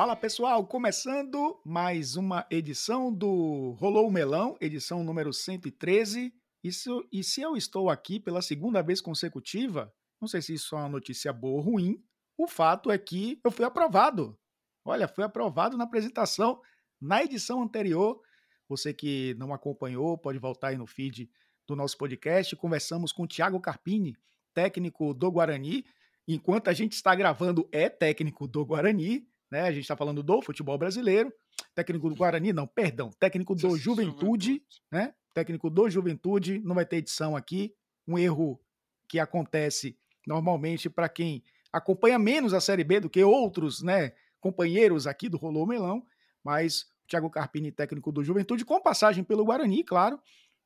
Fala 0.00 0.16
pessoal, 0.16 0.66
começando 0.66 1.60
mais 1.62 2.16
uma 2.16 2.46
edição 2.50 3.12
do 3.12 3.72
Rolou 3.72 4.08
o 4.08 4.10
Melão, 4.10 4.56
edição 4.58 5.04
número 5.04 5.30
113. 5.30 6.32
Isso, 6.64 7.06
e 7.12 7.22
se 7.22 7.42
eu 7.42 7.54
estou 7.54 7.90
aqui 7.90 8.18
pela 8.18 8.40
segunda 8.40 8.80
vez 8.80 9.02
consecutiva, 9.02 9.92
não 10.18 10.26
sei 10.26 10.40
se 10.40 10.54
isso 10.54 10.74
é 10.74 10.78
uma 10.78 10.88
notícia 10.88 11.34
boa 11.34 11.56
ou 11.56 11.60
ruim, 11.60 12.02
o 12.34 12.48
fato 12.48 12.90
é 12.90 12.96
que 12.96 13.38
eu 13.44 13.50
fui 13.50 13.62
aprovado. 13.62 14.38
Olha, 14.86 15.06
fui 15.06 15.22
aprovado 15.22 15.76
na 15.76 15.84
apresentação 15.84 16.62
na 16.98 17.22
edição 17.22 17.62
anterior. 17.62 18.22
Você 18.70 18.94
que 18.94 19.34
não 19.38 19.52
acompanhou, 19.52 20.16
pode 20.16 20.38
voltar 20.38 20.68
aí 20.68 20.78
no 20.78 20.86
feed 20.86 21.30
do 21.68 21.76
nosso 21.76 21.98
podcast. 21.98 22.56
Conversamos 22.56 23.12
com 23.12 23.24
o 23.24 23.28
Thiago 23.28 23.60
Carpini, 23.60 24.16
técnico 24.54 25.12
do 25.12 25.30
Guarani. 25.30 25.84
Enquanto 26.26 26.68
a 26.68 26.72
gente 26.72 26.94
está 26.94 27.14
gravando, 27.14 27.68
é 27.70 27.90
técnico 27.90 28.48
do 28.48 28.64
Guarani 28.64 29.28
né? 29.50 29.62
A 29.62 29.72
gente 29.72 29.82
está 29.82 29.96
falando 29.96 30.22
do 30.22 30.42
futebol 30.42 30.78
brasileiro, 30.78 31.32
técnico 31.74 32.08
do 32.08 32.14
Guarani, 32.14 32.52
não, 32.52 32.66
perdão, 32.66 33.10
técnico 33.18 33.54
do 33.54 33.76
Juventude, 33.76 34.62
né? 34.90 35.14
Técnico 35.34 35.70
do 35.70 35.88
Juventude, 35.88 36.60
não 36.60 36.74
vai 36.74 36.84
ter 36.84 36.96
edição 36.96 37.36
aqui, 37.36 37.74
um 38.06 38.18
erro 38.18 38.60
que 39.08 39.18
acontece 39.18 39.96
normalmente 40.26 40.88
para 40.88 41.08
quem 41.08 41.42
acompanha 41.72 42.18
menos 42.18 42.52
a 42.52 42.60
Série 42.60 42.84
B 42.84 43.00
do 43.00 43.10
que 43.10 43.22
outros, 43.22 43.82
né, 43.82 44.12
companheiros 44.40 45.06
aqui 45.06 45.28
do 45.28 45.36
Rolô 45.36 45.66
Melão, 45.66 46.04
mas 46.42 46.82
o 47.04 47.08
Thiago 47.08 47.30
Carpini, 47.30 47.70
técnico 47.70 48.10
do 48.10 48.24
Juventude, 48.24 48.64
com 48.64 48.80
passagem 48.80 49.22
pelo 49.22 49.44
Guarani, 49.44 49.84
claro, 49.84 50.20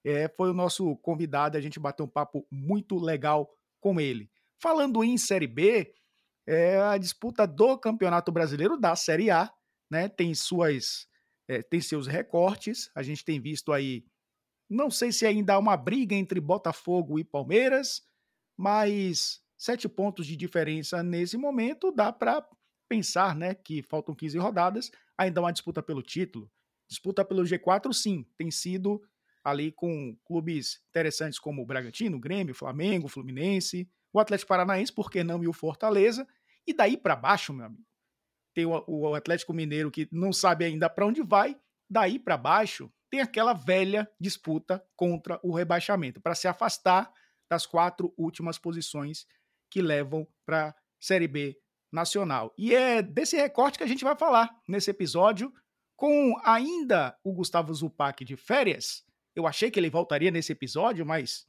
é, 0.04 0.28
foi 0.28 0.50
o 0.50 0.54
nosso 0.54 0.96
convidado, 0.96 1.56
a 1.56 1.60
gente 1.60 1.80
bateu 1.80 2.04
um 2.04 2.08
papo 2.08 2.46
muito 2.50 2.96
legal 2.96 3.50
com 3.80 4.00
ele. 4.00 4.30
Falando 4.58 5.02
em 5.02 5.16
Série 5.16 5.46
B, 5.46 5.92
é 6.46 6.78
a 6.80 6.98
disputa 6.98 7.46
do 7.46 7.78
Campeonato 7.78 8.30
Brasileiro 8.30 8.78
da 8.78 8.94
Série 8.96 9.30
A, 9.30 9.52
né? 9.90 10.08
Tem 10.08 10.34
suas 10.34 11.06
é, 11.48 11.62
tem 11.62 11.80
seus 11.80 12.06
recortes. 12.06 12.90
A 12.94 13.02
gente 13.02 13.24
tem 13.24 13.40
visto 13.40 13.72
aí, 13.72 14.04
não 14.68 14.90
sei 14.90 15.12
se 15.12 15.26
ainda 15.26 15.54
há 15.54 15.58
uma 15.58 15.76
briga 15.76 16.14
entre 16.14 16.40
Botafogo 16.40 17.18
e 17.18 17.24
Palmeiras, 17.24 18.02
mas 18.56 19.42
sete 19.56 19.88
pontos 19.88 20.26
de 20.26 20.36
diferença 20.36 21.02
nesse 21.02 21.36
momento 21.36 21.92
dá 21.92 22.12
para 22.12 22.46
pensar, 22.88 23.34
né, 23.34 23.54
que 23.54 23.82
faltam 23.82 24.14
15 24.14 24.38
rodadas, 24.38 24.90
ainda 25.16 25.40
uma 25.40 25.52
disputa 25.52 25.82
pelo 25.82 26.02
título. 26.02 26.50
Disputa 26.88 27.24
pelo 27.24 27.42
G4, 27.42 27.92
sim, 27.92 28.26
tem 28.36 28.50
sido 28.50 29.02
ali 29.42 29.72
com 29.72 30.16
clubes 30.24 30.82
interessantes 30.88 31.38
como 31.38 31.62
o 31.62 31.66
Bragantino, 31.66 32.18
Grêmio, 32.18 32.54
Flamengo, 32.54 33.08
Fluminense, 33.08 33.88
o 34.14 34.20
Atlético 34.20 34.48
Paranaense, 34.48 34.92
por 34.92 35.10
que 35.10 35.24
não, 35.24 35.42
e 35.42 35.48
o 35.48 35.52
Fortaleza. 35.52 36.26
E 36.66 36.72
daí 36.72 36.96
para 36.96 37.16
baixo, 37.16 37.52
meu 37.52 37.66
amigo, 37.66 37.84
tem 38.54 38.64
o, 38.64 39.14
Atlético 39.14 39.52
Mineiro 39.52 39.90
que 39.90 40.08
não 40.12 40.32
sabe 40.32 40.64
ainda 40.64 40.88
para 40.88 41.04
onde 41.04 41.20
vai. 41.20 41.58
Daí 41.90 42.18
para 42.18 42.36
baixo, 42.36 42.90
tem 43.10 43.20
aquela 43.20 43.52
velha 43.52 44.08
disputa 44.18 44.82
contra 44.94 45.40
o 45.42 45.52
rebaixamento, 45.52 46.20
para 46.20 46.34
se 46.34 46.46
afastar 46.46 47.12
das 47.50 47.66
quatro 47.66 48.14
últimas 48.16 48.56
posições 48.56 49.26
que 49.68 49.82
levam 49.82 50.26
para 50.46 50.74
Série 51.00 51.28
B 51.28 51.58
nacional. 51.92 52.54
E 52.56 52.74
é 52.74 53.02
desse 53.02 53.36
recorte 53.36 53.76
que 53.76 53.84
a 53.84 53.88
gente 53.88 54.04
vai 54.04 54.16
falar 54.16 54.56
nesse 54.68 54.90
episódio, 54.90 55.52
com 55.96 56.40
ainda 56.44 57.18
o 57.24 57.32
Gustavo 57.32 57.74
Zupac 57.74 58.24
de 58.24 58.36
férias. 58.36 59.04
Eu 59.34 59.46
achei 59.46 59.70
que 59.70 59.78
ele 59.78 59.90
voltaria 59.90 60.30
nesse 60.30 60.52
episódio, 60.52 61.04
mas 61.04 61.46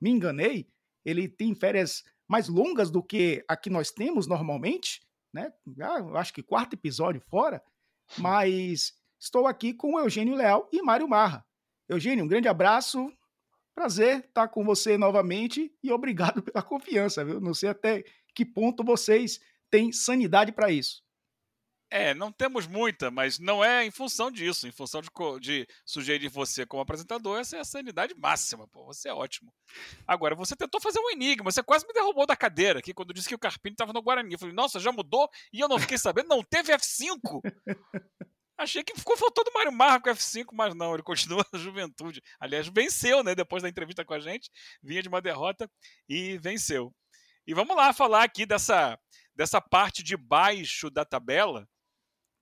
me 0.00 0.10
enganei 0.10 0.68
ele 1.06 1.28
tem 1.28 1.54
férias 1.54 2.02
mais 2.28 2.48
longas 2.48 2.90
do 2.90 3.00
que 3.00 3.44
a 3.48 3.56
que 3.56 3.70
nós 3.70 3.92
temos 3.92 4.26
normalmente, 4.26 5.00
né? 5.32 5.52
Eu 5.78 6.16
acho 6.16 6.34
que 6.34 6.42
quarto 6.42 6.74
episódio 6.74 7.20
fora, 7.20 7.62
mas 8.18 8.92
estou 9.18 9.46
aqui 9.46 9.72
com 9.72 9.94
o 9.94 10.00
Eugênio 10.00 10.34
Leal 10.34 10.68
e 10.72 10.82
Mário 10.82 11.08
Marra. 11.08 11.46
Eugênio, 11.88 12.24
um 12.24 12.28
grande 12.28 12.48
abraço. 12.48 13.12
Prazer 13.72 14.24
estar 14.24 14.48
com 14.48 14.64
você 14.64 14.98
novamente 14.98 15.72
e 15.80 15.92
obrigado 15.92 16.42
pela 16.42 16.62
confiança, 16.62 17.24
viu? 17.24 17.40
Não 17.40 17.54
sei 17.54 17.68
até 17.68 18.02
que 18.34 18.44
ponto 18.44 18.82
vocês 18.82 19.38
têm 19.70 19.92
sanidade 19.92 20.50
para 20.50 20.72
isso. 20.72 21.05
É, 21.88 22.12
não 22.14 22.32
temos 22.32 22.66
muita, 22.66 23.12
mas 23.12 23.38
não 23.38 23.64
é 23.64 23.84
em 23.84 23.92
função 23.92 24.28
disso, 24.28 24.66
em 24.66 24.72
função 24.72 25.00
de, 25.00 25.08
de 25.40 25.68
sugerir 25.84 26.28
você 26.28 26.66
como 26.66 26.82
apresentador, 26.82 27.38
essa 27.38 27.56
é 27.56 27.60
a 27.60 27.64
sanidade 27.64 28.12
máxima, 28.16 28.66
pô, 28.66 28.84
você 28.84 29.08
é 29.08 29.14
ótimo. 29.14 29.52
Agora, 30.04 30.34
você 30.34 30.56
tentou 30.56 30.80
fazer 30.80 30.98
um 30.98 31.10
enigma, 31.10 31.50
você 31.50 31.62
quase 31.62 31.86
me 31.86 31.92
derrubou 31.92 32.26
da 32.26 32.34
cadeira 32.36 32.80
aqui 32.80 32.92
quando 32.92 33.14
disse 33.14 33.28
que 33.28 33.36
o 33.36 33.38
Carpini 33.38 33.74
estava 33.74 33.92
no 33.92 34.02
Guarani. 34.02 34.32
Eu 34.32 34.38
falei, 34.38 34.54
nossa, 34.54 34.80
já 34.80 34.90
mudou? 34.90 35.28
E 35.52 35.60
eu 35.60 35.68
não 35.68 35.78
fiquei 35.78 35.96
sabendo, 35.96 36.28
não 36.28 36.42
teve 36.42 36.72
F5. 36.72 37.40
Achei 38.58 38.82
que 38.82 38.96
ficou 38.96 39.16
faltando 39.16 39.50
o 39.50 39.54
Mário 39.54 39.70
Marra 39.70 40.00
com 40.00 40.10
F5, 40.10 40.46
mas 40.52 40.74
não, 40.74 40.94
ele 40.94 41.02
continua 41.04 41.44
na 41.52 41.58
juventude. 41.58 42.20
Aliás, 42.40 42.66
venceu, 42.66 43.22
né? 43.22 43.34
Depois 43.34 43.62
da 43.62 43.68
entrevista 43.68 44.04
com 44.04 44.14
a 44.14 44.18
gente, 44.18 44.50
vinha 44.82 45.02
de 45.02 45.08
uma 45.08 45.20
derrota 45.20 45.70
e 46.08 46.36
venceu. 46.38 46.92
E 47.46 47.54
vamos 47.54 47.76
lá 47.76 47.92
falar 47.92 48.24
aqui 48.24 48.44
dessa, 48.44 48.98
dessa 49.36 49.60
parte 49.60 50.02
de 50.02 50.16
baixo 50.16 50.90
da 50.90 51.04
tabela 51.04 51.68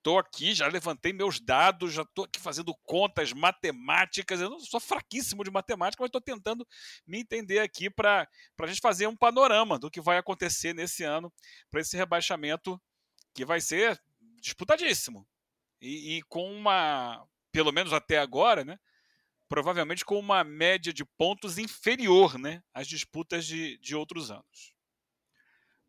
Estou 0.04 0.18
aqui, 0.18 0.52
já 0.52 0.68
levantei 0.68 1.14
meus 1.14 1.40
dados, 1.40 1.94
já 1.94 2.02
estou 2.02 2.26
aqui 2.26 2.38
fazendo 2.38 2.74
contas 2.84 3.32
matemáticas. 3.32 4.38
Eu 4.38 4.50
não 4.50 4.60
sou 4.60 4.78
fraquíssimo 4.78 5.42
de 5.42 5.50
matemática, 5.50 6.02
mas 6.02 6.08
estou 6.08 6.20
tentando 6.20 6.68
me 7.06 7.20
entender 7.20 7.60
aqui 7.60 7.88
para 7.88 8.28
a 8.60 8.66
gente 8.66 8.82
fazer 8.82 9.06
um 9.06 9.16
panorama 9.16 9.78
do 9.78 9.90
que 9.90 10.02
vai 10.02 10.18
acontecer 10.18 10.74
nesse 10.74 11.04
ano 11.04 11.32
para 11.70 11.80
esse 11.80 11.96
rebaixamento 11.96 12.78
que 13.34 13.46
vai 13.46 13.62
ser 13.62 13.98
disputadíssimo. 14.42 15.26
E, 15.80 16.18
e, 16.18 16.22
com 16.24 16.52
uma, 16.52 17.26
pelo 17.50 17.72
menos 17.72 17.94
até 17.94 18.18
agora, 18.18 18.62
né? 18.62 18.78
Provavelmente 19.48 20.04
com 20.04 20.18
uma 20.18 20.44
média 20.44 20.92
de 20.92 21.06
pontos 21.16 21.56
inferior 21.56 22.38
né, 22.38 22.62
às 22.74 22.86
disputas 22.86 23.46
de, 23.46 23.78
de 23.78 23.96
outros 23.96 24.30
anos. 24.30 24.74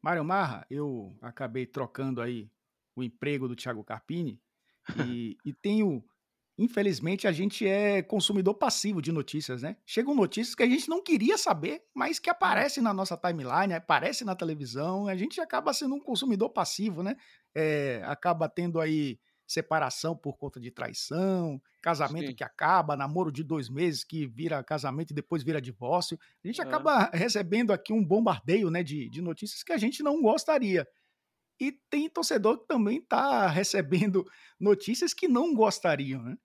Mário 0.02 0.24
Marra, 0.24 0.66
eu 0.70 1.18
acabei 1.22 1.66
trocando 1.66 2.22
aí 2.22 2.50
o 2.96 3.04
emprego 3.04 3.48
do 3.48 3.56
Thiago 3.56 3.84
Carpini. 3.84 4.40
E, 5.20 5.36
e 5.44 5.52
tenho. 5.52 6.04
Infelizmente, 6.60 7.28
a 7.28 7.32
gente 7.32 7.68
é 7.68 8.04
consumidor 8.04 8.54
passivo 8.54 9.02
de 9.02 9.12
notícias, 9.12 9.64
né? 9.64 9.78
Chegam 9.84 10.14
notícias 10.14 10.54
que 10.54 10.62
a 10.62 10.68
gente 10.68 10.88
não 10.88 11.02
queria 11.02 11.40
saber, 11.40 11.82
mas 11.92 12.20
que 12.20 12.30
aparecem 12.30 12.84
na 12.84 12.94
nossa 12.94 13.18
timeline, 13.18 13.74
aparecem 13.74 14.28
na 14.28 14.36
televisão, 14.36 15.08
a 15.08 15.16
gente 15.18 15.42
acaba 15.42 15.74
sendo 15.74 15.96
um 15.96 16.00
consumidor 16.00 16.52
passivo, 16.52 17.02
né? 17.02 17.16
É, 17.54 18.00
acaba 18.06 18.48
tendo 18.48 18.80
aí 18.80 19.20
separação 19.48 20.16
por 20.16 20.38
conta 20.38 20.60
de 20.60 20.72
traição, 20.72 21.62
casamento 21.82 22.30
Sim. 22.30 22.36
que 22.36 22.44
acaba, 22.44 22.96
namoro 22.96 23.32
de 23.32 23.44
dois 23.44 23.70
meses 23.70 24.04
que 24.04 24.26
vira 24.26 24.64
casamento 24.64 25.12
e 25.12 25.16
depois 25.16 25.44
vira 25.44 25.62
divórcio. 25.62 26.18
A 26.44 26.48
gente 26.48 26.62
é. 26.62 26.64
acaba 26.64 27.10
recebendo 27.14 27.72
aqui 27.72 27.94
um 27.94 28.04
bombardeio 28.04 28.70
né, 28.70 28.82
de, 28.82 29.10
de 29.10 29.22
notícias 29.22 29.64
que 29.64 29.72
a 29.72 29.78
gente 29.78 30.02
não 30.02 30.22
gostaria. 30.22 30.88
E 31.60 31.72
tem 31.90 32.10
torcedor 32.10 32.60
que 32.60 32.68
também 32.68 32.98
está 32.98 33.48
recebendo 33.48 34.26
notícias 34.60 35.14
que 35.14 35.28
não 35.28 35.54
gostariam, 35.54 36.22
né? 36.22 36.38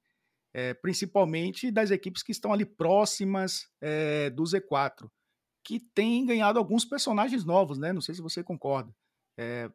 É, 0.53 0.75
principalmente 0.75 1.71
das 1.71 1.93
equipes 1.93 2.25
que 2.25 2.33
estão 2.33 2.53
ali 2.53 2.65
próximas 2.65 3.69
é, 3.81 4.31
do 4.31 4.43
Z4, 4.43 5.09
que 5.65 5.79
tem 5.79 6.27
ganhado 6.27 6.59
alguns 6.59 6.85
personagens 6.85 7.45
novos, 7.45 7.79
né? 7.79 7.93
Não 7.93 8.01
sei 8.01 8.17
se 8.17 8.23
você 8.23 8.43
concorda. 8.43 8.93
É, 9.39 9.71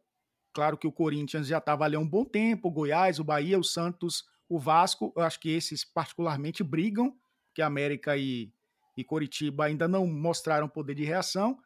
claro 0.54 0.78
que 0.78 0.88
o 0.88 0.92
Corinthians 0.92 1.48
já 1.48 1.60
estava 1.60 1.86
ali 1.86 1.96
há 1.96 2.00
um 2.00 2.08
bom 2.08 2.26
tempo, 2.26 2.68
o 2.68 2.72
Goiás, 2.72 3.20
o 3.20 3.24
Bahia, 3.24 3.58
o 3.58 3.64
Santos, 3.64 4.26
o 4.50 4.60
Vasco, 4.60 5.14
eu 5.16 5.24
acho 5.24 5.40
que 5.40 5.50
esses 5.50 5.84
particularmente 5.84 6.64
brigam, 6.64 7.16
que 7.54 7.62
América 7.62 8.18
e, 8.18 8.52
e 8.98 9.04
Coritiba 9.04 9.66
ainda 9.66 9.88
não 9.88 10.06
mostraram 10.06 10.68
poder 10.68 10.96
de 10.96 11.04
reação, 11.04 11.58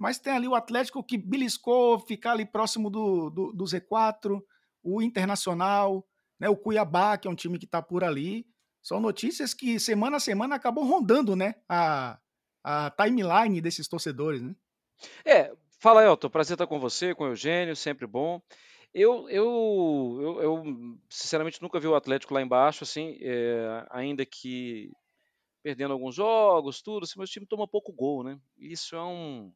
mas 0.00 0.18
tem 0.18 0.32
ali 0.32 0.48
o 0.48 0.54
Atlético 0.54 1.04
que 1.04 1.18
beliscou 1.18 2.00
ficar 2.00 2.32
ali 2.32 2.46
próximo 2.46 2.88
do, 2.88 3.28
do, 3.28 3.52
do 3.52 3.64
Z4, 3.64 4.42
o 4.82 5.02
Internacional, 5.02 6.08
né, 6.38 6.48
o 6.48 6.56
Cuiabá, 6.56 7.18
que 7.18 7.28
é 7.28 7.30
um 7.30 7.34
time 7.34 7.58
que 7.58 7.66
está 7.66 7.82
por 7.82 8.02
ali. 8.02 8.46
São 8.82 8.98
notícias 8.98 9.52
que 9.52 9.78
semana 9.78 10.16
a 10.16 10.20
semana 10.20 10.54
acabam 10.54 10.86
rondando 10.86 11.36
né, 11.36 11.54
a, 11.68 12.18
a 12.64 12.90
timeline 12.92 13.60
desses 13.60 13.86
torcedores. 13.86 14.40
Né? 14.40 14.56
É, 15.22 15.52
fala 15.78 16.02
Elton, 16.02 16.30
prazer 16.30 16.54
estar 16.54 16.66
com 16.66 16.80
você, 16.80 17.14
com 17.14 17.24
o 17.24 17.28
Eugênio, 17.28 17.76
sempre 17.76 18.06
bom. 18.06 18.40
Eu, 18.94 19.28
eu, 19.28 20.18
eu, 20.18 20.42
eu, 20.42 20.64
sinceramente 21.10 21.60
nunca 21.60 21.78
vi 21.78 21.86
o 21.86 21.94
Atlético 21.94 22.32
lá 22.32 22.40
embaixo, 22.40 22.84
assim, 22.84 23.18
é, 23.20 23.86
ainda 23.90 24.24
que 24.24 24.90
perdendo 25.62 25.92
alguns 25.92 26.14
jogos, 26.14 26.80
tudo, 26.80 27.04
assim, 27.04 27.18
mas 27.18 27.28
o 27.28 27.32
time 27.32 27.44
toma 27.44 27.68
pouco 27.68 27.92
gol, 27.92 28.24
né? 28.24 28.40
Isso 28.58 28.96
é 28.96 29.04
um, 29.04 29.52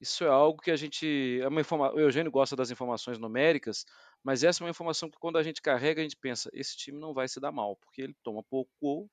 isso 0.00 0.24
é 0.24 0.28
algo 0.28 0.62
que 0.62 0.70
a 0.70 0.76
gente. 0.76 1.40
É 1.42 1.48
uma 1.48 1.60
informa... 1.60 1.92
O 1.92 2.00
Eugênio 2.00 2.30
gosta 2.30 2.54
das 2.54 2.70
informações 2.70 3.18
numéricas, 3.18 3.84
mas 4.22 4.44
essa 4.44 4.62
é 4.62 4.64
uma 4.64 4.70
informação 4.70 5.10
que 5.10 5.18
quando 5.18 5.38
a 5.38 5.42
gente 5.42 5.60
carrega, 5.60 6.00
a 6.00 6.04
gente 6.04 6.16
pensa, 6.16 6.50
esse 6.52 6.76
time 6.76 6.98
não 6.98 7.12
vai 7.12 7.28
se 7.28 7.40
dar 7.40 7.52
mal, 7.52 7.76
porque 7.76 8.02
ele 8.02 8.16
toma 8.22 8.42
pouco 8.42 8.70
gol, 8.80 9.10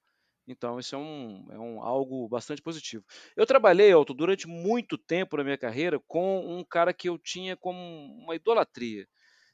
então 0.47 0.79
isso 0.79 0.95
é, 0.95 0.97
um, 0.97 1.47
é 1.51 1.59
um, 1.59 1.81
algo 1.81 2.27
bastante 2.29 2.61
positivo. 2.61 3.03
Eu 3.35 3.45
trabalhei, 3.45 3.91
Alto, 3.91 4.13
durante 4.13 4.47
muito 4.47 4.97
tempo 4.97 5.37
na 5.37 5.43
minha 5.43 5.57
carreira 5.57 5.99
com 6.07 6.39
um 6.47 6.63
cara 6.63 6.93
que 6.93 7.09
eu 7.09 7.17
tinha 7.17 7.57
como 7.57 7.79
uma 8.23 8.35
idolatria, 8.35 9.07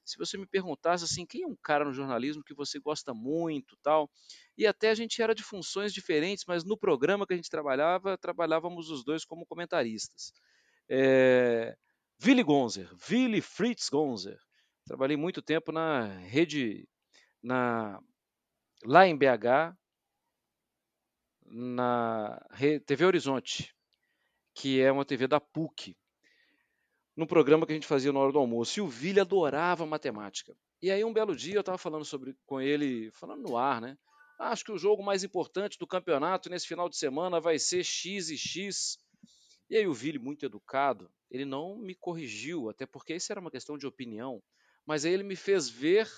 se 0.03 0.17
você 0.17 0.37
me 0.37 0.45
perguntasse 0.45 1.03
assim, 1.03 1.25
quem 1.25 1.43
é 1.43 1.47
um 1.47 1.55
cara 1.55 1.85
no 1.85 1.93
jornalismo 1.93 2.43
que 2.43 2.53
você 2.53 2.79
gosta 2.79 3.13
muito, 3.13 3.77
tal, 3.81 4.09
e 4.57 4.65
até 4.65 4.89
a 4.89 4.95
gente 4.95 5.21
era 5.21 5.33
de 5.33 5.43
funções 5.43 5.93
diferentes, 5.93 6.43
mas 6.47 6.63
no 6.63 6.77
programa 6.77 7.25
que 7.25 7.33
a 7.33 7.35
gente 7.35 7.49
trabalhava, 7.49 8.17
trabalhávamos 8.17 8.89
os 8.89 9.03
dois 9.03 9.23
como 9.23 9.45
comentaristas. 9.45 10.33
É, 10.93 11.73
Willy 12.21 12.43
Gonzer, 12.43 12.91
Willy 13.09 13.39
Fritz 13.39 13.87
Gonzer. 13.87 14.37
Trabalhei 14.85 15.15
muito 15.15 15.41
tempo 15.41 15.71
na 15.71 16.03
rede, 16.03 16.85
na, 17.41 17.97
lá 18.83 19.07
em 19.07 19.17
BH, 19.17 19.73
na 21.45 22.45
TV 22.85 23.05
Horizonte, 23.05 23.73
que 24.53 24.81
é 24.81 24.91
uma 24.91 25.05
TV 25.05 25.27
da 25.27 25.39
PUC, 25.39 25.95
no 27.15 27.25
programa 27.25 27.65
que 27.65 27.71
a 27.71 27.75
gente 27.75 27.87
fazia 27.87 28.11
na 28.11 28.19
hora 28.19 28.33
do 28.33 28.39
almoço. 28.39 28.79
E 28.79 28.81
o 28.81 28.87
Vili 28.89 29.21
adorava 29.21 29.85
matemática. 29.85 30.53
E 30.81 30.91
aí, 30.91 31.05
um 31.05 31.13
belo 31.13 31.33
dia, 31.33 31.55
eu 31.55 31.61
estava 31.61 31.77
falando 31.77 32.03
sobre, 32.03 32.35
com 32.45 32.59
ele, 32.59 33.11
falando 33.11 33.43
no 33.43 33.55
ar, 33.55 33.79
né? 33.79 33.97
Acho 34.37 34.65
que 34.65 34.71
o 34.73 34.77
jogo 34.77 35.01
mais 35.01 35.23
importante 35.23 35.77
do 35.77 35.87
campeonato 35.87 36.49
nesse 36.49 36.67
final 36.67 36.89
de 36.89 36.97
semana 36.97 37.39
vai 37.39 37.57
ser 37.57 37.81
X 37.81 38.29
e 38.29 38.37
X. 38.37 38.97
E 39.71 39.77
aí, 39.77 39.87
o 39.87 39.93
Vili, 39.93 40.19
muito 40.19 40.45
educado, 40.45 41.09
ele 41.29 41.45
não 41.45 41.77
me 41.77 41.95
corrigiu, 41.95 42.69
até 42.69 42.85
porque 42.85 43.15
isso 43.15 43.31
era 43.31 43.39
uma 43.39 43.49
questão 43.49 43.77
de 43.77 43.87
opinião, 43.87 44.43
mas 44.85 45.05
aí 45.05 45.13
ele 45.13 45.23
me 45.23 45.37
fez 45.37 45.69
ver 45.69 46.11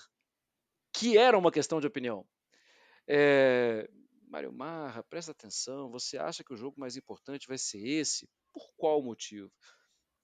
que 0.92 1.16
era 1.16 1.38
uma 1.38 1.52
questão 1.52 1.80
de 1.80 1.86
opinião. 1.86 2.26
É, 3.06 3.88
Mário 4.26 4.52
Marra, 4.52 5.04
presta 5.04 5.30
atenção, 5.30 5.88
você 5.88 6.18
acha 6.18 6.42
que 6.42 6.52
o 6.52 6.56
jogo 6.56 6.80
mais 6.80 6.96
importante 6.96 7.46
vai 7.46 7.56
ser 7.56 7.78
esse? 7.78 8.28
Por 8.52 8.72
qual 8.76 9.00
motivo? 9.00 9.52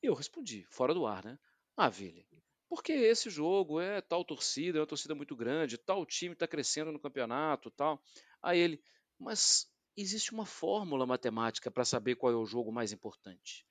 E 0.02 0.08
eu 0.08 0.14
respondi, 0.14 0.66
fora 0.68 0.92
do 0.92 1.06
ar, 1.06 1.24
né? 1.24 1.38
Ah, 1.76 1.88
Vili, 1.88 2.26
porque 2.68 2.92
esse 2.92 3.30
jogo 3.30 3.80
é 3.80 4.00
tal 4.00 4.24
torcida, 4.24 4.78
é 4.78 4.80
uma 4.80 4.88
torcida 4.88 5.14
muito 5.14 5.36
grande, 5.36 5.78
tal 5.78 6.04
time 6.04 6.32
está 6.32 6.48
crescendo 6.48 6.90
no 6.90 6.98
campeonato, 6.98 7.70
tal. 7.70 8.02
Aí 8.42 8.58
ele, 8.58 8.82
mas 9.16 9.69
existe 9.96 10.32
uma 10.32 10.46
fórmula 10.46 11.06
matemática 11.06 11.70
para 11.70 11.84
saber 11.84 12.16
qual 12.16 12.32
é 12.32 12.36
o 12.36 12.46
jogo 12.46 12.72
mais 12.72 12.92
importante. 12.92 13.66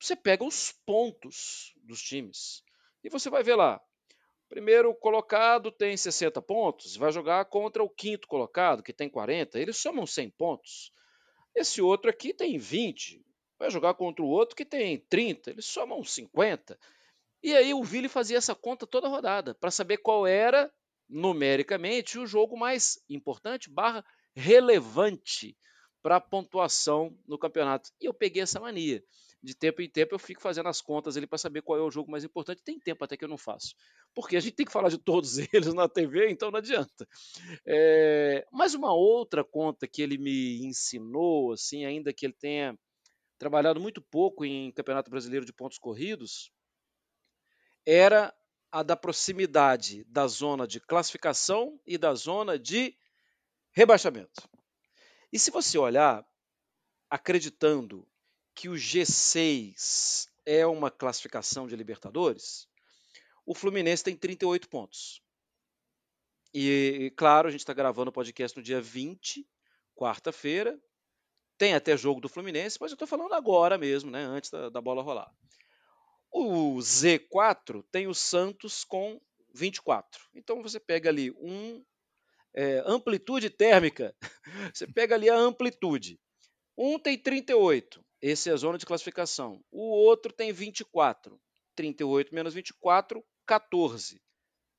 Você 0.00 0.14
pega 0.14 0.44
os 0.44 0.72
pontos 0.86 1.74
dos 1.82 2.00
times 2.00 2.62
e 3.02 3.10
você 3.10 3.28
vai 3.28 3.42
ver 3.42 3.56
lá. 3.56 3.80
Primeiro 4.48 4.94
colocado 4.94 5.70
tem 5.70 5.96
60 5.96 6.40
pontos, 6.40 6.96
vai 6.96 7.12
jogar 7.12 7.44
contra 7.46 7.82
o 7.82 7.90
quinto 7.90 8.26
colocado, 8.26 8.82
que 8.82 8.94
tem 8.94 9.08
40, 9.08 9.60
eles 9.60 9.76
somam 9.76 10.06
100 10.06 10.30
pontos. 10.30 10.92
Esse 11.54 11.82
outro 11.82 12.08
aqui 12.08 12.32
tem 12.32 12.56
20, 12.56 13.22
vai 13.58 13.70
jogar 13.70 13.94
contra 13.94 14.24
o 14.24 14.28
outro 14.28 14.56
que 14.56 14.64
tem 14.64 14.98
30, 14.98 15.50
eles 15.50 15.66
somam 15.66 16.02
50. 16.02 16.78
E 17.42 17.54
aí 17.54 17.74
o 17.74 17.84
Vili 17.84 18.08
fazia 18.08 18.38
essa 18.38 18.54
conta 18.54 18.86
toda 18.86 19.08
rodada 19.08 19.54
para 19.54 19.70
saber 19.70 19.98
qual 19.98 20.26
era 20.26 20.72
numericamente 21.08 22.18
o 22.18 22.26
jogo 22.26 22.56
mais 22.56 23.02
importante 23.08 23.70
barra 23.70 24.04
relevante 24.38 25.56
para 26.00 26.16
a 26.16 26.20
pontuação 26.20 27.16
no 27.26 27.38
campeonato. 27.38 27.90
E 28.00 28.06
eu 28.06 28.14
peguei 28.14 28.42
essa 28.42 28.60
mania. 28.60 29.02
De 29.42 29.54
tempo 29.54 29.82
em 29.82 29.88
tempo 29.88 30.14
eu 30.14 30.18
fico 30.18 30.40
fazendo 30.40 30.68
as 30.68 30.80
contas 30.80 31.16
ali 31.16 31.26
para 31.26 31.38
saber 31.38 31.62
qual 31.62 31.78
é 31.78 31.82
o 31.82 31.90
jogo 31.90 32.10
mais 32.10 32.24
importante. 32.24 32.62
Tem 32.62 32.78
tempo 32.78 33.04
até 33.04 33.16
que 33.16 33.24
eu 33.24 33.28
não 33.28 33.38
faço. 33.38 33.74
Porque 34.14 34.36
a 34.36 34.40
gente 34.40 34.54
tem 34.54 34.66
que 34.66 34.72
falar 34.72 34.88
de 34.88 34.98
todos 34.98 35.38
eles 35.52 35.74
na 35.74 35.88
TV, 35.88 36.30
então 36.30 36.50
não 36.50 36.58
adianta. 36.58 37.06
É... 37.66 38.46
Mas 38.52 38.74
uma 38.74 38.92
outra 38.92 39.44
conta 39.44 39.86
que 39.86 40.02
ele 40.02 40.18
me 40.18 40.64
ensinou, 40.64 41.52
assim, 41.52 41.84
ainda 41.84 42.12
que 42.12 42.26
ele 42.26 42.34
tenha 42.34 42.78
trabalhado 43.38 43.80
muito 43.80 44.00
pouco 44.00 44.44
em 44.44 44.72
Campeonato 44.72 45.10
Brasileiro 45.10 45.46
de 45.46 45.52
Pontos 45.52 45.78
Corridos, 45.78 46.50
era 47.86 48.34
a 48.70 48.82
da 48.82 48.96
proximidade 48.96 50.04
da 50.04 50.26
zona 50.26 50.66
de 50.66 50.80
classificação 50.80 51.80
e 51.86 51.96
da 51.96 52.14
zona 52.14 52.58
de 52.58 52.96
rebaixamento. 53.72 54.48
E 55.32 55.38
se 55.38 55.50
você 55.50 55.78
olhar, 55.78 56.26
acreditando 57.10 58.06
que 58.54 58.68
o 58.68 58.74
G6 58.74 60.28
é 60.44 60.66
uma 60.66 60.90
classificação 60.90 61.66
de 61.66 61.76
Libertadores, 61.76 62.68
o 63.46 63.54
Fluminense 63.54 64.04
tem 64.04 64.16
38 64.16 64.68
pontos. 64.68 65.22
E, 66.52 67.12
claro, 67.16 67.48
a 67.48 67.50
gente 67.50 67.60
está 67.60 67.74
gravando 67.74 68.10
o 68.10 68.12
podcast 68.12 68.56
no 68.56 68.62
dia 68.62 68.80
20, 68.80 69.46
quarta-feira, 69.94 70.78
tem 71.58 71.74
até 71.74 71.96
jogo 71.96 72.20
do 72.20 72.28
Fluminense, 72.28 72.78
mas 72.80 72.90
eu 72.90 72.94
estou 72.94 73.08
falando 73.08 73.34
agora 73.34 73.76
mesmo, 73.76 74.10
né, 74.10 74.22
antes 74.22 74.50
da, 74.50 74.68
da 74.70 74.80
bola 74.80 75.02
rolar. 75.02 75.30
O 76.30 76.76
Z4 76.76 77.84
tem 77.90 78.06
o 78.06 78.14
Santos 78.14 78.84
com 78.84 79.20
24. 79.54 80.22
Então 80.34 80.62
você 80.62 80.78
pega 80.78 81.08
ali 81.08 81.30
um 81.32 81.84
é, 82.54 82.82
amplitude 82.86 83.50
térmica, 83.50 84.14
você 84.74 84.86
pega 84.86 85.14
ali 85.14 85.28
a 85.28 85.36
amplitude. 85.36 86.18
Um 86.76 86.98
tem 86.98 87.18
38, 87.18 88.04
esse 88.20 88.50
é 88.50 88.52
a 88.52 88.56
zona 88.56 88.78
de 88.78 88.86
classificação. 88.86 89.62
O 89.70 89.90
outro 89.90 90.32
tem 90.32 90.52
24. 90.52 91.40
38 91.74 92.34
menos 92.34 92.54
24, 92.54 93.24
14. 93.46 94.20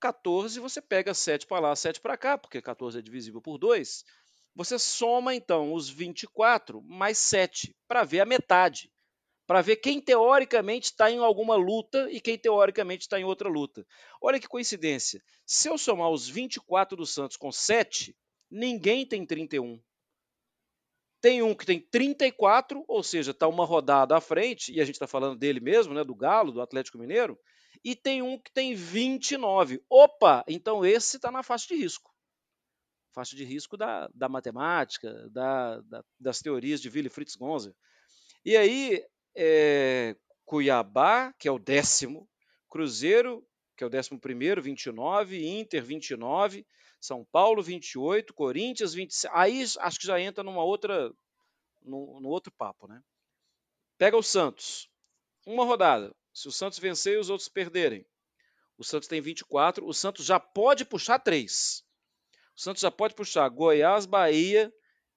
14 0.01 0.59
você 0.59 0.81
pega 0.81 1.13
7 1.13 1.47
para 1.47 1.59
lá, 1.59 1.75
7 1.75 2.01
para 2.01 2.17
cá, 2.17 2.37
porque 2.37 2.61
14 2.61 2.99
é 2.99 3.01
divisível 3.01 3.41
por 3.41 3.57
2. 3.57 4.03
Você 4.55 4.77
soma 4.77 5.33
então 5.33 5.73
os 5.73 5.89
24 5.89 6.81
mais 6.81 7.17
7 7.17 7.75
para 7.87 8.03
ver 8.03 8.21
a 8.21 8.25
metade, 8.25 8.91
para 9.49 9.63
ver 9.63 9.77
quem 9.77 9.99
teoricamente 9.99 10.91
está 10.91 11.09
em 11.09 11.17
alguma 11.17 11.55
luta 11.55 12.07
e 12.11 12.21
quem 12.21 12.37
teoricamente 12.37 13.05
está 13.05 13.19
em 13.19 13.23
outra 13.23 13.49
luta. 13.49 13.83
Olha 14.21 14.39
que 14.39 14.47
coincidência. 14.47 15.23
Se 15.43 15.67
eu 15.67 15.75
somar 15.75 16.11
os 16.11 16.29
24 16.29 16.95
do 16.95 17.03
Santos 17.03 17.35
com 17.35 17.51
7, 17.51 18.15
ninguém 18.47 19.07
tem 19.07 19.25
31. 19.25 19.81
Tem 21.19 21.41
um 21.41 21.55
que 21.55 21.65
tem 21.65 21.79
34, 21.79 22.85
ou 22.87 23.01
seja, 23.01 23.31
está 23.31 23.47
uma 23.47 23.65
rodada 23.65 24.15
à 24.15 24.21
frente, 24.21 24.71
e 24.71 24.79
a 24.79 24.85
gente 24.85 24.93
está 24.97 25.07
falando 25.07 25.39
dele 25.39 25.59
mesmo, 25.59 25.95
né, 25.95 26.03
do 26.03 26.13
Galo, 26.13 26.51
do 26.51 26.61
Atlético 26.61 26.99
Mineiro, 26.99 27.35
e 27.83 27.95
tem 27.95 28.21
um 28.21 28.37
que 28.37 28.51
tem 28.51 28.75
29. 28.75 29.83
Opa, 29.89 30.45
então 30.47 30.85
esse 30.85 31.15
está 31.15 31.31
na 31.31 31.41
faixa 31.41 31.65
de 31.69 31.73
risco 31.73 32.11
faixa 33.11 33.35
de 33.35 33.43
risco 33.43 33.75
da, 33.75 34.07
da 34.13 34.29
matemática, 34.29 35.27
da, 35.31 35.81
da, 35.81 36.05
das 36.19 36.39
teorias 36.39 36.79
de 36.79 36.89
Willy 36.89 37.09
Fritz 37.09 37.35
Gonzer. 37.35 37.73
E 38.45 38.55
aí, 38.55 39.03
é, 39.35 40.15
Cuiabá, 40.45 41.33
que 41.37 41.47
é 41.47 41.51
o 41.51 41.59
décimo, 41.59 42.27
Cruzeiro, 42.69 43.45
que 43.75 43.83
é 43.83 43.87
o 43.87 43.89
décimo 43.89 44.19
primeiro, 44.19 44.61
29, 44.61 45.45
Inter, 45.45 45.83
29, 45.83 46.65
São 46.99 47.25
Paulo, 47.25 47.61
28, 47.63 48.33
Corinthians, 48.33 48.93
26. 48.93 49.31
Aí 49.33 49.63
acho 49.79 49.99
que 49.99 50.07
já 50.07 50.19
entra 50.19 50.43
numa 50.43 50.63
outra, 50.63 51.11
no 51.81 52.27
outro 52.27 52.51
papo, 52.51 52.87
né? 52.87 53.01
Pega 53.97 54.17
o 54.17 54.23
Santos, 54.23 54.89
uma 55.45 55.65
rodada. 55.65 56.15
Se 56.33 56.47
o 56.47 56.51
Santos 56.51 56.79
vencer 56.79 57.15
e 57.15 57.17
os 57.17 57.29
outros 57.29 57.49
perderem, 57.49 58.05
o 58.77 58.83
Santos 58.83 59.09
tem 59.09 59.19
24, 59.19 59.85
o 59.85 59.93
Santos 59.93 60.25
já 60.25 60.39
pode 60.39 60.85
puxar 60.85 61.19
três. 61.19 61.83
O 62.55 62.61
Santos 62.61 62.81
já 62.81 62.89
pode 62.89 63.13
puxar 63.13 63.47
Goiás, 63.49 64.05
Bahia 64.05 64.73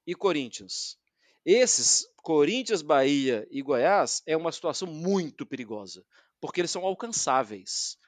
e 0.06 0.14
Corinthians. 0.14 0.98
Esses, 1.44 2.06
Corinthians, 2.16 2.82
Bahia 2.82 3.46
e 3.50 3.62
Goiás, 3.62 4.22
é 4.26 4.36
uma 4.36 4.52
situação 4.52 4.86
muito 4.88 5.44
perigosa, 5.44 6.04
porque 6.40 6.60
eles 6.60 6.70
são 6.70 6.84
alcançáveis. 6.84 7.98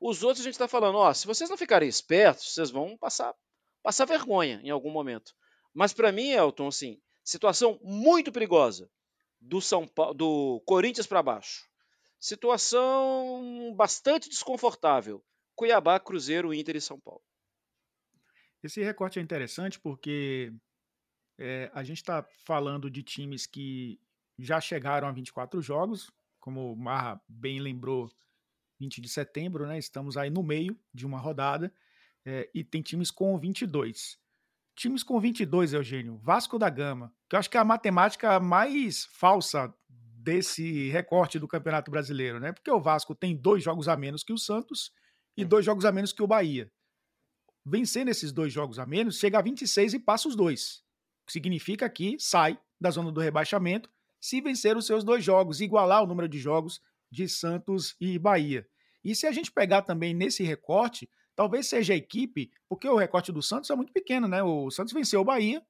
Os 0.00 0.22
outros 0.22 0.40
a 0.40 0.44
gente 0.44 0.54
está 0.54 0.68
falando, 0.68 0.96
ó, 0.96 1.12
se 1.12 1.26
vocês 1.26 1.50
não 1.50 1.56
ficarem 1.56 1.88
espertos, 1.88 2.54
vocês 2.54 2.70
vão 2.70 2.96
passar, 2.96 3.34
passar 3.82 4.06
vergonha 4.06 4.60
em 4.62 4.70
algum 4.70 4.90
momento. 4.90 5.34
Mas 5.74 5.92
para 5.92 6.12
mim, 6.12 6.30
Elton, 6.30 6.68
assim, 6.68 7.00
situação 7.22 7.78
muito 7.82 8.32
perigosa 8.32 8.90
do 9.40 9.60
São 9.60 9.86
Paulo, 9.86 10.14
do 10.14 10.62
Corinthians 10.64 11.06
para 11.06 11.22
baixo. 11.22 11.68
Situação 12.18 13.74
bastante 13.76 14.28
desconfortável. 14.28 15.22
Cuiabá, 15.54 16.00
Cruzeiro, 16.00 16.54
Inter 16.54 16.76
e 16.76 16.80
São 16.80 16.98
Paulo. 16.98 17.22
Esse 18.62 18.82
recorte 18.82 19.18
é 19.18 19.22
interessante 19.22 19.78
porque 19.78 20.52
é, 21.38 21.70
a 21.72 21.82
gente 21.82 21.98
está 21.98 22.22
falando 22.44 22.90
de 22.90 23.02
times 23.02 23.46
que 23.46 24.00
já 24.38 24.60
chegaram 24.60 25.08
a 25.08 25.12
24 25.12 25.60
jogos, 25.62 26.10
como 26.40 26.72
o 26.72 26.76
Marra 26.76 27.20
bem 27.28 27.60
lembrou, 27.60 28.10
20 28.80 29.00
de 29.00 29.08
setembro, 29.08 29.66
né? 29.66 29.78
Estamos 29.78 30.16
aí 30.16 30.30
no 30.30 30.42
meio 30.42 30.78
de 30.92 31.06
uma 31.06 31.18
rodada 31.18 31.72
é, 32.24 32.48
e 32.54 32.62
tem 32.62 32.82
times 32.82 33.10
com 33.10 33.38
22. 33.38 34.18
Times 34.76 35.02
com 35.02 35.18
22, 35.18 35.72
Eugênio, 35.72 36.18
Vasco 36.18 36.58
da 36.58 36.70
Gama, 36.70 37.12
que 37.28 37.34
eu 37.34 37.38
acho 37.40 37.50
que 37.50 37.56
é 37.56 37.60
a 37.60 37.64
matemática 37.64 38.38
mais 38.38 39.04
falsa 39.06 39.74
desse 39.88 40.88
recorte 40.90 41.38
do 41.38 41.48
Campeonato 41.48 41.90
Brasileiro, 41.90 42.38
né? 42.38 42.52
Porque 42.52 42.70
o 42.70 42.80
Vasco 42.80 43.14
tem 43.14 43.36
dois 43.36 43.62
jogos 43.62 43.88
a 43.88 43.96
menos 43.96 44.22
que 44.22 44.32
o 44.32 44.38
Santos 44.38 44.92
e 45.36 45.44
dois 45.44 45.64
jogos 45.64 45.84
a 45.84 45.90
menos 45.90 46.12
que 46.12 46.22
o 46.22 46.26
Bahia 46.26 46.70
vencendo 47.68 48.08
esses 48.08 48.32
dois 48.32 48.52
jogos 48.52 48.78
a 48.78 48.86
menos, 48.86 49.18
chega 49.18 49.38
a 49.38 49.42
26 49.42 49.94
e 49.94 49.98
passa 49.98 50.28
os 50.28 50.34
dois. 50.34 50.82
Que 51.28 51.32
significa 51.34 51.86
que 51.90 52.16
sai 52.18 52.58
da 52.80 52.90
zona 52.90 53.12
do 53.12 53.20
rebaixamento 53.20 53.90
se 54.18 54.40
vencer 54.40 54.78
os 54.78 54.86
seus 54.86 55.04
dois 55.04 55.22
jogos, 55.22 55.60
igualar 55.60 56.02
o 56.02 56.06
número 56.06 56.26
de 56.26 56.38
jogos 56.38 56.80
de 57.10 57.28
Santos 57.28 57.94
e 58.00 58.18
Bahia. 58.18 58.66
E 59.04 59.14
se 59.14 59.26
a 59.26 59.30
gente 59.32 59.52
pegar 59.52 59.82
também 59.82 60.14
nesse 60.14 60.42
recorte, 60.42 61.06
talvez 61.36 61.68
seja 61.68 61.92
a 61.92 61.96
equipe, 61.96 62.50
porque 62.66 62.88
o 62.88 62.96
recorte 62.96 63.30
do 63.30 63.42
Santos 63.42 63.68
é 63.68 63.76
muito 63.76 63.92
pequeno, 63.92 64.26
né? 64.26 64.42
O 64.42 64.70
Santos 64.70 64.94
venceu 64.94 65.20
o 65.20 65.24
Bahia, 65.24 65.62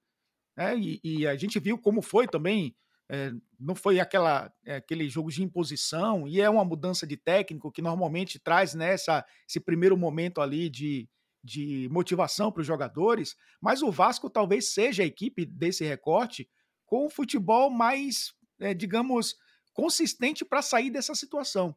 né? 0.56 0.78
E, 0.78 1.00
e 1.02 1.26
a 1.26 1.34
gente 1.34 1.58
viu 1.58 1.76
como 1.76 2.00
foi 2.02 2.28
também. 2.28 2.74
É, 3.10 3.32
não 3.58 3.74
foi 3.74 3.98
aquela, 3.98 4.52
é, 4.64 4.76
aquele 4.76 5.08
jogo 5.08 5.28
de 5.32 5.42
imposição, 5.42 6.28
e 6.28 6.40
é 6.40 6.48
uma 6.48 6.64
mudança 6.64 7.04
de 7.04 7.16
técnico 7.16 7.72
que 7.72 7.82
normalmente 7.82 8.38
traz 8.38 8.74
nessa 8.74 9.16
né, 9.16 9.24
esse 9.48 9.58
primeiro 9.58 9.96
momento 9.96 10.40
ali 10.40 10.70
de, 10.70 11.08
de 11.48 11.88
motivação 11.90 12.52
para 12.52 12.60
os 12.60 12.66
jogadores, 12.66 13.34
mas 13.60 13.82
o 13.82 13.90
Vasco 13.90 14.28
talvez 14.28 14.72
seja 14.72 15.02
a 15.02 15.06
equipe 15.06 15.46
desse 15.46 15.84
recorte 15.84 16.48
com 16.84 17.06
o 17.06 17.10
futebol 17.10 17.70
mais, 17.70 18.34
é, 18.60 18.74
digamos, 18.74 19.34
consistente 19.72 20.44
para 20.44 20.60
sair 20.60 20.90
dessa 20.90 21.14
situação. 21.14 21.74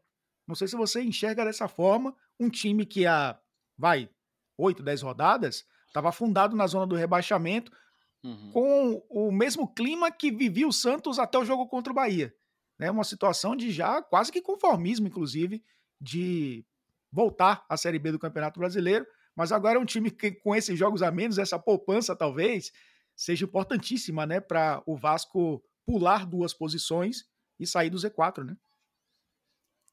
Não 0.47 0.55
sei 0.55 0.67
se 0.67 0.75
você 0.75 1.01
enxerga 1.01 1.45
dessa 1.45 1.67
forma 1.67 2.15
um 2.39 2.49
time 2.49 2.85
que 2.85 3.05
há, 3.05 3.39
vai, 3.77 4.09
8, 4.57 4.83
10 4.83 5.01
rodadas, 5.03 5.65
estava 5.87 6.09
afundado 6.09 6.55
na 6.55 6.67
zona 6.67 6.85
do 6.85 6.95
rebaixamento, 6.95 7.71
uhum. 8.23 8.51
com 8.51 9.05
o 9.09 9.31
mesmo 9.31 9.73
clima 9.73 10.11
que 10.11 10.31
vivia 10.31 10.67
o 10.67 10.73
Santos 10.73 11.17
até 11.17 11.37
o 11.37 11.45
jogo 11.45 11.67
contra 11.67 11.91
o 11.91 11.95
Bahia. 11.95 12.33
Né? 12.77 12.91
Uma 12.91 13.03
situação 13.03 13.55
de 13.55 13.71
já 13.71 14.01
quase 14.01 14.31
que 14.31 14.41
conformismo, 14.41 15.07
inclusive, 15.07 15.63
de 15.99 16.65
voltar 17.11 17.65
à 17.69 17.77
Série 17.77 17.99
B 17.99 18.11
do 18.11 18.19
Campeonato 18.19 18.59
Brasileiro. 18.59 19.05
Mas 19.35 19.51
agora 19.51 19.77
é 19.77 19.81
um 19.81 19.85
time 19.85 20.11
que, 20.11 20.31
com 20.31 20.55
esses 20.55 20.77
jogos 20.77 21.01
a 21.01 21.11
menos, 21.11 21.38
essa 21.38 21.57
poupança 21.57 22.15
talvez, 22.15 22.71
seja 23.15 23.45
importantíssima 23.45 24.25
né, 24.25 24.39
para 24.39 24.81
o 24.85 24.95
Vasco 24.95 25.63
pular 25.85 26.25
duas 26.25 26.53
posições 26.53 27.25
e 27.59 27.65
sair 27.65 27.89
do 27.89 27.97
Z4, 27.97 28.43
né? 28.43 28.57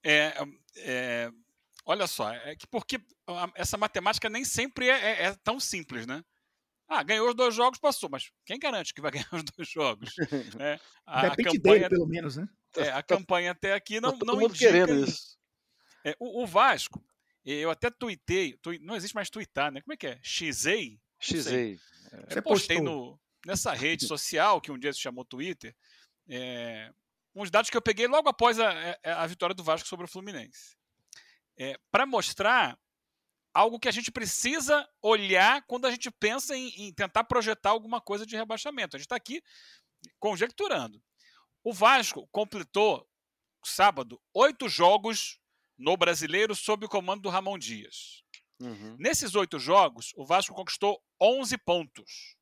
É, 0.02 0.33
é, 0.76 1.33
olha 1.85 2.07
só, 2.07 2.33
é 2.33 2.54
que 2.54 2.66
porque 2.66 3.00
essa 3.54 3.76
matemática 3.76 4.28
nem 4.28 4.45
sempre 4.45 4.88
é, 4.88 4.92
é, 4.92 5.23
é, 5.26 5.35
tão 5.42 5.59
simples, 5.59 6.07
né? 6.07 6.25
Ah, 6.88 7.02
ganhou 7.02 7.28
os 7.28 7.35
dois 7.35 7.54
jogos, 7.54 7.78
passou, 7.78 8.09
mas 8.09 8.30
quem 8.47 8.59
garante 8.59 8.95
que 8.95 9.00
vai 9.00 9.11
ganhar 9.12 9.28
os 9.33 9.45
dois 9.45 9.68
jogos? 9.68 10.14
É, 10.59 10.80
a, 11.04 11.28
Depende 11.28 11.59
campanha, 11.59 11.80
dele, 11.80 11.88
pelo 11.90 12.07
menos, 12.07 12.37
né? 12.37 12.49
É, 12.76 12.90
a 12.90 13.02
campanha 13.02 13.52
até 13.52 13.75
aqui 13.75 14.00
não, 14.00 14.18
tá 14.18 14.25
não 14.25 14.40
indica 14.40 14.59
querendo 14.59 14.95
isso. 15.04 15.37
É, 16.04 16.16
o, 16.18 16.42
o, 16.42 16.47
Vasco, 16.47 17.04
eu 17.45 17.71
até 17.71 17.90
tuitei, 17.90 18.57
tu, 18.59 18.73
não 18.80 18.97
existe 18.97 19.14
mais 19.14 19.30
tuitar, 19.30 19.73
né? 19.73 19.80
Como 19.80 19.92
é 19.92 19.97
que 19.97 20.07
é? 20.07 20.21
Xei? 20.23 21.00
Xei. 21.21 21.78
É, 22.28 22.40
postei 22.40 22.80
no, 22.80 23.18
nessa 23.45 23.73
rede 23.73 24.07
social, 24.07 24.61
que 24.61 24.71
um 24.71 24.78
dia 24.78 24.92
se 24.92 25.00
chamou 25.00 25.25
Twitter, 25.25 25.75
é, 26.28 26.92
uns 27.35 27.50
dados 27.50 27.71
que 27.71 27.76
eu 27.76 27.83
peguei 27.83 28.07
logo 28.07 28.28
após 28.28 28.59
a, 28.59 28.71
a, 29.04 29.23
a 29.23 29.26
vitória 29.26 29.54
do 29.54 29.64
Vasco 29.64 29.88
sobre 29.88 30.04
o 30.04 30.09
Fluminense. 30.09 30.76
É, 31.57 31.78
Para 31.90 32.07
mostrar 32.07 32.78
algo 33.52 33.78
que 33.78 33.88
a 33.88 33.92
gente 33.92 34.11
precisa 34.11 34.88
olhar 35.02 35.62
quando 35.66 35.87
a 35.87 35.90
gente 35.90 36.11
pensa 36.11 36.57
em, 36.57 36.68
em 36.76 36.92
tentar 36.92 37.25
projetar 37.25 37.71
alguma 37.71 38.00
coisa 38.00 38.25
de 38.25 38.37
rebaixamento. 38.37 38.97
A 38.97 38.99
gente 38.99 39.07
está 39.07 39.16
aqui 39.16 39.42
conjecturando. 40.18 41.02
O 41.64 41.73
Vasco 41.73 42.28
completou 42.30 43.09
sábado 43.64 44.21
oito 44.33 44.68
jogos 44.68 45.40
no 45.78 45.97
Brasileiro 45.97 46.54
sob 46.54 46.85
o 46.85 46.88
comando 46.88 47.23
do 47.23 47.28
Ramon 47.28 47.58
Dias. 47.58 48.25
Uhum. 48.61 48.97
Nesses 48.99 49.35
oito 49.35 49.58
jogos, 49.58 50.12
o 50.16 50.25
Vasco 50.25 50.54
conquistou 50.54 51.00
11 51.20 51.56
pontos. 51.58 52.37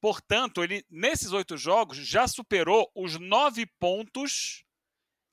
Portanto, 0.00 0.62
ele 0.62 0.84
nesses 0.90 1.32
oito 1.32 1.56
jogos 1.56 1.96
já 1.96 2.28
superou 2.28 2.90
os 2.94 3.18
nove 3.18 3.64
pontos 3.64 4.62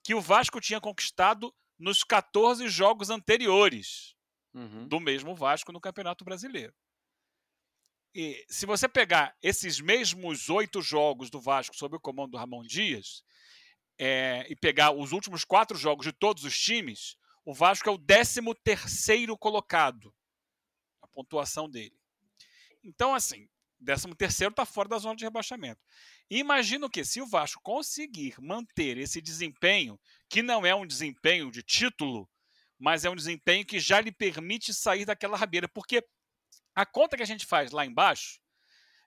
que 0.02 0.16
o 0.16 0.22
Vasco 0.22 0.62
tinha 0.62 0.80
conquistado 0.80 1.54
nos 1.78 2.04
14 2.04 2.70
jogos 2.70 3.10
anteriores 3.10 4.16
uhum. 4.54 4.88
do 4.88 5.00
mesmo 5.00 5.36
Vasco 5.36 5.74
no 5.74 5.82
Campeonato 5.82 6.24
Brasileiro. 6.24 6.74
E 8.14 8.46
se 8.48 8.66
você 8.66 8.88
pegar 8.88 9.36
esses 9.42 9.80
mesmos 9.80 10.50
oito 10.50 10.82
jogos 10.82 11.30
do 11.30 11.40
Vasco 11.40 11.76
sob 11.76 11.96
o 11.96 12.00
comando 12.00 12.32
do 12.32 12.38
Ramon 12.38 12.64
Dias 12.64 13.24
é, 14.04 14.48
e 14.50 14.56
pegar 14.56 14.90
os 14.90 15.12
últimos 15.12 15.46
quatro 15.46 15.78
jogos 15.78 16.04
de 16.04 16.12
todos 16.12 16.44
os 16.44 16.60
times, 16.60 17.16
o 17.46 17.54
Vasco 17.54 17.88
é 17.88 17.92
o 17.92 18.00
13 18.00 18.42
terceiro 18.64 19.38
colocado, 19.38 20.12
a 21.04 21.08
pontuação 21.08 21.70
dele. 21.70 21.96
Então, 22.84 23.14
assim, 23.14 23.48
13 23.86 24.16
terceiro 24.16 24.50
está 24.50 24.66
fora 24.66 24.90
da 24.90 24.98
zona 24.98 25.16
de 25.16 25.24
rebaixamento. 25.24 25.80
Imagino 26.32 26.90
que 26.90 27.06
se 27.06 27.22
o 27.22 27.28
Vasco 27.28 27.62
conseguir 27.62 28.42
manter 28.42 28.98
esse 28.98 29.22
desempenho, 29.22 30.00
que 30.28 30.42
não 30.42 30.66
é 30.66 30.74
um 30.74 30.88
desempenho 30.88 31.52
de 31.52 31.62
título, 31.62 32.28
mas 32.80 33.06
é 33.06 33.10
um 33.12 33.16
desempenho 33.16 33.64
que 33.64 33.80
já 33.80 34.02
lhe 34.02 34.12
permite 34.12 34.74
sair 34.74 35.06
daquela 35.06 35.38
rabeira, 35.38 35.68
porque 35.68 36.04
a 36.74 36.88
conta 36.88 37.16
que 37.16 37.22
a 37.22 37.28
gente 37.28 37.46
faz 37.46 37.70
lá 37.70 37.86
embaixo 37.86 38.41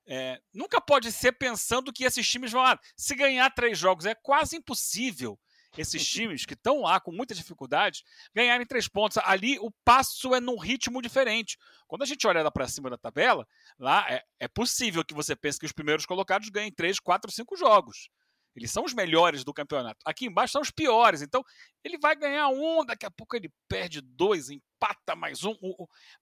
é, 0.06 0.40
nunca 0.52 0.80
pode 0.80 1.10
ser 1.10 1.32
pensando 1.32 1.92
que 1.92 2.04
esses 2.04 2.28
times 2.28 2.52
vão. 2.52 2.62
Ah, 2.62 2.78
se 2.96 3.14
ganhar 3.14 3.50
três 3.50 3.78
jogos 3.78 4.04
é 4.04 4.14
quase 4.14 4.56
impossível 4.56 5.38
esses 5.76 6.06
times 6.06 6.46
que 6.46 6.54
estão 6.54 6.82
lá 6.82 7.00
com 7.00 7.10
muita 7.10 7.34
dificuldade 7.34 8.04
ganharem 8.34 8.66
três 8.66 8.88
pontos. 8.88 9.18
Ali 9.18 9.58
o 9.58 9.70
passo 9.84 10.34
é 10.34 10.40
num 10.40 10.58
ritmo 10.58 11.02
diferente. 11.02 11.58
Quando 11.86 12.02
a 12.02 12.06
gente 12.06 12.26
olha 12.26 12.42
lá 12.42 12.50
para 12.50 12.68
cima 12.68 12.90
da 12.90 12.96
tabela, 12.96 13.46
lá 13.78 14.06
é, 14.08 14.22
é, 14.40 14.48
possível 14.48 15.04
que 15.04 15.14
você 15.14 15.34
pense 15.34 15.58
que 15.58 15.66
os 15.66 15.72
primeiros 15.72 16.06
colocados 16.06 16.48
ganhem 16.48 16.72
três, 16.72 17.00
quatro, 17.00 17.30
cinco 17.30 17.56
jogos. 17.56 18.08
Eles 18.56 18.70
são 18.70 18.84
os 18.84 18.94
melhores 18.94 19.42
do 19.42 19.52
campeonato. 19.52 19.98
Aqui 20.04 20.26
embaixo 20.26 20.52
são 20.52 20.62
os 20.62 20.70
piores. 20.70 21.22
Então, 21.22 21.42
ele 21.82 21.98
vai 21.98 22.14
ganhar 22.14 22.48
um, 22.48 22.84
daqui 22.84 23.04
a 23.04 23.10
pouco 23.10 23.34
ele 23.34 23.52
perde 23.68 24.00
dois, 24.00 24.48
empata 24.48 25.16
mais 25.16 25.42
um. 25.42 25.56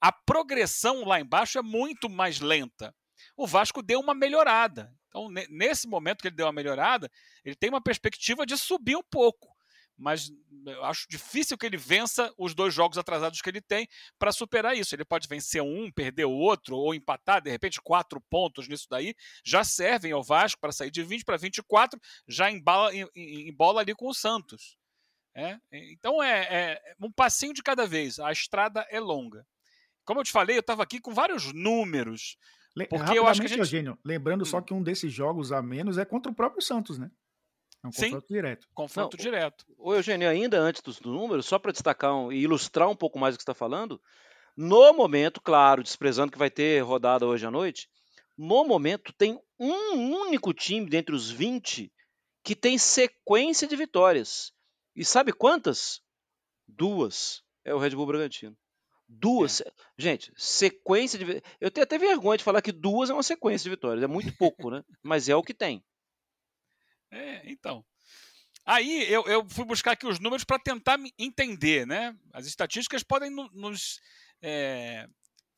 A 0.01 0.11
progressão 0.11 1.05
lá 1.05 1.21
embaixo 1.21 1.59
é 1.59 1.63
muito 1.63 2.09
mais 2.09 2.41
lenta. 2.41 2.95
O 3.37 3.47
Vasco 3.47 3.83
deu 3.83 4.01
uma 4.01 4.15
melhorada. 4.15 4.95
Então, 5.09 5.29
nesse 5.51 5.87
momento 5.87 6.23
que 6.23 6.29
ele 6.29 6.37
deu 6.37 6.47
uma 6.47 6.53
melhorada, 6.53 7.11
ele 7.45 7.55
tem 7.55 7.69
uma 7.69 7.83
perspectiva 7.83 8.47
de 8.47 8.57
subir 8.57 8.97
um 8.97 9.03
pouco. 9.03 9.53
Mas 9.97 10.33
eu 10.67 10.85
acho 10.85 11.07
difícil 11.09 11.57
que 11.57 11.67
ele 11.67 11.77
vença 11.77 12.33
os 12.39 12.55
dois 12.55 12.73
jogos 12.73 12.97
atrasados 12.97 13.41
que 13.41 13.49
ele 13.49 13.61
tem 13.61 13.87
para 14.19 14.33
superar 14.33 14.77
isso. 14.77 14.95
Ele 14.95 15.05
pode 15.05 15.29
vencer 15.29 15.63
um, 15.63 15.93
perder 15.93 16.25
o 16.25 16.33
outro, 16.33 16.77
ou 16.77 16.95
empatar, 16.95 17.43
de 17.43 17.51
repente, 17.51 17.81
quatro 17.81 18.21
pontos 18.31 18.67
nisso 18.67 18.87
daí, 18.91 19.15
já 19.45 19.63
servem 19.63 20.13
ao 20.13 20.23
Vasco 20.23 20.61
para 20.61 20.73
sair 20.73 20.91
de 20.91 21.03
20 21.03 21.25
para 21.25 21.37
24, 21.37 22.01
já 22.27 22.51
embala, 22.51 22.91
embola 23.15 23.81
ali 23.81 23.95
com 23.95 24.09
o 24.09 24.15
Santos. 24.15 24.77
É? 25.35 25.59
Então 25.71 26.23
é, 26.23 26.41
é 26.51 26.95
um 27.01 27.11
passinho 27.11 27.55
de 27.55 27.63
cada 27.63 27.87
vez. 27.87 28.19
A 28.19 28.33
estrada 28.33 28.87
é 28.91 29.01
longa. 29.01 29.47
Como 30.05 30.21
eu 30.21 30.25
te 30.25 30.33
falei, 30.33 30.57
eu 30.57 30.61
estava 30.61 30.83
aqui 30.83 31.01
com 31.01 31.15
vários 31.15 31.53
números 31.53 32.37
porque 32.89 33.19
eu 33.19 33.27
acho 33.27 33.41
que 33.41 33.47
a 33.47 33.49
gente... 33.49 33.59
Eugênio, 33.59 33.99
lembrando 34.05 34.43
hum. 34.43 34.47
só 34.47 34.61
que 34.61 34.73
um 34.73 34.83
desses 34.83 35.13
jogos 35.13 35.53
a 35.53 35.61
menos 35.63 35.99
é 35.99 36.05
contra 36.05 36.31
o 36.31 36.35
próprio 36.35 36.63
Santos, 36.63 36.99
né? 36.99 37.11
É 37.83 37.89
um 37.89 37.91
confronto 37.91 38.27
Sim, 38.29 38.35
direto. 38.35 38.69
Confronto 38.73 39.17
Não, 39.17 39.23
direto. 39.23 39.65
O 39.77 39.93
Eugênio, 39.93 40.29
ainda 40.29 40.59
antes 40.61 40.81
dos 40.81 41.01
números, 41.01 41.47
só 41.47 41.59
para 41.59 41.73
destacar 41.73 42.15
um, 42.15 42.33
e 42.33 42.43
ilustrar 42.43 42.89
um 42.89 42.95
pouco 42.95 43.19
mais 43.19 43.35
o 43.35 43.39
que 43.39 43.43
você 43.43 43.51
está 43.51 43.55
falando, 43.55 44.01
no 44.57 44.93
momento, 44.93 45.41
claro, 45.41 45.83
desprezando 45.83 46.31
que 46.31 46.39
vai 46.39 46.51
ter 46.51 46.81
rodada 46.81 47.27
hoje 47.27 47.45
à 47.45 47.51
noite, 47.51 47.89
no 48.39 48.65
momento 48.65 49.13
tem 49.13 49.39
um 49.59 50.13
único 50.21 50.55
time 50.55 50.89
dentre 50.89 51.15
os 51.15 51.31
20 51.31 51.93
que 52.45 52.55
tem 52.55 52.79
sequência 52.79 53.67
de 53.67 53.77
vitórias. 53.77 54.53
E 54.95 55.05
sabe 55.05 55.33
quantas? 55.33 56.01
Duas. 56.69 57.43
É 57.65 57.75
o 57.75 57.79
Red 57.79 57.91
Bull 57.91 58.07
Bragantino. 58.07 58.57
Duas. 59.15 59.61
É. 59.61 59.71
Gente, 59.99 60.33
sequência 60.37 61.19
de. 61.19 61.43
Eu 61.61 61.71
tenho 61.71 61.85
até 61.85 61.99
vergonha 61.99 62.39
de 62.39 62.45
falar 62.45 62.63
que 62.63 62.73
duas 62.73 63.11
é 63.11 63.13
uma 63.13 63.23
sequência 63.23 63.65
de 63.65 63.71
vitórias. 63.71 64.03
É 64.03 64.07
muito 64.07 64.33
pouco, 64.37 64.71
né? 64.71 64.83
Mas 65.03 65.29
é 65.29 65.37
o 65.37 65.43
que 65.43 65.55
tem. 65.55 65.85
É, 67.11 67.43
então. 67.51 67.85
Aí 68.65 69.13
eu, 69.13 69.25
eu 69.27 69.47
fui 69.49 69.65
buscar 69.65 69.93
aqui 69.93 70.07
os 70.07 70.21
números 70.21 70.45
para 70.45 70.59
tentar 70.59 70.99
entender, 71.19 71.87
né? 71.87 72.17
As 72.33 72.47
estatísticas 72.47 73.03
podem 73.03 73.31
nos 73.31 74.01
é, 74.41 75.07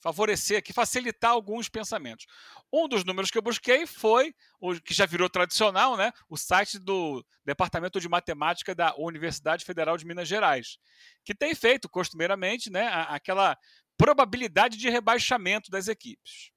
favorecer 0.05 0.59
aqui, 0.59 0.71
facilitar 0.71 1.31
alguns 1.31 1.71
pensamentos. 1.71 2.27
Um 2.71 2.87
dos 2.87 3.07
números 3.07 3.31
que 3.31 3.39
eu 3.39 3.43
busquei 3.43 3.87
foi 3.87 4.35
o 4.61 4.79
que 4.79 4.93
já 4.93 5.07
virou 5.07 5.31
tradicional, 5.31 5.97
né? 5.97 6.13
O 6.29 6.37
site 6.37 6.79
do 6.79 7.25
Departamento 7.43 7.99
de 7.99 8.07
Matemática 8.07 8.75
da 8.75 8.95
Universidade 8.99 9.65
Federal 9.65 9.97
de 9.97 10.05
Minas 10.05 10.29
Gerais, 10.29 10.77
que 11.25 11.35
tem 11.35 11.55
feito 11.55 11.89
costumeiramente, 11.89 12.69
né, 12.71 12.87
aquela 13.09 13.57
probabilidade 13.97 14.77
de 14.77 14.91
rebaixamento 14.91 15.71
das 15.71 15.89
equipes. 15.89 16.51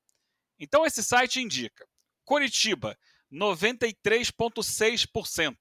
Então 0.59 0.85
esse 0.85 1.01
site 1.01 1.39
indica 1.39 1.87
Curitiba 2.25 2.99
93,6%. 3.31 5.55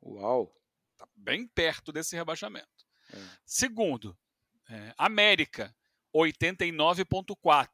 Uau! 0.00 0.54
Tá 0.96 1.08
bem 1.16 1.48
perto 1.48 1.90
desse 1.90 2.14
rebaixamento. 2.14 2.68
É. 3.12 3.18
Segundo, 3.44 4.16
é, 4.70 4.94
América 4.96 5.74
89,4. 6.14 7.68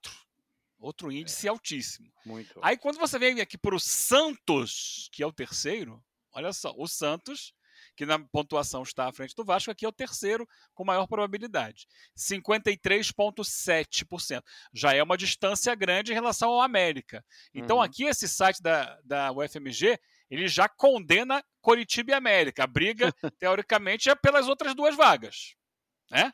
Outro 0.79 1.11
índice 1.11 1.47
é. 1.47 1.51
altíssimo. 1.51 2.13
Muito. 2.25 2.59
Aí 2.63 2.77
quando 2.77 2.99
você 2.99 3.19
vem 3.19 3.41
aqui 3.41 3.59
para 3.59 3.75
o 3.75 3.81
Santos, 3.81 5.09
que 5.13 5.23
é 5.23 5.27
o 5.27 5.33
terceiro, 5.33 6.03
olha 6.33 6.53
só, 6.53 6.73
o 6.77 6.87
Santos 6.87 7.53
que 7.99 8.07
na 8.07 8.19
pontuação 8.19 8.83
está 8.85 9.09
à 9.09 9.13
frente 9.13 9.35
do 9.35 9.45
Vasco, 9.45 9.73
aqui 9.73 9.85
é 9.85 9.89
o 9.89 9.93
terceiro 9.93 10.49
com 10.73 10.85
maior 10.85 11.09
probabilidade. 11.09 11.89
53,7%. 12.17 14.41
Já 14.73 14.95
é 14.95 15.03
uma 15.03 15.17
distância 15.17 15.75
grande 15.75 16.13
em 16.13 16.15
relação 16.15 16.51
ao 16.51 16.63
América. 16.63 17.25
Então, 17.53 17.79
uhum. 17.79 17.83
aqui, 17.83 18.05
esse 18.05 18.29
site 18.29 18.63
da, 18.63 18.97
da 19.05 19.33
UFMG, 19.33 19.99
ele 20.31 20.47
já 20.47 20.69
condena 20.69 21.43
Coritiba 21.61 22.13
e 22.13 22.15
América. 22.15 22.63
A 22.63 22.69
briga, 22.69 23.13
teoricamente, 23.39 24.09
é 24.09 24.15
pelas 24.15 24.47
outras 24.47 24.77
duas 24.77 24.95
vagas. 24.95 25.57
Né? 26.09 26.33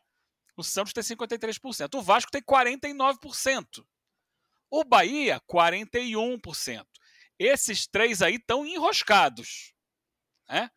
O 0.56 0.62
Santos 0.62 0.92
tem 0.92 1.02
53%. 1.02 1.94
O 1.94 2.02
Vasco 2.02 2.30
tem 2.30 2.42
49%. 2.42 3.84
O 4.70 4.84
Bahia, 4.84 5.40
41%. 5.50 6.86
Esses 7.38 7.86
três 7.86 8.22
aí 8.22 8.36
estão 8.36 8.66
enroscados. 8.66 9.72
Né? 10.48 10.70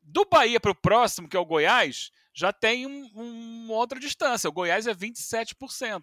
Do 0.00 0.24
Bahia 0.24 0.60
para 0.60 0.70
o 0.70 0.74
próximo, 0.74 1.28
que 1.28 1.36
é 1.36 1.40
o 1.40 1.44
Goiás, 1.44 2.10
já 2.32 2.52
tem 2.52 2.86
um, 2.86 3.10
um, 3.14 3.70
outra 3.70 3.98
distância. 3.98 4.48
O 4.48 4.52
Goiás 4.52 4.86
é 4.86 4.94
27%. 4.94 6.02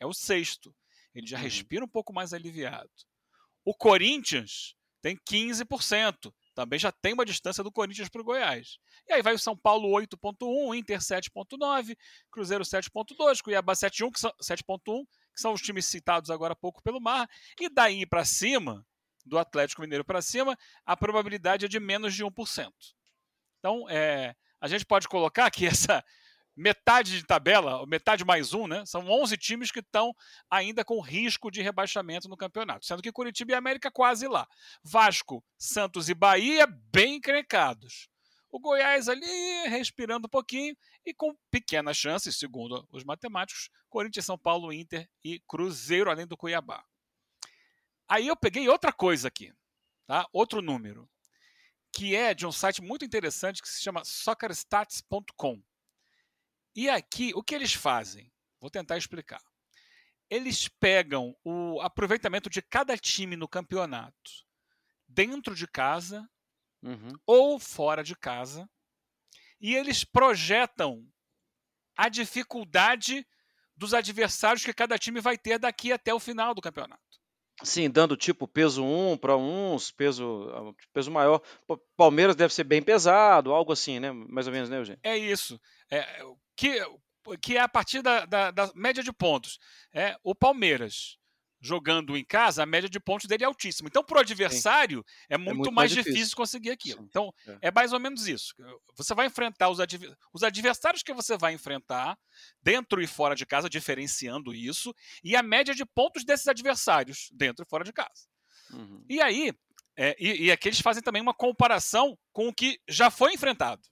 É 0.00 0.06
o 0.06 0.12
sexto. 0.12 0.74
Ele 1.14 1.26
já 1.26 1.36
uhum. 1.36 1.42
respira 1.42 1.84
um 1.84 1.88
pouco 1.88 2.12
mais 2.12 2.32
aliviado. 2.32 2.90
O 3.64 3.74
Corinthians 3.74 4.74
tem 5.00 5.16
15% 5.16 6.32
também 6.54 6.78
já 6.78 6.92
tem 6.92 7.12
uma 7.12 7.24
distância 7.24 7.64
do 7.64 7.72
Corinthians 7.72 8.08
para 8.08 8.20
o 8.20 8.24
Goiás. 8.24 8.78
E 9.08 9.12
aí 9.12 9.22
vai 9.22 9.34
o 9.34 9.38
São 9.38 9.56
Paulo 9.56 9.88
8.1, 9.88 10.76
Inter 10.76 10.98
7.9, 10.98 11.96
Cruzeiro 12.30 12.64
7.2, 12.64 13.42
Cuiabá 13.42 13.72
7.1, 13.72 14.12
que 14.12 14.20
são 14.20 14.32
7.1, 14.40 15.04
que 15.34 15.40
são 15.40 15.52
os 15.52 15.60
times 15.60 15.86
citados 15.86 16.30
agora 16.30 16.52
há 16.52 16.56
pouco 16.56 16.82
pelo 16.82 17.00
Mar, 17.00 17.28
e 17.60 17.68
daí 17.68 18.06
para 18.06 18.24
cima, 18.24 18.86
do 19.26 19.38
Atlético 19.38 19.82
Mineiro 19.82 20.04
para 20.04 20.22
cima, 20.22 20.56
a 20.84 20.96
probabilidade 20.96 21.64
é 21.64 21.68
de 21.68 21.80
menos 21.80 22.14
de 22.14 22.24
1%. 22.24 22.70
Então, 23.58 23.88
é, 23.88 24.34
a 24.60 24.68
gente 24.68 24.84
pode 24.84 25.08
colocar 25.08 25.50
que 25.50 25.66
essa 25.66 26.04
metade 26.56 27.18
de 27.18 27.26
tabela, 27.26 27.84
metade 27.86 28.24
mais 28.24 28.54
um, 28.54 28.66
né? 28.66 28.84
São 28.86 29.08
11 29.08 29.36
times 29.36 29.70
que 29.70 29.80
estão 29.80 30.14
ainda 30.50 30.84
com 30.84 31.00
risco 31.00 31.50
de 31.50 31.62
rebaixamento 31.62 32.28
no 32.28 32.36
campeonato, 32.36 32.86
sendo 32.86 33.02
que 33.02 33.12
Curitiba 33.12 33.52
e 33.52 33.54
América 33.54 33.90
quase 33.90 34.28
lá. 34.28 34.46
Vasco, 34.82 35.44
Santos 35.58 36.08
e 36.08 36.14
Bahia 36.14 36.66
bem 36.66 37.16
encrencados. 37.16 38.08
O 38.50 38.60
Goiás 38.60 39.08
ali 39.08 39.66
respirando 39.66 40.26
um 40.26 40.30
pouquinho 40.30 40.76
e 41.04 41.12
com 41.12 41.36
pequenas 41.50 41.96
chances, 41.96 42.36
segundo 42.36 42.86
os 42.92 43.02
matemáticos, 43.02 43.68
Corinthians, 43.88 44.26
São 44.26 44.38
Paulo, 44.38 44.72
Inter 44.72 45.08
e 45.24 45.40
Cruzeiro, 45.48 46.08
além 46.08 46.26
do 46.26 46.36
Cuiabá. 46.36 46.84
Aí 48.08 48.28
eu 48.28 48.36
peguei 48.36 48.68
outra 48.68 48.92
coisa 48.92 49.26
aqui, 49.26 49.52
tá? 50.06 50.24
Outro 50.32 50.62
número, 50.62 51.10
que 51.92 52.14
é 52.14 52.32
de 52.32 52.46
um 52.46 52.52
site 52.52 52.80
muito 52.80 53.04
interessante 53.04 53.60
que 53.60 53.68
se 53.68 53.82
chama 53.82 54.04
soccerstats.com. 54.04 55.60
E 56.74 56.90
aqui, 56.90 57.32
o 57.34 57.42
que 57.42 57.54
eles 57.54 57.72
fazem? 57.72 58.32
Vou 58.60 58.70
tentar 58.70 58.96
explicar. 58.96 59.40
Eles 60.28 60.68
pegam 60.68 61.36
o 61.44 61.80
aproveitamento 61.80 62.50
de 62.50 62.62
cada 62.62 62.96
time 62.96 63.36
no 63.36 63.46
campeonato, 63.46 64.30
dentro 65.06 65.54
de 65.54 65.66
casa 65.66 66.28
uhum. 66.82 67.12
ou 67.26 67.58
fora 67.58 68.02
de 68.02 68.16
casa, 68.16 68.68
e 69.60 69.74
eles 69.74 70.04
projetam 70.04 71.06
a 71.96 72.08
dificuldade 72.08 73.26
dos 73.76 73.94
adversários 73.94 74.64
que 74.64 74.72
cada 74.72 74.98
time 74.98 75.20
vai 75.20 75.38
ter 75.38 75.58
daqui 75.58 75.92
até 75.92 76.12
o 76.12 76.20
final 76.20 76.54
do 76.54 76.62
campeonato. 76.62 77.02
Sim, 77.62 77.88
dando 77.88 78.16
tipo 78.16 78.48
peso 78.48 78.84
1 78.84 79.16
para 79.18 79.36
uns, 79.36 79.90
peso, 79.92 80.74
peso 80.92 81.10
maior. 81.10 81.40
Palmeiras 81.96 82.34
deve 82.34 82.52
ser 82.52 82.64
bem 82.64 82.82
pesado, 82.82 83.52
algo 83.52 83.72
assim, 83.72 84.00
né? 84.00 84.10
Mais 84.10 84.46
ou 84.48 84.52
menos, 84.52 84.68
né, 84.68 84.78
Eugênio? 84.78 85.00
É 85.04 85.16
isso. 85.16 85.60
É, 85.88 86.22
que, 86.56 86.80
que 87.40 87.56
é 87.56 87.60
a 87.60 87.68
partir 87.68 88.02
da, 88.02 88.24
da, 88.26 88.50
da, 88.50 88.72
média 88.74 89.02
de 89.02 89.12
pontos. 89.12 89.58
É, 89.92 90.16
o 90.22 90.34
Palmeiras 90.34 91.18
jogando 91.64 92.14
em 92.14 92.22
casa, 92.22 92.62
a 92.62 92.66
média 92.66 92.90
de 92.90 93.00
pontos 93.00 93.26
dele 93.26 93.42
é 93.42 93.46
altíssima. 93.46 93.88
Então, 93.88 94.04
para 94.04 94.18
o 94.18 94.20
adversário, 94.20 95.02
é 95.30 95.38
muito, 95.38 95.50
é 95.50 95.54
muito, 95.54 95.72
mais, 95.72 95.76
mais 95.76 95.90
difícil. 95.92 96.12
difícil. 96.12 96.36
conseguir 96.36 96.70
aquilo. 96.70 97.00
Sim. 97.00 97.06
Então, 97.08 97.32
é. 97.46 97.68
é. 97.68 97.70
mais 97.70 97.94
ou 97.94 97.98
menos 97.98 98.28
isso. 98.28 98.54
Você 98.94 99.14
vai 99.14 99.26
enfrentar 99.26 99.70
os, 99.70 99.80
adver... 99.80 100.14
os 100.30 100.42
adversários 100.42 101.02
que 101.02 101.14
você 101.14 101.38
vai 101.38 101.54
enfrentar, 101.54 102.18
dentro 102.62 103.00
e 103.00 103.06
fora 103.06 103.34
de 103.34 103.46
casa, 103.46 103.70
diferenciando 103.70 104.52
isso, 104.52 104.94
e 105.22 105.34
a 105.34 105.42
média 105.42 105.74
de 105.74 105.86
pontos 105.86 106.22
desses 106.22 106.46
adversários, 106.46 107.30
dentro 107.32 107.64
e 107.64 107.68
fora 107.68 107.82
de 107.82 107.94
casa. 107.94 108.28
Uhum. 108.70 109.02
E 109.08 109.22
aí, 109.22 109.50
é, 109.96 110.14
e, 110.18 110.44
e 110.44 110.52
aqui 110.52 110.68
eles 110.68 110.80
fazem 110.80 111.02
também 111.02 111.22
uma 111.22 111.34
comparação 111.34 112.18
com 112.30 112.48
o 112.48 112.54
que 112.54 112.78
já 112.86 113.10
foi 113.10 113.32
enfrentado. 113.32 113.82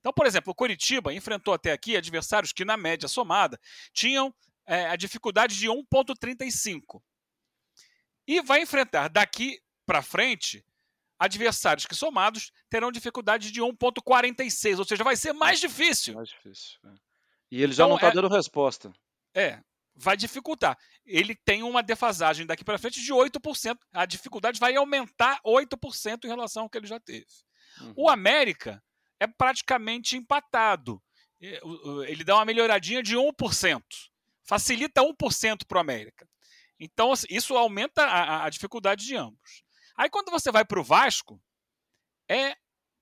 Então, 0.00 0.12
por 0.12 0.26
exemplo, 0.26 0.50
o 0.50 0.54
Coritiba 0.54 1.12
enfrentou 1.12 1.54
até 1.54 1.72
aqui 1.72 1.96
adversários 1.96 2.52
que, 2.52 2.64
na 2.64 2.76
média 2.76 3.06
somada, 3.06 3.60
tinham 3.92 4.34
é, 4.66 4.86
a 4.86 4.96
dificuldade 4.96 5.56
de 5.56 5.68
1,35. 5.68 7.02
E 8.26 8.40
vai 8.40 8.62
enfrentar 8.62 9.08
daqui 9.08 9.60
para 9.84 10.02
frente 10.02 10.64
adversários 11.18 11.84
que, 11.84 11.94
somados, 11.94 12.50
terão 12.70 12.90
dificuldade 12.90 13.50
de 13.50 13.60
1,46. 13.60 14.78
Ou 14.78 14.84
seja, 14.84 15.04
vai 15.04 15.16
ser 15.16 15.34
mais 15.34 15.60
difícil. 15.60 16.14
Mais 16.14 16.30
difícil. 16.30 16.78
É. 16.86 16.94
E 17.50 17.62
ele 17.62 17.72
já 17.72 17.84
então, 17.84 17.90
não 17.90 17.96
está 17.96 18.08
é, 18.08 18.12
dando 18.12 18.28
resposta. 18.28 18.90
É, 19.34 19.60
vai 19.94 20.16
dificultar. 20.16 20.78
Ele 21.04 21.34
tem 21.34 21.62
uma 21.62 21.82
defasagem 21.82 22.46
daqui 22.46 22.64
para 22.64 22.78
frente 22.78 23.02
de 23.02 23.12
8%. 23.12 23.76
A 23.92 24.06
dificuldade 24.06 24.58
vai 24.58 24.76
aumentar 24.76 25.40
8% 25.44 26.24
em 26.24 26.28
relação 26.28 26.62
ao 26.62 26.70
que 26.70 26.78
ele 26.78 26.86
já 26.86 26.98
teve. 26.98 27.26
Uhum. 27.80 27.94
O 27.96 28.08
América 28.08 28.82
é 29.20 29.26
praticamente 29.26 30.16
empatado. 30.16 31.00
Ele 31.40 32.24
dá 32.24 32.36
uma 32.36 32.44
melhoradinha 32.44 33.02
de 33.02 33.16
1%. 33.16 33.82
Facilita 34.44 35.02
1% 35.02 35.66
para 35.68 35.78
o 35.78 35.80
América. 35.80 36.28
Então, 36.78 37.12
assim, 37.12 37.26
isso 37.30 37.56
aumenta 37.56 38.02
a, 38.02 38.46
a 38.46 38.50
dificuldade 38.50 39.04
de 39.04 39.14
ambos. 39.14 39.62
Aí, 39.94 40.08
quando 40.08 40.30
você 40.30 40.50
vai 40.50 40.64
para 40.64 40.80
o 40.80 40.84
Vasco, 40.84 41.40
é 42.28 42.56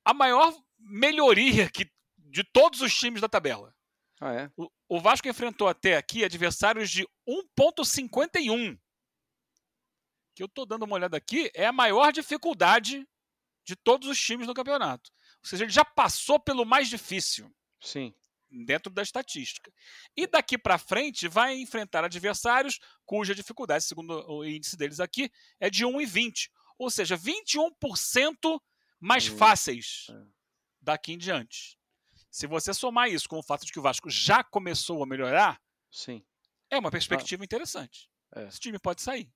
a 0.04 0.12
maior 0.12 0.52
melhoria 0.78 1.70
que, 1.70 1.88
de 2.16 2.42
todos 2.42 2.81
os 2.81 2.92
times 2.92 3.20
da 3.20 3.28
tabela. 3.28 3.72
Ah, 4.20 4.33
é? 4.35 4.50
o, 4.57 4.68
o 4.88 5.00
Vasco 5.00 5.28
enfrentou 5.28 5.68
até 5.68 5.96
aqui 5.96 6.24
adversários 6.24 6.90
de 6.90 7.07
1,51. 7.28 8.76
Que 10.35 10.42
eu 10.42 10.46
estou 10.46 10.66
dando 10.66 10.85
uma 10.85 10.96
olhada 10.96 11.16
aqui, 11.16 11.50
é 11.54 11.66
a 11.66 11.72
maior 11.72 12.12
dificuldade 12.12 13.07
de 13.64 13.76
todos 13.76 14.09
os 14.09 14.20
times 14.20 14.46
do 14.46 14.54
campeonato. 14.54 15.11
Ou 15.42 15.48
seja, 15.48 15.64
ele 15.64 15.72
já 15.72 15.85
passou 15.85 16.38
pelo 16.38 16.64
mais 16.64 16.88
difícil. 16.88 17.53
Sim. 17.81 18.14
Dentro 18.51 18.92
da 18.92 19.03
estatística. 19.03 19.72
E 20.16 20.27
daqui 20.27 20.57
para 20.57 20.79
frente 20.79 21.29
vai 21.29 21.59
enfrentar 21.59 22.05
adversários 22.05 22.79
cuja 23.05 23.35
dificuldade, 23.35 23.85
segundo 23.85 24.24
o 24.27 24.44
índice 24.44 24.77
deles 24.77 25.01
aqui, 25.01 25.31
é 25.61 25.68
de 25.68 25.85
1,20. 25.85 26.51
Ou 26.79 26.90
seja, 26.90 27.16
21% 27.16 28.61
mais 28.98 29.29
hum, 29.29 29.37
fáceis 29.37 30.07
é. 30.11 30.27
daqui 30.81 31.12
em 31.12 31.18
diante. 31.18 31.79
Se 32.31 32.46
você 32.46 32.72
somar 32.72 33.11
isso 33.11 33.29
com 33.29 33.38
o 33.38 33.42
fato 33.42 33.66
de 33.66 33.72
que 33.72 33.79
o 33.79 33.83
Vasco 33.83 34.09
já 34.09 34.42
começou 34.44 35.03
a 35.03 35.07
melhorar, 35.07 35.61
Sim. 35.90 36.24
é 36.70 36.79
uma 36.79 36.90
perspectiva 36.90 37.42
ah. 37.42 37.46
interessante. 37.46 38.09
É. 38.35 38.46
Esse 38.46 38.61
time 38.61 38.79
pode 38.79 39.03
sair. 39.03 39.31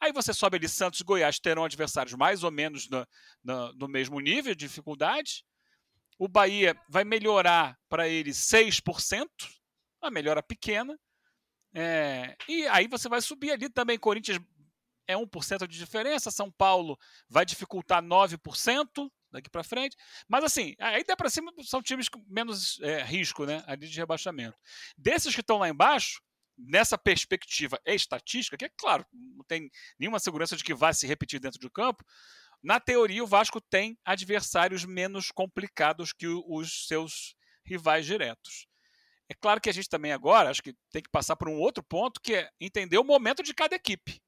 Aí 0.00 0.12
você 0.12 0.32
sobe 0.32 0.56
ali, 0.56 0.68
Santos 0.68 1.00
e 1.00 1.04
Goiás 1.04 1.38
terão 1.38 1.64
adversários 1.64 2.14
mais 2.14 2.44
ou 2.44 2.50
menos 2.50 2.88
no, 2.88 3.06
no, 3.42 3.72
no 3.74 3.88
mesmo 3.88 4.20
nível 4.20 4.54
de 4.54 4.66
dificuldade. 4.66 5.44
O 6.18 6.28
Bahia 6.28 6.76
vai 6.88 7.04
melhorar 7.04 7.76
para 7.88 8.08
ele 8.08 8.30
6%, 8.30 9.26
uma 10.02 10.10
melhora 10.10 10.42
pequena. 10.42 10.98
É, 11.74 12.36
e 12.48 12.66
aí 12.68 12.88
você 12.88 13.08
vai 13.08 13.20
subir 13.20 13.52
ali 13.52 13.68
também. 13.68 13.98
Corinthians 13.98 14.40
é 15.06 15.14
1% 15.14 15.66
de 15.66 15.78
diferença, 15.78 16.30
São 16.30 16.50
Paulo 16.50 16.98
vai 17.28 17.44
dificultar 17.44 18.02
9% 18.02 19.10
daqui 19.30 19.50
para 19.50 19.64
frente. 19.64 19.96
Mas 20.28 20.44
assim, 20.44 20.74
aí 20.78 21.02
até 21.02 21.16
para 21.16 21.30
cima 21.30 21.52
são 21.62 21.82
times 21.82 22.08
com 22.08 22.22
menos 22.28 22.78
é, 22.80 23.02
risco 23.02 23.44
né, 23.44 23.62
ali 23.66 23.88
de 23.88 23.98
rebaixamento. 23.98 24.56
Desses 24.96 25.34
que 25.34 25.40
estão 25.40 25.58
lá 25.58 25.68
embaixo, 25.68 26.20
nessa 26.58 26.98
perspectiva 26.98 27.80
estatística, 27.86 28.56
que 28.56 28.64
é 28.64 28.70
claro, 28.76 29.06
não 29.12 29.44
tem 29.44 29.70
nenhuma 29.98 30.18
segurança 30.18 30.56
de 30.56 30.64
que 30.64 30.74
vai 30.74 30.92
se 30.92 31.06
repetir 31.06 31.38
dentro 31.38 31.60
do 31.60 31.70
campo, 31.70 32.04
na 32.62 32.80
teoria 32.80 33.22
o 33.22 33.26
Vasco 33.26 33.60
tem 33.60 33.96
adversários 34.04 34.84
menos 34.84 35.30
complicados 35.30 36.12
que 36.12 36.26
os 36.26 36.88
seus 36.88 37.36
rivais 37.64 38.04
diretos. 38.04 38.66
É 39.28 39.34
claro 39.34 39.60
que 39.60 39.68
a 39.68 39.72
gente 39.72 39.88
também 39.88 40.12
agora 40.12 40.50
acho 40.50 40.62
que 40.62 40.74
tem 40.90 41.02
que 41.02 41.10
passar 41.10 41.36
por 41.36 41.48
um 41.48 41.58
outro 41.58 41.82
ponto 41.82 42.20
que 42.20 42.34
é 42.34 42.50
entender 42.60 42.98
o 42.98 43.04
momento 43.04 43.42
de 43.42 43.54
cada 43.54 43.76
equipe. 43.76 44.20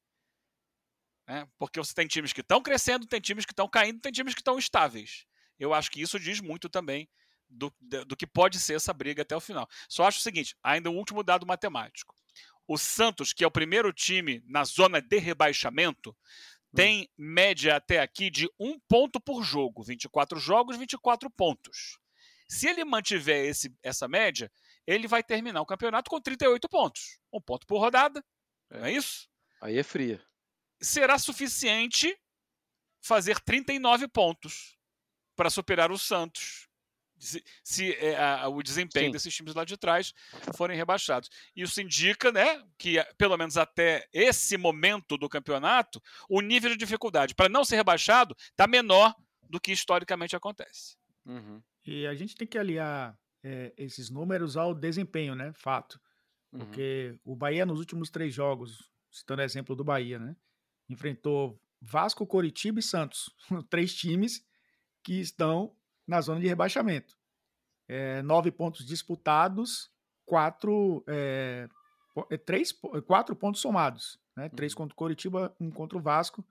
Né? 1.27 1.47
Porque 1.57 1.79
você 1.79 1.93
tem 1.93 2.07
times 2.07 2.31
que 2.31 2.41
estão 2.41 2.61
crescendo, 2.61 3.07
tem 3.07 3.19
times 3.19 3.45
que 3.45 3.51
estão 3.51 3.67
caindo, 3.67 3.99
tem 3.99 4.11
times 4.11 4.33
que 4.33 4.41
estão 4.41 4.57
estáveis. 4.57 5.25
Eu 5.59 5.73
acho 5.73 5.91
que 5.91 6.01
isso 6.01 6.19
diz 6.19 6.39
muito 6.39 6.69
também 6.69 7.09
do, 7.49 7.73
do 8.07 8.15
que 8.15 8.25
pode 8.25 8.59
ser 8.59 8.75
essa 8.75 8.93
briga 8.93 9.23
até 9.23 9.35
o 9.35 9.41
final. 9.41 9.67
Só 9.89 10.05
acho 10.05 10.19
o 10.19 10.21
seguinte: 10.21 10.55
ainda 10.63 10.89
um 10.89 10.97
último 10.97 11.23
dado 11.23 11.45
matemático. 11.45 12.15
O 12.71 12.77
Santos, 12.77 13.33
que 13.33 13.43
é 13.43 13.47
o 13.47 13.51
primeiro 13.51 13.91
time 13.91 14.41
na 14.47 14.63
zona 14.63 15.01
de 15.01 15.17
rebaixamento, 15.17 16.15
tem 16.73 17.11
média 17.17 17.75
até 17.75 17.99
aqui 17.99 18.29
de 18.29 18.49
um 18.57 18.79
ponto 18.87 19.19
por 19.19 19.43
jogo, 19.43 19.83
24 19.83 20.39
jogos, 20.39 20.77
24 20.77 21.29
pontos. 21.31 21.99
Se 22.47 22.69
ele 22.69 22.85
mantiver 22.85 23.45
esse, 23.45 23.75
essa 23.83 24.07
média, 24.07 24.49
ele 24.87 25.05
vai 25.05 25.21
terminar 25.21 25.59
o 25.59 25.65
campeonato 25.65 26.09
com 26.09 26.21
38 26.21 26.69
pontos. 26.69 27.19
Um 27.33 27.41
ponto 27.41 27.67
por 27.67 27.77
rodada, 27.77 28.23
é. 28.69 28.77
não 28.79 28.85
é 28.85 28.93
isso? 28.93 29.27
Aí 29.59 29.77
é 29.77 29.83
fria. 29.83 30.25
Será 30.81 31.19
suficiente 31.19 32.17
fazer 33.01 33.37
39 33.41 34.07
pontos 34.07 34.77
para 35.35 35.49
superar 35.49 35.91
o 35.91 35.99
Santos, 35.99 36.69
se, 37.21 37.43
se 37.63 37.93
é, 37.93 38.17
a, 38.17 38.47
o 38.47 38.61
desempenho 38.63 39.07
Sim. 39.07 39.11
desses 39.11 39.33
times 39.33 39.53
lá 39.53 39.63
de 39.63 39.77
trás 39.77 40.13
forem 40.55 40.75
rebaixados. 40.75 41.29
Isso 41.55 41.79
indica 41.81 42.31
né, 42.31 42.63
que, 42.77 43.01
pelo 43.17 43.37
menos 43.37 43.57
até 43.57 44.07
esse 44.11 44.57
momento 44.57 45.17
do 45.17 45.29
campeonato, 45.29 46.01
o 46.27 46.41
nível 46.41 46.71
de 46.71 46.77
dificuldade 46.77 47.35
para 47.35 47.49
não 47.49 47.63
ser 47.63 47.75
rebaixado 47.75 48.35
está 48.49 48.67
menor 48.67 49.15
do 49.49 49.59
que 49.59 49.71
historicamente 49.71 50.35
acontece. 50.35 50.95
Uhum. 51.25 51.61
E 51.85 52.07
a 52.07 52.15
gente 52.15 52.35
tem 52.35 52.47
que 52.47 52.57
aliar 52.57 53.17
é, 53.43 53.73
esses 53.77 54.09
números 54.09 54.57
ao 54.57 54.73
desempenho, 54.73 55.35
né? 55.35 55.51
Fato. 55.53 55.99
Uhum. 56.51 56.59
Porque 56.59 57.19
uhum. 57.25 57.33
o 57.33 57.35
Bahia, 57.35 57.65
nos 57.65 57.79
últimos 57.79 58.09
três 58.09 58.33
jogos, 58.33 58.89
citando 59.11 59.41
o 59.41 59.45
exemplo 59.45 59.75
do 59.75 59.83
Bahia, 59.83 60.19
né? 60.19 60.35
Enfrentou 60.89 61.61
Vasco, 61.79 62.25
Coritiba 62.25 62.79
e 62.79 62.83
Santos. 62.83 63.29
três 63.69 63.93
times 63.93 64.45
que 65.03 65.19
estão 65.19 65.75
na 66.07 66.21
zona 66.21 66.39
de 66.39 66.47
rebaixamento. 66.47 67.17
É, 67.87 68.21
nove 68.21 68.51
pontos 68.51 68.85
disputados, 68.85 69.91
quatro, 70.25 71.03
é, 71.07 71.67
três, 72.45 72.71
quatro 73.05 73.35
pontos 73.35 73.61
somados. 73.61 74.19
Né? 74.35 74.49
Três 74.49 74.73
uhum. 74.73 74.77
contra 74.77 74.93
o 74.93 74.97
Coritiba, 74.97 75.55
um 75.59 75.69
contra 75.69 75.97
o 75.97 76.01
Vasco. 76.01 76.45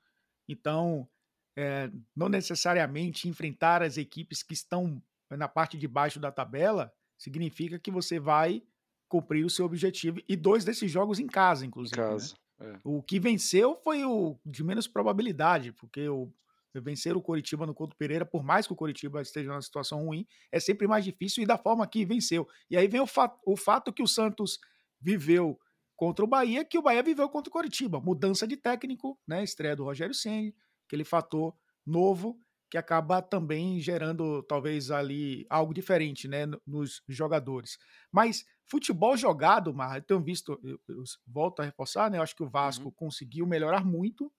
Então, 0.48 1.08
é, 1.56 1.90
não 2.14 2.28
necessariamente 2.28 3.28
enfrentar 3.28 3.82
as 3.82 3.96
equipes 3.96 4.42
que 4.42 4.54
estão 4.54 5.02
na 5.30 5.48
parte 5.48 5.78
de 5.78 5.86
baixo 5.86 6.18
da 6.18 6.32
tabela 6.32 6.92
significa 7.16 7.78
que 7.78 7.90
você 7.90 8.18
vai 8.18 8.62
cumprir 9.08 9.44
o 9.44 9.50
seu 9.50 9.64
objetivo. 9.64 10.20
E 10.28 10.36
dois 10.36 10.64
desses 10.64 10.90
jogos 10.90 11.18
em 11.18 11.26
casa, 11.26 11.66
inclusive. 11.66 12.00
Em 12.00 12.04
né? 12.04 12.10
casa. 12.10 12.34
Né? 12.58 12.72
É. 12.74 12.78
O 12.84 13.02
que 13.02 13.18
venceu 13.18 13.76
foi 13.82 14.04
o 14.04 14.38
de 14.44 14.62
menos 14.62 14.86
probabilidade, 14.86 15.72
porque 15.72 16.08
o 16.08 16.32
vencer 16.74 17.16
o 17.16 17.22
Coritiba 17.22 17.66
no 17.66 17.74
Couto 17.74 17.96
Pereira, 17.96 18.24
por 18.24 18.42
mais 18.42 18.66
que 18.66 18.72
o 18.72 18.76
Coritiba 18.76 19.22
esteja 19.22 19.48
numa 19.48 19.62
situação 19.62 20.04
ruim, 20.04 20.26
é 20.52 20.60
sempre 20.60 20.86
mais 20.86 21.04
difícil 21.04 21.42
e 21.42 21.46
da 21.46 21.58
forma 21.58 21.86
que 21.86 22.04
venceu. 22.04 22.46
E 22.70 22.76
aí 22.76 22.86
vem 22.86 23.00
o, 23.00 23.06
fato, 23.06 23.38
o 23.44 23.56
fato 23.56 23.92
que 23.92 24.02
o 24.02 24.06
Santos 24.06 24.58
viveu 25.00 25.58
contra 25.96 26.24
o 26.24 26.28
Bahia, 26.28 26.64
que 26.64 26.78
o 26.78 26.82
Bahia 26.82 27.02
viveu 27.02 27.28
contra 27.28 27.48
o 27.48 27.52
Coritiba. 27.52 28.00
Mudança 28.00 28.46
de 28.46 28.56
técnico, 28.56 29.18
né? 29.26 29.42
Estreia 29.42 29.74
do 29.74 29.84
Rogério 29.84 30.14
Senni, 30.14 30.54
aquele 30.86 31.04
fator 31.04 31.54
novo 31.86 32.38
que 32.70 32.78
acaba 32.78 33.20
também 33.20 33.80
gerando 33.80 34.42
talvez 34.44 34.92
ali 34.92 35.44
algo 35.50 35.74
diferente, 35.74 36.28
né, 36.28 36.46
nos 36.64 37.02
jogadores. 37.08 37.76
Mas 38.12 38.44
futebol 38.64 39.16
jogado, 39.16 39.74
Mar, 39.74 39.96
eu 39.96 40.02
tenho 40.02 40.22
visto, 40.22 40.58
eu, 40.62 40.80
eu 40.88 41.02
volto 41.26 41.60
a 41.60 41.64
reforçar, 41.64 42.08
né, 42.08 42.18
eu 42.18 42.22
acho 42.22 42.36
que 42.36 42.44
o 42.44 42.48
Vasco 42.48 42.84
uhum. 42.84 42.92
conseguiu 42.92 43.44
melhorar 43.44 43.84
muito 43.84 44.32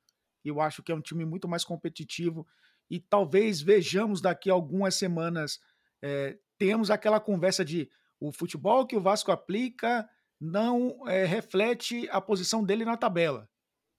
eu 0.49 0.59
acho 0.59 0.81
que 0.81 0.91
é 0.91 0.95
um 0.95 1.01
time 1.01 1.25
muito 1.25 1.47
mais 1.47 1.63
competitivo 1.63 2.47
e 2.89 2.99
talvez 2.99 3.61
vejamos 3.61 4.21
daqui 4.21 4.49
a 4.49 4.53
algumas 4.53 4.95
semanas 4.95 5.59
é, 6.03 6.37
temos 6.57 6.89
aquela 6.89 7.19
conversa 7.19 7.63
de 7.63 7.89
o 8.19 8.31
futebol 8.31 8.85
que 8.85 8.95
o 8.95 9.01
Vasco 9.01 9.31
aplica 9.31 10.07
não 10.39 11.07
é, 11.07 11.25
reflete 11.25 12.07
a 12.09 12.19
posição 12.19 12.63
dele 12.63 12.83
na 12.83 12.97
tabela, 12.97 13.49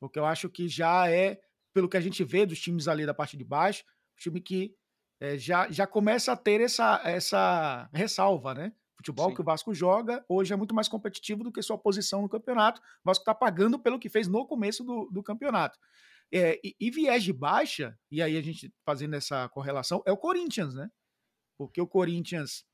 porque 0.01 0.19
eu 0.19 0.25
acho 0.25 0.49
que 0.49 0.69
já 0.69 1.09
é 1.09 1.41
pelo 1.73 1.89
que 1.89 1.97
a 1.97 2.01
gente 2.01 2.23
vê 2.25 2.45
dos 2.45 2.61
times 2.61 2.89
ali 2.89 3.07
da 3.07 3.15
parte 3.15 3.37
de 3.37 3.45
baixo, 3.45 3.85
o 4.17 4.21
time 4.21 4.41
que 4.41 4.75
é, 5.21 5.39
já, 5.39 5.71
já 5.71 5.87
começa 5.87 6.33
a 6.33 6.37
ter 6.37 6.61
essa, 6.61 7.01
essa 7.05 7.89
ressalva, 7.93 8.55
né? 8.55 8.73
futebol 9.03 9.31
Sim. 9.31 9.35
que 9.35 9.41
o 9.41 9.45
Vasco 9.45 9.75
joga 9.75 10.25
hoje 10.29 10.53
é 10.53 10.57
muito 10.57 10.75
mais 10.75 10.89
competitivo 10.89 11.43
do 11.43 11.53
que 11.53 11.61
sua 11.61 11.77
posição 11.77 12.23
no 12.23 12.29
campeonato. 12.29 12.81
O 12.81 13.05
Vasco 13.05 13.23
está 13.23 13.35
pagando 13.35 13.79
pelo 13.79 13.99
que 13.99 14.09
fez 14.09 14.29
no 14.29 14.47
começo 14.47 14.85
do, 14.85 15.11
do 15.11 15.23
campeonato. 15.23 15.79
É, 16.33 16.59
e, 16.65 16.75
e, 16.81 16.91
viés 16.91 17.23
de 17.23 17.33
baixa, 17.33 17.99
e 18.11 18.23
aí 18.23 18.39
a 18.39 18.43
gente 18.43 18.73
fazendo 18.87 19.15
essa 19.15 19.49
correlação, 19.51 20.03
é 20.07 20.13
o 20.13 20.17
Corinthians, 20.17 20.75
né? 20.75 20.91
Porque 21.59 21.81
o 21.81 21.87
Corinthians 21.87 22.65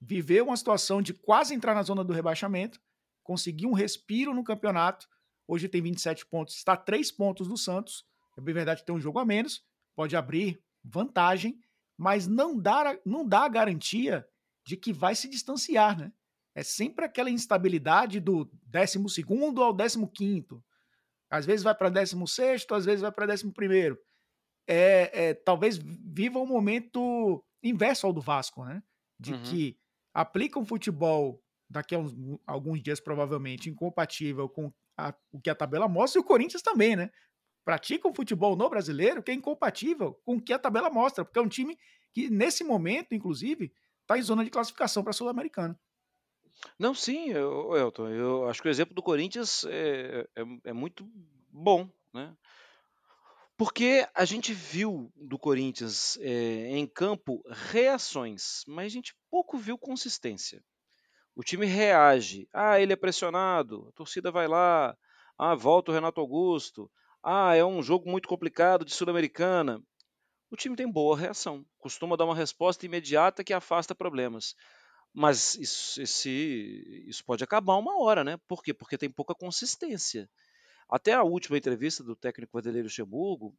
viveu 0.00 0.46
uma 0.46 0.56
situação 0.56 1.00
de 1.00 1.14
quase 1.14 1.54
entrar 1.54 1.74
na 1.74 1.82
zona 1.82 2.02
do 2.02 2.12
rebaixamento, 2.12 2.80
conseguiu 3.22 3.70
um 3.70 3.72
respiro 3.72 4.34
no 4.34 4.42
campeonato, 4.42 5.08
hoje 5.46 5.68
tem 5.68 5.80
27 5.80 6.26
pontos, 6.26 6.56
está 6.56 6.72
a 6.72 6.76
3 6.76 7.12
pontos 7.12 7.46
do 7.46 7.56
Santos, 7.56 8.04
é 8.36 8.40
bem 8.40 8.52
verdade 8.52 8.80
que 8.80 8.86
tem 8.86 8.94
um 8.94 9.00
jogo 9.00 9.20
a 9.20 9.24
menos, 9.24 9.64
pode 9.94 10.16
abrir 10.16 10.60
vantagem, 10.82 11.60
mas 11.96 12.26
não 12.26 12.58
dá, 12.58 12.98
não 13.06 13.26
dá 13.26 13.44
a 13.44 13.48
garantia 13.48 14.26
de 14.66 14.76
que 14.76 14.92
vai 14.92 15.14
se 15.14 15.28
distanciar, 15.28 15.96
né? 15.96 16.12
É 16.54 16.62
sempre 16.62 17.04
aquela 17.04 17.30
instabilidade 17.30 18.20
do 18.20 18.50
12 18.66 18.98
ao 19.58 20.08
15 20.08 20.46
às 21.34 21.44
vezes 21.44 21.64
vai 21.64 21.74
para 21.74 21.88
16, 21.88 22.66
às 22.70 22.84
vezes 22.84 23.00
vai 23.00 23.10
para 23.10 23.34
11. 23.34 23.52
É, 24.66 25.10
é, 25.12 25.34
talvez 25.34 25.76
viva 25.78 26.38
um 26.38 26.46
momento 26.46 27.44
inverso 27.62 28.06
ao 28.06 28.12
do 28.12 28.20
Vasco, 28.20 28.64
né? 28.64 28.82
De 29.18 29.32
uhum. 29.34 29.42
que 29.42 29.78
aplica 30.12 30.60
um 30.60 30.64
futebol 30.64 31.42
daqui 31.68 31.94
a 31.94 31.98
uns, 31.98 32.14
alguns 32.46 32.80
dias, 32.80 33.00
provavelmente, 33.00 33.68
incompatível 33.68 34.48
com 34.48 34.72
a, 34.96 35.12
o 35.32 35.40
que 35.40 35.50
a 35.50 35.54
tabela 35.56 35.88
mostra, 35.88 36.20
e 36.20 36.22
o 36.22 36.24
Corinthians 36.24 36.62
também, 36.62 36.94
né? 36.94 37.10
Pratica 37.64 38.06
um 38.06 38.14
futebol 38.14 38.54
no 38.54 38.70
brasileiro 38.70 39.22
que 39.22 39.32
é 39.32 39.34
incompatível 39.34 40.14
com 40.24 40.36
o 40.36 40.40
que 40.40 40.52
a 40.52 40.58
tabela 40.58 40.88
mostra, 40.88 41.24
porque 41.24 41.38
é 41.38 41.42
um 41.42 41.48
time 41.48 41.76
que, 42.12 42.30
nesse 42.30 42.62
momento, 42.62 43.12
inclusive, 43.12 43.72
está 44.02 44.16
em 44.16 44.22
zona 44.22 44.44
de 44.44 44.50
classificação 44.50 45.02
para 45.02 45.10
a 45.10 45.14
Sul-Americana. 45.14 45.78
Não, 46.78 46.94
sim, 46.94 47.30
eu, 47.30 47.76
Elton, 47.76 48.08
eu 48.08 48.48
acho 48.48 48.60
que 48.62 48.68
o 48.68 48.70
exemplo 48.70 48.94
do 48.94 49.02
Corinthians 49.02 49.64
é, 49.64 50.26
é, 50.36 50.42
é 50.64 50.72
muito 50.72 51.06
bom, 51.50 51.88
né? 52.12 52.34
Porque 53.56 54.06
a 54.14 54.24
gente 54.24 54.52
viu 54.52 55.12
do 55.14 55.38
Corinthians 55.38 56.16
é, 56.20 56.76
em 56.76 56.86
campo 56.86 57.40
reações, 57.48 58.64
mas 58.66 58.86
a 58.86 58.88
gente 58.88 59.14
pouco 59.30 59.56
viu 59.56 59.78
consistência. 59.78 60.62
O 61.36 61.42
time 61.42 61.66
reage. 61.66 62.48
Ah, 62.52 62.80
ele 62.80 62.92
é 62.92 62.96
pressionado, 62.96 63.88
a 63.88 63.92
torcida 63.92 64.30
vai 64.30 64.48
lá. 64.48 64.96
Ah, 65.38 65.54
volta 65.54 65.90
o 65.90 65.94
Renato 65.94 66.20
Augusto. 66.20 66.90
Ah, 67.22 67.54
é 67.56 67.64
um 67.64 67.82
jogo 67.82 68.10
muito 68.10 68.28
complicado 68.28 68.84
de 68.84 68.94
Sul-Americana. 68.94 69.82
O 70.50 70.56
time 70.56 70.76
tem 70.76 70.90
boa 70.90 71.16
reação, 71.16 71.66
costuma 71.78 72.16
dar 72.16 72.26
uma 72.26 72.36
resposta 72.36 72.86
imediata 72.86 73.44
que 73.44 73.52
afasta 73.52 73.94
problemas. 73.94 74.54
Mas 75.14 75.54
isso, 75.54 76.02
esse, 76.02 77.04
isso 77.06 77.24
pode 77.24 77.44
acabar 77.44 77.76
uma 77.76 78.02
hora, 78.02 78.24
né? 78.24 78.36
Por 78.48 78.64
quê? 78.64 78.74
Porque 78.74 78.98
tem 78.98 79.08
pouca 79.08 79.32
consistência. 79.32 80.28
Até 80.88 81.12
a 81.12 81.22
última 81.22 81.56
entrevista 81.56 82.02
do 82.02 82.16
técnico 82.16 82.58
Vanderlei 82.58 82.82
Luxemburgo 82.82 83.56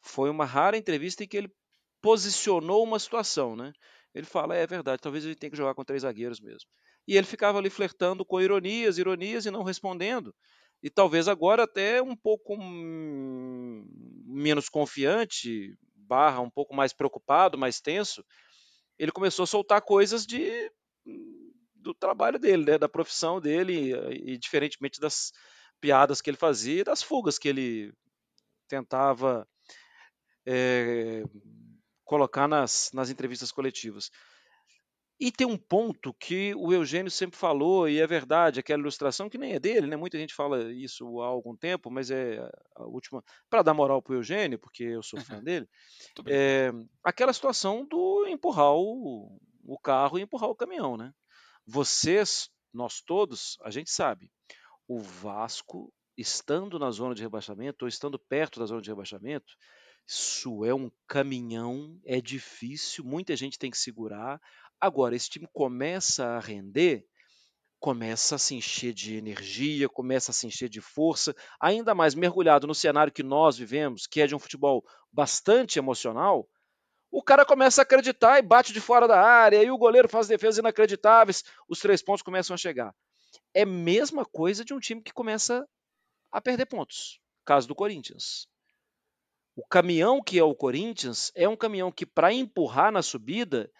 foi 0.00 0.30
uma 0.30 0.44
rara 0.44 0.76
entrevista 0.76 1.24
em 1.24 1.26
que 1.26 1.36
ele 1.36 1.52
posicionou 2.00 2.84
uma 2.84 2.98
situação, 3.00 3.56
né? 3.56 3.72
Ele 4.14 4.26
fala, 4.26 4.56
é, 4.56 4.62
é 4.62 4.66
verdade, 4.66 5.02
talvez 5.02 5.24
ele 5.24 5.34
tenha 5.34 5.50
que 5.50 5.56
jogar 5.56 5.74
com 5.74 5.84
três 5.84 6.02
zagueiros 6.02 6.40
mesmo. 6.40 6.70
E 7.08 7.16
ele 7.16 7.26
ficava 7.26 7.58
ali 7.58 7.70
flertando 7.70 8.24
com 8.24 8.40
ironias, 8.40 8.96
ironias 8.96 9.46
e 9.46 9.50
não 9.50 9.64
respondendo. 9.64 10.32
E 10.80 10.88
talvez 10.88 11.26
agora 11.26 11.64
até 11.64 12.00
um 12.00 12.14
pouco 12.14 12.56
menos 14.26 14.68
confiante, 14.68 15.76
barra 15.94 16.40
um 16.40 16.50
pouco 16.50 16.74
mais 16.74 16.92
preocupado, 16.92 17.58
mais 17.58 17.80
tenso, 17.80 18.24
ele 18.98 19.10
começou 19.10 19.42
a 19.42 19.46
soltar 19.46 19.82
coisas 19.82 20.24
de 20.26 20.70
do 21.84 21.94
trabalho 21.94 22.38
dele, 22.38 22.64
né, 22.64 22.78
da 22.78 22.88
profissão 22.88 23.40
dele, 23.40 23.92
e 24.10 24.36
diferentemente 24.38 24.98
das 24.98 25.32
piadas 25.80 26.20
que 26.20 26.30
ele 26.30 26.36
fazia 26.36 26.80
e 26.80 26.84
das 26.84 27.02
fugas 27.02 27.38
que 27.38 27.48
ele 27.48 27.92
tentava 28.66 29.46
é, 30.46 31.22
colocar 32.04 32.48
nas, 32.48 32.90
nas 32.92 33.10
entrevistas 33.10 33.52
coletivas. 33.52 34.10
E 35.20 35.30
tem 35.30 35.46
um 35.46 35.56
ponto 35.56 36.12
que 36.14 36.54
o 36.56 36.72
Eugênio 36.72 37.10
sempre 37.10 37.38
falou, 37.38 37.88
e 37.88 38.00
é 38.00 38.06
verdade, 38.06 38.58
aquela 38.58 38.80
ilustração 38.80 39.30
que 39.30 39.38
nem 39.38 39.52
é 39.52 39.60
dele, 39.60 39.86
né? 39.86 39.94
Muita 39.94 40.18
gente 40.18 40.34
fala 40.34 40.72
isso 40.72 41.20
há 41.20 41.26
algum 41.26 41.54
tempo, 41.56 41.88
mas 41.88 42.10
é 42.10 42.40
a 42.74 42.84
última. 42.84 43.22
Para 43.48 43.62
dar 43.62 43.74
moral 43.74 44.02
para 44.02 44.12
o 44.12 44.16
Eugênio, 44.16 44.58
porque 44.58 44.82
eu 44.82 45.02
sou 45.04 45.20
fã 45.20 45.40
dele, 45.40 45.68
é, 46.26 46.72
aquela 47.04 47.32
situação 47.32 47.86
do 47.86 48.26
empurrar 48.26 48.74
o, 48.74 49.38
o 49.62 49.78
carro 49.78 50.18
e 50.18 50.22
empurrar 50.22 50.50
o 50.50 50.56
caminhão, 50.56 50.96
né? 50.96 51.12
Vocês, 51.66 52.50
nós 52.72 53.00
todos, 53.00 53.56
a 53.62 53.70
gente 53.70 53.90
sabe, 53.90 54.30
o 54.86 55.00
Vasco 55.00 55.92
estando 56.16 56.78
na 56.78 56.90
zona 56.90 57.14
de 57.14 57.22
rebaixamento 57.22 57.84
ou 57.84 57.88
estando 57.88 58.18
perto 58.18 58.60
da 58.60 58.66
zona 58.66 58.82
de 58.82 58.90
rebaixamento, 58.90 59.54
isso 60.06 60.64
é 60.64 60.74
um 60.74 60.90
caminhão, 61.08 61.98
é 62.04 62.20
difícil, 62.20 63.04
muita 63.04 63.34
gente 63.34 63.58
tem 63.58 63.70
que 63.70 63.78
segurar. 63.78 64.40
Agora, 64.80 65.16
esse 65.16 65.30
time 65.30 65.48
começa 65.52 66.26
a 66.26 66.40
render 66.40 67.06
começa 67.84 68.36
a 68.36 68.38
se 68.38 68.54
encher 68.54 68.94
de 68.94 69.14
energia, 69.14 69.90
começa 69.90 70.30
a 70.30 70.34
se 70.34 70.46
encher 70.46 70.70
de 70.70 70.80
força, 70.80 71.36
ainda 71.60 71.94
mais 71.94 72.14
mergulhado 72.14 72.66
no 72.66 72.74
cenário 72.74 73.12
que 73.12 73.22
nós 73.22 73.58
vivemos, 73.58 74.06
que 74.06 74.22
é 74.22 74.26
de 74.26 74.34
um 74.34 74.38
futebol 74.38 74.82
bastante 75.12 75.78
emocional, 75.78 76.48
o 77.14 77.22
cara 77.22 77.46
começa 77.46 77.80
a 77.80 77.84
acreditar 77.84 78.40
e 78.40 78.42
bate 78.42 78.72
de 78.72 78.80
fora 78.80 79.06
da 79.06 79.20
área, 79.20 79.62
e 79.62 79.70
o 79.70 79.78
goleiro 79.78 80.08
faz 80.08 80.26
defesas 80.26 80.58
inacreditáveis, 80.58 81.44
os 81.68 81.78
três 81.78 82.02
pontos 82.02 82.22
começam 82.22 82.54
a 82.54 82.56
chegar. 82.56 82.92
É 83.54 83.62
a 83.62 83.66
mesma 83.66 84.24
coisa 84.24 84.64
de 84.64 84.74
um 84.74 84.80
time 84.80 85.00
que 85.00 85.12
começa 85.12 85.64
a 86.32 86.40
perder 86.40 86.66
pontos. 86.66 87.20
Caso 87.44 87.68
do 87.68 87.74
Corinthians. 87.74 88.48
O 89.54 89.64
caminhão 89.64 90.20
que 90.20 90.40
é 90.40 90.42
o 90.42 90.56
Corinthians 90.56 91.30
é 91.36 91.48
um 91.48 91.56
caminhão 91.56 91.92
que, 91.92 92.04
para 92.04 92.32
empurrar 92.32 92.90
na 92.90 93.00
subida, 93.00 93.70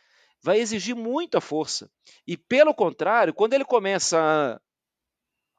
vai 0.40 0.60
exigir 0.60 0.94
muita 0.94 1.40
força. 1.40 1.90
E 2.24 2.36
pelo 2.36 2.72
contrário, 2.72 3.34
quando 3.34 3.54
ele 3.54 3.64
começa 3.64 4.16
a, 4.16 4.60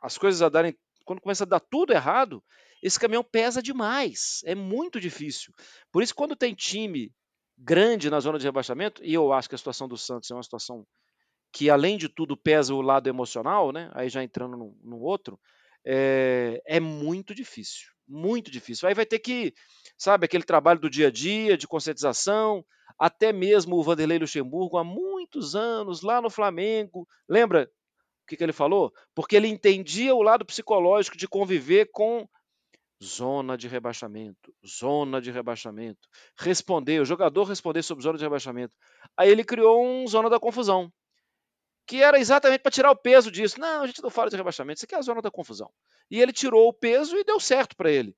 as 0.01 0.17
coisas 0.17 0.41
a 0.41 0.47
darem, 0.47 0.77
quando 1.03 1.19
começa 1.19 1.43
a 1.43 1.47
dar 1.47 1.59
tudo 1.59 1.91
errado, 1.91 2.41
esse 2.81 2.97
caminhão 2.97 3.23
pesa 3.23 3.61
demais, 3.61 4.39
é 4.45 4.55
muito 4.55 4.97
difícil. 4.97 5.53
Por 5.91 6.01
isso 6.01 6.15
quando 6.15 6.37
tem 6.37 6.55
time 6.55 7.11
grande 7.57 8.09
na 8.09 8.19
zona 8.19 8.37
de 8.37 8.45
rebaixamento, 8.45 9.03
e 9.03 9.13
eu 9.13 9.31
acho 9.31 9.49
que 9.49 9.55
a 9.55 9.57
situação 9.57 9.87
do 9.87 9.97
Santos 9.97 10.29
é 10.29 10.33
uma 10.33 10.43
situação 10.43 10.85
que 11.51 11.69
além 11.69 11.97
de 11.97 12.09
tudo 12.09 12.35
pesa 12.35 12.73
o 12.73 12.81
lado 12.81 13.07
emocional, 13.07 13.71
né? 13.71 13.89
Aí 13.93 14.09
já 14.09 14.21
entrando 14.21 14.57
no, 14.57 14.77
no 14.83 14.99
outro, 14.99 15.39
é, 15.85 16.61
é 16.65 16.79
muito 16.81 17.33
difícil, 17.33 17.87
muito 18.05 18.51
difícil. 18.51 18.87
Aí 18.87 18.93
vai 18.93 19.05
ter 19.05 19.19
que, 19.19 19.53
sabe, 19.97 20.25
aquele 20.25 20.43
trabalho 20.43 20.81
do 20.81 20.89
dia 20.89 21.07
a 21.07 21.11
dia, 21.11 21.57
de 21.57 21.67
conscientização, 21.67 22.65
até 22.99 23.31
mesmo 23.31 23.77
o 23.77 23.83
Vanderlei 23.83 24.19
Luxemburgo, 24.19 24.77
há 24.77 24.83
muitos 24.83 25.55
anos, 25.55 26.01
lá 26.01 26.21
no 26.21 26.29
Flamengo, 26.29 27.07
lembra 27.27 27.69
o 28.23 28.27
que, 28.27 28.35
que 28.35 28.43
ele 28.43 28.51
falou? 28.51 28.91
Porque 29.13 29.35
ele 29.35 29.47
entendia 29.47 30.15
o 30.15 30.23
lado 30.23 30.43
psicológico 30.43 31.15
de 31.15 31.27
conviver 31.27 31.89
com 31.91 32.27
zona 33.05 33.57
de 33.57 33.67
rebaixamento, 33.67 34.53
zona 34.65 35.21
de 35.21 35.31
rebaixamento. 35.31 36.07
Responder, 36.37 37.01
o 37.01 37.05
jogador 37.05 37.43
responder 37.43 37.83
sobre 37.83 38.03
zona 38.03 38.17
de 38.17 38.23
rebaixamento. 38.23 38.73
Aí 39.15 39.29
ele 39.29 39.43
criou 39.43 39.85
um 39.85 40.07
zona 40.07 40.29
da 40.29 40.39
confusão, 40.39 40.91
que 41.85 42.01
era 42.01 42.19
exatamente 42.19 42.61
para 42.61 42.71
tirar 42.71 42.91
o 42.91 42.95
peso 42.95 43.31
disso. 43.31 43.59
Não, 43.59 43.83
a 43.83 43.87
gente 43.87 44.01
não 44.01 44.09
fala 44.09 44.29
de 44.29 44.35
rebaixamento, 44.35 44.77
isso 44.77 44.85
aqui 44.85 44.95
é 44.95 44.97
a 44.97 45.01
zona 45.01 45.21
da 45.21 45.29
confusão. 45.29 45.71
E 46.09 46.19
ele 46.19 46.33
tirou 46.33 46.67
o 46.67 46.73
peso 46.73 47.15
e 47.15 47.23
deu 47.23 47.39
certo 47.39 47.75
para 47.75 47.91
ele. 47.91 48.15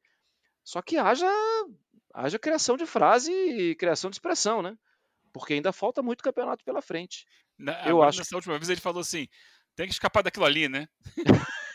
Só 0.63 0.82
que 0.82 0.97
haja 0.97 1.30
haja 2.13 2.39
criação 2.39 2.76
de 2.76 2.86
frase 2.86 3.32
e 3.32 3.76
criação 3.76 4.10
de 4.10 4.15
expressão, 4.15 4.62
né? 4.62 4.76
Porque 5.32 5.54
ainda 5.54 5.71
falta 5.71 6.02
muito 6.02 6.23
campeonato 6.23 6.63
pela 6.63 6.82
frente. 6.82 7.26
Na, 7.58 7.88
eu 7.88 8.02
acho. 8.02 8.19
Nessa 8.19 8.36
última 8.36 8.58
vez 8.58 8.69
ele 8.69 8.82
falou 8.82 9.02
assim: 9.02 9.28
tem 9.76 9.88
que 9.88 9.93
escapar 9.93 10.23
daquilo 10.23 10.45
ali, 10.45 10.67
né? 10.67 10.88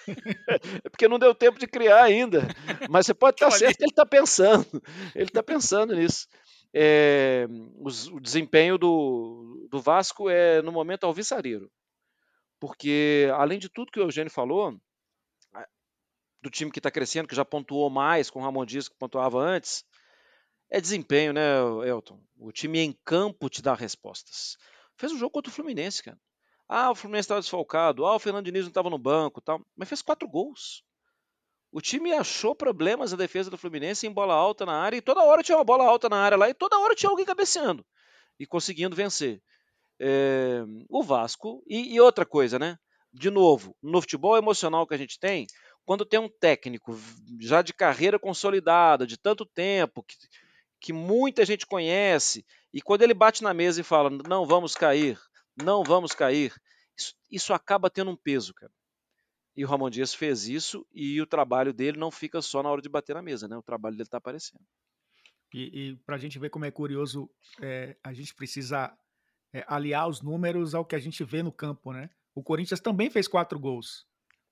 é 0.84 0.88
porque 0.88 1.08
não 1.08 1.18
deu 1.18 1.34
tempo 1.34 1.58
de 1.58 1.66
criar 1.66 2.02
ainda. 2.02 2.42
Mas 2.90 3.06
você 3.06 3.14
pode 3.14 3.36
estar 3.42 3.50
certo 3.50 3.76
que 3.76 3.84
ele 3.84 3.92
está 3.92 4.06
pensando. 4.06 4.82
Ele 5.14 5.24
está 5.24 5.42
pensando 5.42 5.94
nisso. 5.94 6.28
É, 6.74 7.46
os, 7.78 8.08
o 8.08 8.18
desempenho 8.20 8.78
do, 8.78 9.68
do 9.70 9.80
Vasco 9.80 10.30
é, 10.30 10.62
no 10.62 10.72
momento, 10.72 11.04
alvissareiro. 11.04 11.70
Porque, 12.58 13.28
além 13.34 13.58
de 13.58 13.68
tudo 13.68 13.90
que 13.90 14.00
o 14.00 14.04
Eugênio 14.04 14.30
falou, 14.30 14.78
do 16.42 16.50
time 16.50 16.70
que 16.70 16.80
está 16.80 16.90
crescendo, 16.90 17.28
que 17.28 17.36
já 17.36 17.44
pontuou 17.44 17.88
mais 17.88 18.28
com 18.28 18.40
o 18.40 18.42
Ramon 18.42 18.66
Dias 18.66 18.88
que 18.88 18.96
pontuava 18.96 19.38
antes, 19.38 19.84
é 20.68 20.80
desempenho, 20.80 21.32
né, 21.32 21.58
Elton? 21.86 22.20
O 22.36 22.50
time 22.50 22.80
em 22.80 22.92
campo 23.04 23.48
te 23.48 23.62
dá 23.62 23.74
respostas. 23.74 24.56
Fez 24.96 25.12
um 25.12 25.18
jogo 25.18 25.30
contra 25.30 25.50
o 25.50 25.54
Fluminense, 25.54 26.02
cara. 26.02 26.18
Ah, 26.68 26.90
o 26.90 26.94
Fluminense 26.94 27.24
estava 27.24 27.40
desfalcado. 27.40 28.06
Ah, 28.06 28.16
o 28.16 28.18
Fernando 28.18 28.44
Diniz 28.44 28.62
não 28.62 28.68
estava 28.68 28.90
no 28.90 28.98
banco 28.98 29.40
tal. 29.40 29.60
Mas 29.76 29.88
fez 29.88 30.02
quatro 30.02 30.28
gols. 30.28 30.82
O 31.70 31.80
time 31.80 32.12
achou 32.12 32.54
problemas 32.54 33.12
na 33.12 33.18
defesa 33.18 33.50
do 33.50 33.58
Fluminense 33.58 34.06
em 34.06 34.12
bola 34.12 34.34
alta 34.34 34.64
na 34.66 34.80
área. 34.80 34.96
E 34.96 35.02
toda 35.02 35.22
hora 35.22 35.42
tinha 35.42 35.56
uma 35.56 35.64
bola 35.64 35.84
alta 35.84 36.08
na 36.08 36.16
área 36.16 36.36
lá. 36.36 36.48
E 36.48 36.54
toda 36.54 36.78
hora 36.78 36.94
tinha 36.94 37.10
alguém 37.10 37.24
cabeceando. 37.24 37.84
E 38.38 38.46
conseguindo 38.46 38.96
vencer. 38.96 39.42
É, 40.00 40.62
o 40.88 41.02
Vasco. 41.02 41.62
E, 41.66 41.94
e 41.94 42.00
outra 42.00 42.24
coisa, 42.24 42.58
né? 42.58 42.78
De 43.12 43.30
novo, 43.30 43.76
no 43.82 44.00
futebol 44.00 44.36
emocional 44.38 44.86
que 44.86 44.94
a 44.94 44.98
gente 44.98 45.20
tem, 45.20 45.46
quando 45.84 46.04
tem 46.06 46.18
um 46.18 46.28
técnico 46.28 46.98
já 47.40 47.60
de 47.60 47.74
carreira 47.74 48.18
consolidada, 48.18 49.06
de 49.06 49.18
tanto 49.18 49.44
tempo, 49.44 50.02
que, 50.02 50.16
que 50.80 50.92
muita 50.92 51.44
gente 51.44 51.66
conhece, 51.66 52.44
e 52.72 52.80
quando 52.80 53.02
ele 53.02 53.14
bate 53.14 53.42
na 53.42 53.52
mesa 53.52 53.80
e 53.80 53.84
fala: 53.84 54.10
não 54.10 54.46
vamos 54.46 54.74
cair, 54.74 55.18
não 55.56 55.82
vamos 55.82 56.12
cair, 56.12 56.54
isso, 56.96 57.14
isso 57.30 57.54
acaba 57.54 57.90
tendo 57.90 58.10
um 58.10 58.16
peso, 58.16 58.54
cara. 58.54 58.72
E 59.54 59.64
o 59.64 59.68
Ramon 59.68 59.90
Dias 59.90 60.14
fez 60.14 60.48
isso 60.48 60.86
e 60.94 61.20
o 61.20 61.26
trabalho 61.26 61.72
dele 61.72 61.98
não 61.98 62.10
fica 62.10 62.40
só 62.40 62.62
na 62.62 62.70
hora 62.70 62.80
de 62.80 62.88
bater 62.88 63.14
na 63.14 63.22
mesa, 63.22 63.46
né? 63.46 63.56
O 63.56 63.62
trabalho 63.62 63.94
dele 63.94 64.06
está 64.06 64.16
aparecendo. 64.16 64.64
E, 65.52 65.90
e 65.90 65.96
para 66.06 66.16
a 66.16 66.18
gente 66.18 66.38
ver 66.38 66.48
como 66.48 66.64
é 66.64 66.70
curioso, 66.70 67.28
é, 67.60 67.96
a 68.02 68.14
gente 68.14 68.34
precisa 68.34 68.96
é, 69.52 69.64
aliar 69.68 70.08
os 70.08 70.22
números 70.22 70.74
ao 70.74 70.84
que 70.84 70.96
a 70.96 70.98
gente 70.98 71.22
vê 71.22 71.42
no 71.42 71.52
campo, 71.52 71.92
né? 71.92 72.08
O 72.34 72.42
Corinthians 72.42 72.80
também 72.80 73.10
fez 73.10 73.28
quatro 73.28 73.58
gols. 73.58 74.06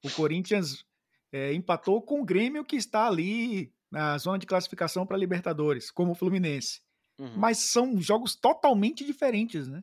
O 0.05 0.11
Corinthians 0.11 0.85
é, 1.33 1.55
empatou 1.55 2.03
com 2.03 2.21
o 2.21 2.25
Grêmio 2.25 2.65
que 2.65 2.77
está 2.77 3.07
ali 3.07 3.73
na 3.91 4.17
zona 4.19 4.39
de 4.39 4.47
classificação 4.47 5.07
para 5.07 5.17
Libertadores, 5.17 5.91
como 5.91 6.13
o 6.13 6.15
Fluminense. 6.15 6.83
Uhum. 7.19 7.37
Mas 7.37 7.59
são 7.59 8.01
jogos 8.01 8.35
totalmente 8.37 9.05
diferentes, 9.05 9.67
né? 9.67 9.83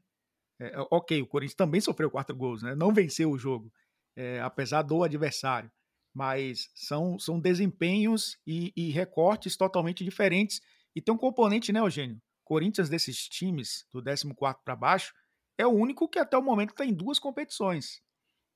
É, 0.60 0.74
ok, 0.92 1.22
o 1.22 1.28
Corinthians 1.28 1.56
também 1.56 1.82
sofreu 1.82 2.10
quatro 2.10 2.36
gols, 2.36 2.64
né? 2.64 2.76
Não 2.76 2.94
venceu 2.94 3.32
o 3.32 3.38
jogo, 3.38 3.72
é, 4.16 4.40
apesar 4.42 4.82
do 4.82 5.04
adversário. 5.04 5.72
Mas 6.14 6.70
são, 6.74 7.20
são 7.20 7.40
desempenhos 7.40 8.40
e, 8.46 8.74
e, 8.76 8.90
recortes 8.90 9.56
totalmente 9.56 10.04
diferentes. 10.04 10.62
E 10.96 11.02
tem 11.02 11.14
um 11.14 11.18
componente, 11.18 11.72
né, 11.72 11.80
Eugênio? 11.80 12.20
Corinthians 12.44 12.90
desses 12.90 13.28
times, 13.28 13.86
do 13.92 14.02
14 14.02 14.34
para 14.64 14.76
baixo, 14.76 15.14
é 15.58 15.68
o 15.68 15.72
único 15.72 16.08
que 16.08 16.18
até 16.18 16.38
o 16.38 16.42
momento 16.42 16.72
está 16.72 16.86
em 16.86 16.94
duas 16.94 17.20
competições. 17.20 18.02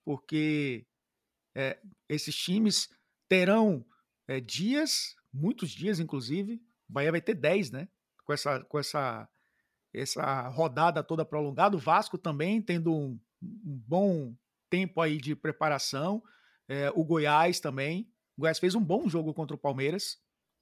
Porque 0.04 0.88
é, 1.56 1.80
esses 2.10 2.36
times 2.36 2.90
terão 3.30 3.86
é, 4.28 4.40
dias 4.40 5.16
muitos 5.34 5.72
dias, 5.72 6.00
inclusive. 6.00 6.56
O 6.90 6.94
Bahia 6.94 7.12
vai 7.12 7.22
ter 7.22 7.36
10, 7.36 7.72
né? 7.72 7.88
Com 8.26 8.34
essa, 8.34 8.64
com 8.66 8.80
essa, 8.80 9.30
essa 9.94 10.48
rodada 10.48 11.04
toda 11.04 11.26
prolongada. 11.26 11.76
O 11.76 11.80
Vasco 11.80 12.18
também 12.18 12.62
tendo 12.62 12.94
um, 12.94 13.20
um 13.42 13.84
bom 13.88 14.36
tempo 14.70 15.02
aí 15.02 15.18
de 15.18 15.36
preparação. 15.36 16.24
É, 16.68 16.90
o 16.92 17.04
Goiás 17.04 17.60
também. 17.60 18.12
O 18.38 18.42
Goiás 18.42 18.60
fez 18.60 18.76
um 18.76 18.84
bom 18.84 19.10
jogo 19.10 19.34
contra 19.34 19.56
o 19.56 19.60
Palmeiras. 19.60 20.18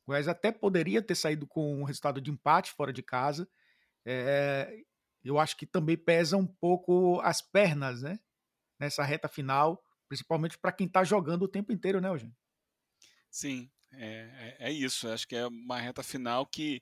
O 0.06 0.12
Goiás 0.12 0.28
até 0.28 0.52
poderia 0.52 1.02
ter 1.02 1.16
saído 1.16 1.46
com 1.46 1.82
um 1.82 1.84
resultado 1.84 2.20
de 2.20 2.32
empate 2.32 2.72
fora 2.72 2.92
de 2.92 3.04
casa. 3.04 3.48
É, 4.06 4.84
eu 5.24 5.38
acho 5.38 5.56
que 5.56 5.66
também 5.66 5.98
pesa 5.98 6.38
um 6.38 6.48
pouco 6.48 7.20
as 7.22 7.42
pernas, 7.42 8.02
né? 8.02 8.20
Nessa 8.80 9.04
reta 9.04 9.28
final, 9.28 9.84
principalmente 10.08 10.58
para 10.58 10.72
quem 10.72 10.88
está 10.88 11.04
jogando 11.04 11.44
o 11.44 11.48
tempo 11.48 11.72
inteiro, 11.72 12.00
né, 12.00 12.08
Eugênio? 12.08 12.36
Sim, 13.30 13.70
é, 13.92 14.58
é, 14.60 14.70
é 14.70 14.72
isso. 14.72 15.08
Acho 15.10 15.28
que 15.28 15.36
é 15.36 15.46
uma 15.46 15.80
reta 15.80 16.02
final 16.02 16.46
que 16.46 16.82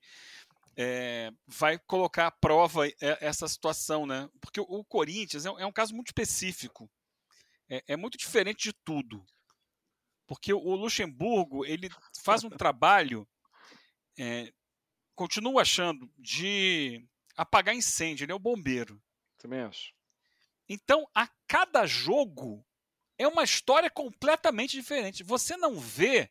é, 0.78 1.32
vai 1.48 1.80
colocar 1.80 2.28
à 2.28 2.32
prova 2.32 2.84
essa 3.02 3.48
situação, 3.48 4.06
né? 4.06 4.30
Porque 4.40 4.60
o, 4.62 4.86
Corinthians 4.86 5.46
é, 5.46 5.50
é, 5.50 5.66
um 5.66 5.72
caso 5.72 5.96
muito 5.96 6.10
específico. 6.10 6.90
É, 7.68 7.84
é, 7.88 7.98
muito 7.98 8.18
diferente 8.18 8.66
de 8.66 8.74
tudo. 8.86 9.26
Porque 10.28 10.54
o 10.54 10.76
Luxemburgo 10.76 11.66
ele 11.66 11.90
faz 12.22 12.44
um 12.44 12.50
trabalho, 12.50 13.28
é, 14.20 14.54
continua 15.16 15.64
achando, 15.64 16.12
de 16.18 17.04
apagar 17.36 17.76
incêndio, 17.76 18.24
ele 18.24 18.32
é 18.32 18.36
o 18.36 18.40
bombeiro. 18.40 19.02
Também 19.40 19.62
acho. 19.62 19.94
Então, 20.70 21.10
a 21.16 21.28
cada 21.48 21.88
jogo 21.88 22.64
é 23.18 23.28
uma 23.28 23.44
história 23.44 23.90
completamente 23.90 24.78
diferente. 24.78 25.24
Você 25.24 25.58
não 25.58 25.80
vê 25.80 26.30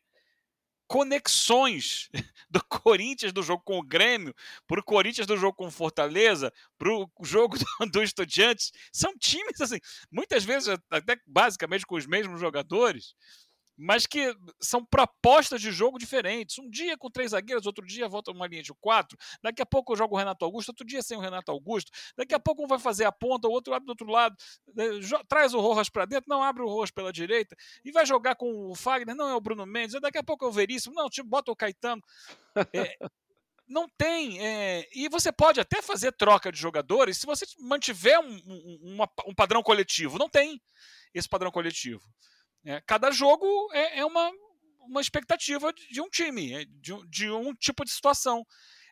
conexões 0.87 2.09
do 2.49 2.63
Corinthians 2.65 3.33
do 3.33 3.43
jogo 3.43 3.61
com 3.63 3.77
o 3.77 3.83
Grêmio, 3.83 4.33
para 4.65 4.79
o 4.79 4.83
Corinthians 4.83 5.27
do 5.27 5.37
jogo 5.37 5.55
com 5.55 5.67
o 5.67 5.71
Fortaleza, 5.71 6.51
para 6.77 6.89
o 6.91 7.09
jogo 7.23 7.57
do, 7.79 7.91
do 7.91 8.03
Estudiantes. 8.03 8.71
São 8.91 9.13
times, 9.17 9.59
assim, 9.61 9.79
muitas 10.11 10.43
vezes 10.43 10.69
até 10.89 11.17
basicamente 11.25 11.85
com 11.85 11.95
os 11.95 12.05
mesmos 12.05 12.39
jogadores, 12.39 13.13
mas 13.77 14.07
que 14.07 14.35
são 14.59 14.83
propostas 14.83 15.61
de 15.61 15.71
jogo 15.71 15.99
diferentes. 15.99 16.57
Um 16.57 16.69
dia 16.69 16.97
com 16.97 17.11
três 17.11 17.31
zagueiros, 17.31 17.67
outro 17.67 17.85
dia 17.85 18.07
volta 18.07 18.31
uma 18.31 18.47
linha 18.47 18.63
de 18.63 18.73
quatro. 18.73 19.17
Daqui 19.41 19.61
a 19.61 19.65
pouco 19.65 19.93
eu 19.93 19.97
jogo 19.97 20.15
o 20.15 20.17
Renato 20.17 20.43
Augusto, 20.43 20.69
outro 20.69 20.85
dia 20.85 21.01
sem 21.03 21.17
o 21.17 21.21
Renato 21.21 21.51
Augusto. 21.51 21.91
Daqui 22.15 22.33
a 22.33 22.39
pouco 22.39 22.63
um 22.63 22.67
vai 22.67 22.79
fazer 22.79 23.05
a 23.05 23.11
ponta, 23.11 23.47
o 23.47 23.51
outro 23.51 23.73
abre 23.73 23.85
do 23.85 23.89
outro 23.91 24.07
lado, 24.07 24.35
né, 24.73 24.85
traz 25.27 25.53
o 25.53 25.59
Rojas 25.59 25.89
para 25.89 26.05
dentro, 26.05 26.25
não 26.27 26.41
abre 26.41 26.63
o 26.63 26.67
Rojas 26.67 26.91
pela 26.91 27.13
direita 27.13 27.55
e 27.85 27.91
vai 27.91 28.05
jogar 28.05 28.35
com 28.35 28.71
o 28.71 28.75
Fagner, 28.75 29.15
não 29.15 29.29
é 29.29 29.35
o 29.35 29.41
Bruno 29.41 29.65
Mendes. 29.65 29.99
Daqui 30.01 30.17
a 30.17 30.23
pouco 30.23 30.45
é 30.45 30.47
o 30.47 30.51
Veríssimo, 30.51 30.95
não, 30.95 31.09
tipo, 31.09 31.29
bota 31.29 31.51
o 31.51 31.55
Caetano. 31.55 32.01
É, 32.73 32.97
não 33.67 33.87
tem. 33.97 34.43
É, 34.43 34.87
e 34.93 35.07
você 35.09 35.31
pode 35.31 35.59
até 35.59 35.81
fazer 35.81 36.11
troca 36.13 36.51
de 36.51 36.59
jogadores 36.59 37.17
se 37.17 37.25
você 37.25 37.45
mantiver 37.59 38.19
um, 38.19 38.41
um, 38.47 38.97
um 39.27 39.35
padrão 39.35 39.61
coletivo. 39.61 40.17
Não 40.17 40.29
tem. 40.29 40.59
esse 41.13 41.29
padrão 41.29 41.51
coletivo. 41.51 42.01
É, 42.65 42.81
cada 42.81 43.11
jogo 43.11 43.45
é, 43.73 43.99
é 43.99 44.05
uma, 44.05 44.31
uma 44.81 45.01
expectativa 45.01 45.71
de 45.73 46.01
um 46.01 46.09
time, 46.09 46.53
é, 46.53 46.65
de, 46.65 46.93
de 47.09 47.29
um 47.29 47.53
tipo 47.53 47.83
de 47.85 47.91
situação. 47.91 48.45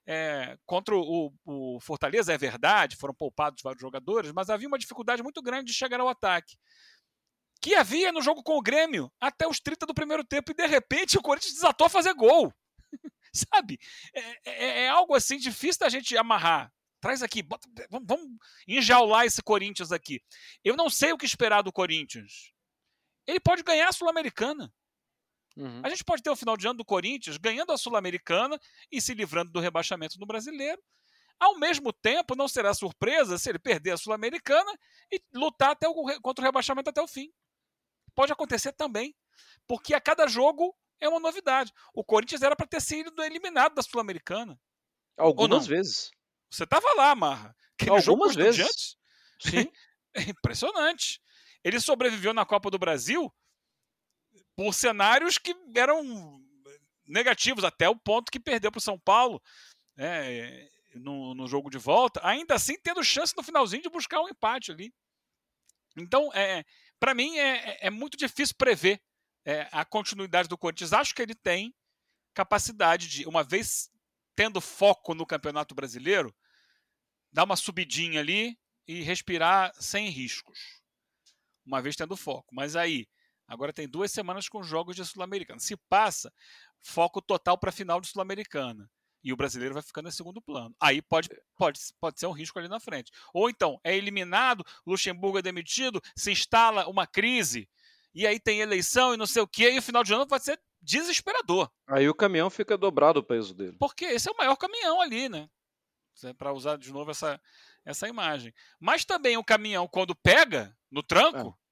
É, 0.08 0.56
contra 0.68 0.96
o, 0.96 1.34
o, 1.44 1.80
Fortaleza, 1.80 2.32
é 2.32 2.38
verdade, 2.38 2.96
foram 2.96 3.14
poupados 3.14 3.64
vários 3.64 3.82
jogadores, 3.82 4.32
mas 4.32 4.52
havia 4.52 4.68
uma 4.68 4.78
dificuldade 4.78 5.24
muito 5.24 5.42
grande 5.42 5.72
de 5.72 5.78
chegar 5.78 6.00
ao 6.00 6.08
ataque. 6.08 6.56
Que 7.60 7.74
havia 7.74 8.12
no 8.12 8.22
jogo 8.22 8.44
com 8.44 8.56
o 8.56 8.62
Grêmio 8.62 9.12
até 9.20 9.48
os 9.48 9.60
30 9.60 9.88
do 9.88 9.96
primeiro 9.96 10.24
tempo, 10.24 10.52
e 10.52 10.56
de 10.56 10.68
repente 10.68 11.18
o 11.18 11.22
Corinthians 11.22 11.56
desatou 11.56 11.88
a 11.88 11.90
fazer 11.90 12.14
gol. 12.14 12.54
Sabe? 13.34 13.80
É, 14.14 14.20
é, 14.46 14.84
é, 14.84 14.90
algo 14.90 15.16
assim 15.16 15.38
difícil 15.38 15.80
da 15.80 15.90
gente 15.90 16.16
amarrar. 16.16 16.72
Traz 17.02 17.24
aqui, 17.24 17.42
bota, 17.42 17.68
vamos, 17.90 18.08
vamos 18.08 18.38
enjaular 18.68 19.26
esse 19.26 19.42
Corinthians 19.42 19.92
aqui. 19.92 20.22
Eu 20.64 20.76
não 20.76 20.90
sei 20.90 21.14
o 21.14 21.18
que 21.18 21.26
esperar 21.26 21.62
do 21.64 21.72
Corinthians. 21.72 22.54
Ele 23.28 23.40
pode 23.40 23.64
ganhar 23.64 23.90
a 23.90 23.94
Sul-Americana. 23.94 24.74
Uhum. 25.58 25.82
A 25.84 25.90
gente 25.90 26.04
pode 26.04 26.22
ter 26.22 26.30
o 26.30 26.36
final 26.36 26.58
de 26.58 26.68
ano 26.68 26.78
do 26.78 26.86
Corinthians 26.86 27.38
ganhando 27.38 27.72
a 27.72 27.78
Sul-Americana 27.78 28.60
e 28.92 29.02
se 29.02 29.14
livrando 29.14 29.52
do 29.52 29.60
rebaixamento 29.60 30.20
no 30.20 30.26
brasileiro. 30.26 30.82
Ao 31.40 31.58
mesmo 31.58 31.92
tempo, 31.92 32.36
não 32.36 32.48
será 32.48 32.74
surpresa 32.74 33.38
se 33.38 33.50
ele 33.50 33.60
perder 33.60 33.92
a 33.92 33.98
Sul-Americana 33.98 34.72
e 35.12 35.22
lutar 35.34 35.72
até 35.72 35.88
o, 35.88 35.94
contra 36.22 36.44
o 36.44 36.46
rebaixamento 36.46 36.90
até 36.90 37.02
o 37.02 37.08
fim. 37.08 37.32
Pode 38.14 38.32
acontecer 38.32 38.72
também. 38.74 39.16
Porque 39.68 39.94
a 39.94 40.00
cada 40.00 40.28
jogo 40.28 40.76
é 41.00 41.10
uma 41.10 41.20
novidade. 41.20 41.74
O 41.94 42.04
Corinthians 42.04 42.42
era 42.42 42.56
para 42.56 42.68
ter 42.68 42.82
sido 42.82 43.22
eliminado 43.24 43.76
da 43.76 43.82
Sul-Americana. 43.82 44.60
Algumas 45.18 45.68
vezes. 45.68 46.12
Você 46.50 46.64
estava 46.64 46.94
lá, 46.94 47.14
Marra. 47.16 47.56
Aquele 47.74 47.92
Algumas 47.92 48.36
vezes. 48.36 48.98
Sim. 49.42 49.70
é 50.14 50.22
impressionante. 50.30 51.22
Ele 51.66 51.80
sobreviveu 51.80 52.32
na 52.32 52.46
Copa 52.46 52.70
do 52.70 52.78
Brasil 52.78 53.34
por 54.56 54.72
cenários 54.72 55.40
que 55.40 55.56
eram 55.76 56.40
negativos, 57.08 57.64
até 57.64 57.90
o 57.90 57.96
ponto 57.96 58.32
que 58.32 58.40
perdeu 58.40 58.72
para 58.72 58.78
o 58.78 58.82
São 58.82 59.00
Paulo 59.00 59.42
né, 59.98 60.70
no, 60.94 61.34
no, 61.34 61.48
jogo 61.48 61.72
de 61.72 61.80
volta, 61.80 62.22
ainda 62.24 62.54
assim 62.54 62.80
tendo 62.80 63.04
chance 63.04 63.36
no 63.36 63.42
finalzinho 63.42 63.82
de 63.82 63.90
buscar 63.90 64.22
um 64.22 64.30
empate 64.30 64.72
ali. 64.72 64.94
Então, 65.98 66.32
é, 66.34 66.64
para 67.00 67.16
mim, 67.16 67.36
é, 67.40 67.88
é, 67.88 67.90
muito 67.90 68.16
difícil 68.16 68.56
prever 68.56 69.02
é, 69.44 69.68
a 69.72 69.84
continuidade 69.84 70.48
do 70.48 70.58
Corinthians. 70.58 70.94
Acho 70.94 71.16
que 71.16 71.22
ele 71.22 71.34
tem 71.34 71.74
capacidade 72.36 73.08
de, 73.08 73.26
uma 73.26 73.44
vez 73.44 73.90
tendo 74.36 74.62
foco 74.62 75.16
no 75.16 75.26
Campeonato 75.26 75.74
Brasileiro, 75.74 76.36
dar 77.32 77.46
uma 77.46 77.56
subidinha 77.56 78.20
ali 78.20 78.56
e 78.88 79.02
respirar 79.02 79.74
sem 79.80 80.10
riscos. 80.10 80.85
Uma 81.66 81.82
vez 81.82 81.96
tendo 81.96 82.16
foco. 82.16 82.48
Mas 82.54 82.76
aí, 82.76 83.08
Agora 83.48 83.72
tem 83.72 83.88
duas 83.88 84.12
semanas 84.12 84.50
com 84.50 84.64
jogos 84.64 84.96
de 84.96 85.06
Sul-Americana. 85.06 85.60
Se 85.60 85.78
passa, 85.88 86.34
foco 86.82 87.22
total 87.22 87.58
para 87.58 87.70
a 87.70 87.74
final 87.74 88.02
de 88.02 88.08
Sul-Americana. 88.08 88.90
E 89.24 89.34
o 89.34 89.36
brasileiro 89.38 89.74
vai 89.74 89.84
ficando 89.84 90.08
em 90.08 90.12
segundo 90.12 90.42
plano. 90.42 90.76
Aí 90.80 91.02
pode, 91.02 91.30
pode, 91.58 91.80
pode 92.00 92.20
ser 92.20 92.28
um 92.28 92.32
risco 92.32 92.60
ali 92.60 92.68
na 92.68 92.80
frente. 92.80 93.12
Ou 93.34 93.50
então, 93.50 93.80
é 93.84 93.96
eliminado, 93.96 94.64
Luxemburgo 94.86 95.40
é 95.40 95.42
demitido, 95.42 96.00
se 96.16 96.32
instala 96.32 96.88
uma 96.88 97.08
crise, 97.08 97.68
e 98.14 98.28
aí 98.28 98.40
tem 98.40 98.62
eleição 98.62 99.14
e 99.14 99.18
não 99.18 99.26
sei 99.26 99.42
o 99.42 99.48
quê, 99.48 99.72
e 99.72 99.80
o 99.80 99.82
final 99.82 100.04
de 100.04 100.14
ano 100.14 100.28
vai 100.28 100.40
ser 100.40 100.60
desesperador. 100.80 101.72
Aí 101.88 102.08
o 102.08 102.14
caminhão 102.14 102.52
fica 102.52 102.78
dobrado 102.78 103.20
o 103.20 103.24
peso 103.24 103.56
dele. 103.56 103.78
Porque 103.80 104.06
esse 104.06 104.30
é 104.30 104.32
o 104.32 104.38
maior 104.38 104.56
caminhão 104.56 105.02
ali, 105.02 105.28
né? 105.28 105.50
Para 106.38 106.54
usar 106.54 106.78
de 106.78 106.94
novo 106.94 107.12
essa, 107.12 107.42
essa 107.86 108.08
imagem. 108.08 108.54
Mas 108.80 109.06
também 109.06 109.38
o 109.38 109.44
caminhão, 109.44 109.88
quando 109.88 110.16
pega 110.16 110.76
no 110.90 111.04
tranco, 111.04 111.58
é 111.62 111.66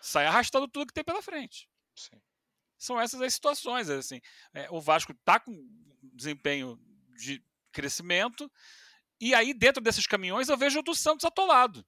sai 0.00 0.26
arrastando 0.26 0.68
tudo 0.68 0.86
que 0.86 0.94
tem 0.94 1.02
pela 1.02 1.22
frente. 1.22 1.68
Sim. 1.94 2.20
São 2.78 3.00
essas 3.00 3.20
as 3.20 3.34
situações. 3.34 3.88
Assim. 3.88 4.20
É, 4.52 4.68
o 4.70 4.80
Vasco 4.80 5.12
está 5.12 5.40
com 5.40 5.52
desempenho 6.02 6.78
de 7.16 7.42
crescimento, 7.72 8.50
e 9.20 9.34
aí 9.34 9.52
dentro 9.52 9.82
desses 9.82 10.06
caminhões 10.06 10.48
eu 10.48 10.56
vejo 10.56 10.78
o 10.78 10.82
do 10.82 10.94
Santos 10.94 11.24
atolado. 11.24 11.80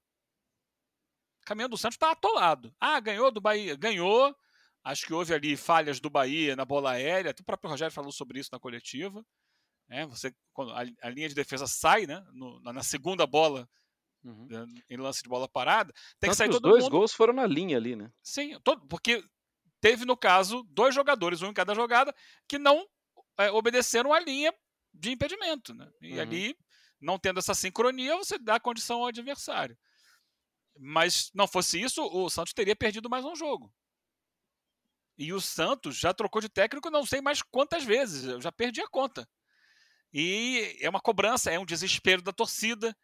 O 1.41 1.45
caminhão 1.45 1.69
do 1.69 1.77
Santos 1.77 1.95
está 1.95 2.11
atolado. 2.11 2.75
Ah, 2.79 2.99
ganhou 2.99 3.31
do 3.31 3.41
Bahia. 3.41 3.75
Ganhou. 3.75 4.35
Acho 4.83 5.05
que 5.05 5.13
houve 5.13 5.33
ali 5.33 5.57
falhas 5.57 5.99
do 5.99 6.09
Bahia 6.09 6.55
na 6.55 6.65
bola 6.65 6.91
aérea. 6.91 7.33
O 7.39 7.43
próprio 7.43 7.69
Rogério 7.69 7.93
falou 7.93 8.11
sobre 8.11 8.39
isso 8.39 8.49
na 8.51 8.59
coletiva. 8.59 9.25
É, 9.89 10.05
você, 10.05 10.33
quando 10.53 10.71
a, 10.71 10.83
a, 11.01 11.09
linha 11.09 11.27
de 11.27 11.35
defesa 11.35 11.65
sai, 11.65 12.05
né, 12.05 12.23
no, 12.31 12.59
na, 12.61 12.71
na, 12.73 12.83
segunda 12.83 13.25
bola, 13.25 13.67
Uhum. 14.21 14.47
Né, 14.47 14.65
em 14.89 14.97
lance 14.97 15.23
de 15.23 15.29
bola 15.29 15.47
parada, 15.47 15.93
tem 16.19 16.27
Tanto 16.27 16.31
que 16.31 16.35
sair 16.35 16.49
todo 16.49 16.69
dois 16.69 16.83
mundo... 16.83 16.91
gols 16.91 17.13
foram 17.13 17.31
na 17.31 17.47
linha 17.47 17.77
ali, 17.77 17.95
né? 17.95 18.11
Sim, 18.21 18.59
todo... 18.65 18.85
porque 18.87 19.23
teve 19.79 20.03
no 20.03 20.17
caso 20.17 20.61
dois 20.63 20.93
jogadores, 20.93 21.41
um 21.41 21.47
em 21.47 21.53
cada 21.53 21.73
jogada, 21.73 22.13
que 22.45 22.59
não 22.59 22.85
é, 23.37 23.49
obedeceram 23.49 24.11
a 24.11 24.19
linha 24.19 24.53
de 24.93 25.11
impedimento, 25.11 25.73
né? 25.73 25.89
E 26.01 26.15
uhum. 26.15 26.21
ali, 26.21 26.57
não 26.99 27.17
tendo 27.17 27.39
essa 27.39 27.53
sincronia, 27.53 28.17
você 28.17 28.37
dá 28.37 28.59
condição 28.59 28.99
ao 28.99 29.07
adversário. 29.07 29.77
Mas 30.77 31.31
não 31.33 31.47
fosse 31.47 31.81
isso, 31.81 32.03
o 32.03 32.29
Santos 32.29 32.53
teria 32.53 32.75
perdido 32.75 33.09
mais 33.09 33.23
um 33.23 33.35
jogo. 33.35 33.73
E 35.17 35.33
o 35.33 35.41
Santos 35.41 35.97
já 35.97 36.13
trocou 36.13 36.41
de 36.41 36.49
técnico 36.49 36.89
não 36.89 37.05
sei 37.05 37.21
mais 37.21 37.41
quantas 37.41 37.83
vezes, 37.83 38.25
eu 38.25 38.41
já 38.41 38.51
perdi 38.51 38.81
a 38.81 38.87
conta. 38.87 39.27
E 40.11 40.77
é 40.81 40.89
uma 40.89 40.99
cobrança, 40.99 41.51
é 41.51 41.59
um 41.59 41.65
desespero 41.65 42.21
da 42.21 42.31
torcida. 42.31 42.95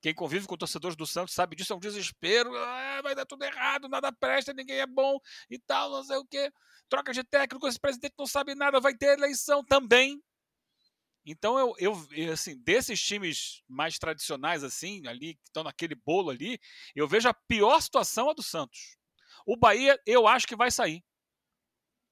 Quem 0.00 0.14
convive 0.14 0.46
com 0.46 0.56
torcedores 0.56 0.96
do 0.96 1.06
Santos 1.06 1.34
sabe 1.34 1.56
disso, 1.56 1.72
é 1.72 1.76
um 1.76 1.80
desespero. 1.80 2.54
Ah, 2.56 3.00
vai 3.02 3.14
dar 3.14 3.26
tudo 3.26 3.42
errado, 3.42 3.88
nada 3.88 4.12
presta, 4.12 4.52
ninguém 4.52 4.80
é 4.80 4.86
bom 4.86 5.18
e 5.50 5.58
tal, 5.58 5.90
não 5.90 6.04
sei 6.04 6.16
o 6.16 6.26
quê. 6.26 6.50
Troca 6.88 7.12
de 7.12 7.24
técnico, 7.24 7.66
esse 7.66 7.80
presidente 7.80 8.14
não 8.18 8.26
sabe 8.26 8.54
nada, 8.54 8.80
vai 8.80 8.94
ter 8.94 9.18
eleição 9.18 9.64
também. 9.64 10.22
Então, 11.26 11.58
eu, 11.58 11.74
eu 12.10 12.32
assim, 12.32 12.54
desses 12.62 13.00
times 13.00 13.62
mais 13.66 13.98
tradicionais, 13.98 14.62
assim, 14.62 15.06
ali, 15.06 15.36
que 15.36 15.48
estão 15.48 15.64
naquele 15.64 15.94
bolo 15.94 16.28
ali, 16.28 16.58
eu 16.94 17.08
vejo 17.08 17.28
a 17.28 17.34
pior 17.34 17.80
situação 17.80 18.28
a 18.28 18.34
do 18.34 18.42
Santos. 18.42 18.98
O 19.46 19.56
Bahia, 19.56 19.98
eu 20.06 20.28
acho 20.28 20.46
que 20.46 20.54
vai 20.54 20.70
sair. 20.70 21.02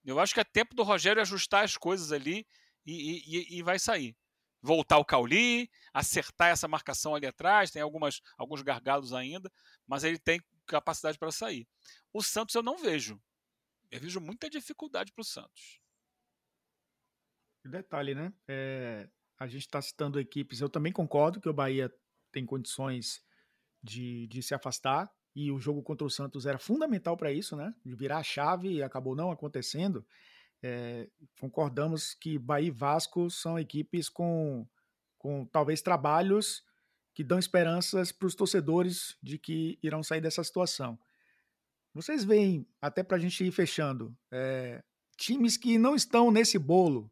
Eu 0.02 0.18
acho 0.18 0.32
que 0.32 0.40
é 0.40 0.44
tempo 0.44 0.74
do 0.74 0.82
Rogério 0.82 1.20
ajustar 1.20 1.62
as 1.62 1.76
coisas 1.76 2.10
ali 2.10 2.46
e, 2.86 3.54
e, 3.54 3.58
e 3.58 3.62
vai 3.62 3.78
sair 3.78 4.16
voltar 4.62 4.98
o 4.98 5.04
Cauli, 5.04 5.68
acertar 5.92 6.50
essa 6.50 6.68
marcação 6.68 7.14
ali 7.14 7.26
atrás, 7.26 7.70
tem 7.70 7.82
algumas, 7.82 8.20
alguns 8.38 8.62
gargalos 8.62 9.12
ainda, 9.12 9.50
mas 9.86 10.04
ele 10.04 10.18
tem 10.18 10.40
capacidade 10.66 11.18
para 11.18 11.32
sair. 11.32 11.66
O 12.12 12.22
Santos 12.22 12.54
eu 12.54 12.62
não 12.62 12.78
vejo. 12.78 13.20
Eu 13.90 14.00
vejo 14.00 14.20
muita 14.20 14.48
dificuldade 14.48 15.12
para 15.12 15.22
o 15.22 15.24
Santos. 15.24 15.80
Detalhe, 17.64 18.14
né? 18.14 18.32
É, 18.48 19.08
a 19.38 19.46
gente 19.46 19.62
está 19.62 19.80
citando 19.82 20.18
equipes, 20.18 20.60
eu 20.60 20.68
também 20.68 20.92
concordo 20.92 21.40
que 21.40 21.48
o 21.48 21.52
Bahia 21.52 21.92
tem 22.30 22.46
condições 22.46 23.22
de, 23.82 24.26
de 24.28 24.42
se 24.42 24.54
afastar, 24.54 25.12
e 25.34 25.50
o 25.50 25.58
jogo 25.58 25.82
contra 25.82 26.06
o 26.06 26.10
Santos 26.10 26.46
era 26.46 26.58
fundamental 26.58 27.16
para 27.16 27.32
isso, 27.32 27.56
né? 27.56 27.74
De 27.84 27.94
virar 27.94 28.18
a 28.18 28.22
chave 28.22 28.68
e 28.68 28.82
acabou 28.82 29.16
não 29.16 29.30
acontecendo 29.30 30.06
é, 30.62 31.08
concordamos 31.40 32.14
que 32.14 32.38
Bahia 32.38 32.68
e 32.68 32.70
Vasco 32.70 33.28
são 33.30 33.58
equipes 33.58 34.08
com, 34.08 34.66
com 35.18 35.44
talvez 35.46 35.82
trabalhos 35.82 36.64
que 37.14 37.24
dão 37.24 37.38
esperanças 37.38 38.12
para 38.12 38.26
os 38.26 38.34
torcedores 38.34 39.16
de 39.22 39.38
que 39.38 39.78
irão 39.82 40.02
sair 40.02 40.20
dessa 40.20 40.42
situação. 40.42 40.98
Vocês 41.92 42.24
veem, 42.24 42.66
até 42.80 43.02
para 43.02 43.16
a 43.16 43.20
gente 43.20 43.44
ir 43.44 43.50
fechando, 43.50 44.16
é, 44.30 44.82
times 45.16 45.56
que 45.56 45.76
não 45.76 45.94
estão 45.94 46.30
nesse 46.30 46.58
bolo, 46.58 47.10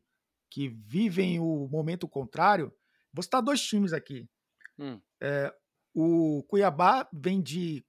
que 0.48 0.68
vivem 0.68 1.38
o 1.38 1.68
momento 1.68 2.08
contrário. 2.08 2.72
Vou 3.12 3.22
citar 3.22 3.42
dois 3.42 3.60
times 3.60 3.92
aqui. 3.92 4.28
Hum. 4.78 5.00
É, 5.20 5.54
o 5.94 6.42
Cuiabá 6.48 7.08
vem 7.12 7.42
de 7.42 7.84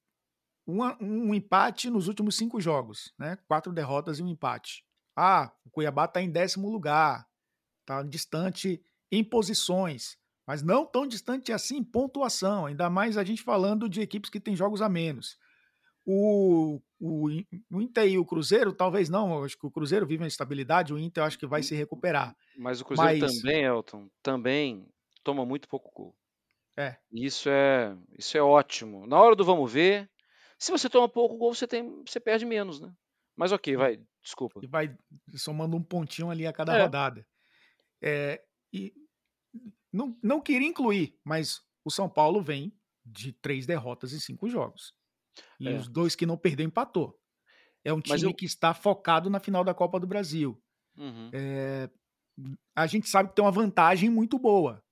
um, 0.67 0.81
um 0.99 1.33
empate 1.33 1.89
nos 1.89 2.07
últimos 2.07 2.35
cinco 2.35 2.59
jogos, 2.59 3.13
né? 3.17 3.37
quatro 3.47 3.71
derrotas 3.71 4.19
e 4.19 4.23
um 4.23 4.27
empate. 4.27 4.85
Ah, 5.15 5.51
o 5.65 5.69
Cuiabá 5.69 6.05
está 6.05 6.21
em 6.21 6.29
décimo 6.31 6.69
lugar, 6.69 7.27
está 7.81 8.03
distante 8.03 8.81
em 9.11 9.23
posições, 9.23 10.17
mas 10.47 10.61
não 10.61 10.85
tão 10.85 11.05
distante 11.05 11.51
assim 11.51 11.77
em 11.77 11.83
pontuação, 11.83 12.65
ainda 12.65 12.89
mais 12.89 13.17
a 13.17 13.23
gente 13.23 13.43
falando 13.43 13.89
de 13.89 14.01
equipes 14.01 14.29
que 14.29 14.39
têm 14.39 14.55
jogos 14.55 14.81
a 14.81 14.89
menos. 14.89 15.37
O, 16.05 16.81
o, 16.99 17.27
o 17.69 17.81
Inter 17.81 18.07
e 18.07 18.17
o 18.17 18.25
Cruzeiro, 18.25 18.73
talvez 18.73 19.07
não, 19.07 19.33
eu 19.35 19.43
acho 19.43 19.57
que 19.57 19.67
o 19.67 19.71
Cruzeiro 19.71 20.07
vive 20.07 20.23
uma 20.23 20.27
estabilidade, 20.27 20.93
o 20.93 20.99
Inter 20.99 21.21
eu 21.21 21.27
acho 21.27 21.37
que 21.37 21.45
vai 21.45 21.61
se 21.61 21.75
recuperar. 21.75 22.35
Mas 22.57 22.81
o 22.81 22.85
Cruzeiro 22.85 23.19
mas... 23.19 23.37
também, 23.37 23.63
Elton, 23.63 24.09
também 24.23 24.87
toma 25.23 25.45
muito 25.45 25.67
pouco 25.67 25.91
gol. 25.93 26.15
É. 26.75 26.97
Isso 27.11 27.49
é, 27.49 27.95
isso 28.17 28.37
é 28.37 28.41
ótimo. 28.41 29.05
Na 29.05 29.19
hora 29.19 29.35
do 29.35 29.45
vamos 29.45 29.71
ver, 29.71 30.09
se 30.57 30.71
você 30.71 30.89
toma 30.89 31.07
pouco 31.07 31.37
gol, 31.37 31.53
você, 31.53 31.67
tem, 31.67 32.03
você 32.05 32.19
perde 32.19 32.45
menos, 32.45 32.79
né? 32.79 32.91
Mas 33.41 33.51
ok, 33.51 33.75
vai, 33.75 33.99
desculpa. 34.21 34.59
E 34.61 34.67
vai 34.67 34.95
somando 35.33 35.75
um 35.75 35.81
pontinho 35.81 36.29
ali 36.29 36.45
a 36.45 36.53
cada 36.53 36.77
é. 36.77 36.83
rodada. 36.83 37.25
É, 37.99 38.39
e 38.71 38.93
não, 39.91 40.15
não 40.21 40.39
queria 40.39 40.67
incluir, 40.67 41.19
mas 41.23 41.59
o 41.83 41.89
São 41.89 42.07
Paulo 42.07 42.39
vem 42.39 42.71
de 43.03 43.33
três 43.33 43.65
derrotas 43.65 44.13
em 44.13 44.19
cinco 44.19 44.47
jogos. 44.47 44.93
E 45.59 45.67
é. 45.67 45.75
os 45.75 45.87
dois 45.87 46.15
que 46.15 46.23
não 46.23 46.37
perdeu 46.37 46.67
empatou. 46.67 47.19
É 47.83 47.91
um 47.91 47.99
time 47.99 48.25
eu... 48.25 48.31
que 48.35 48.45
está 48.45 48.75
focado 48.75 49.27
na 49.27 49.39
final 49.39 49.63
da 49.63 49.73
Copa 49.73 49.99
do 49.99 50.05
Brasil. 50.05 50.61
Uhum. 50.95 51.31
É, 51.33 51.89
a 52.75 52.85
gente 52.85 53.09
sabe 53.09 53.29
que 53.29 53.35
tem 53.35 53.43
uma 53.43 53.49
vantagem 53.49 54.07
muito 54.07 54.37
boa 54.37 54.83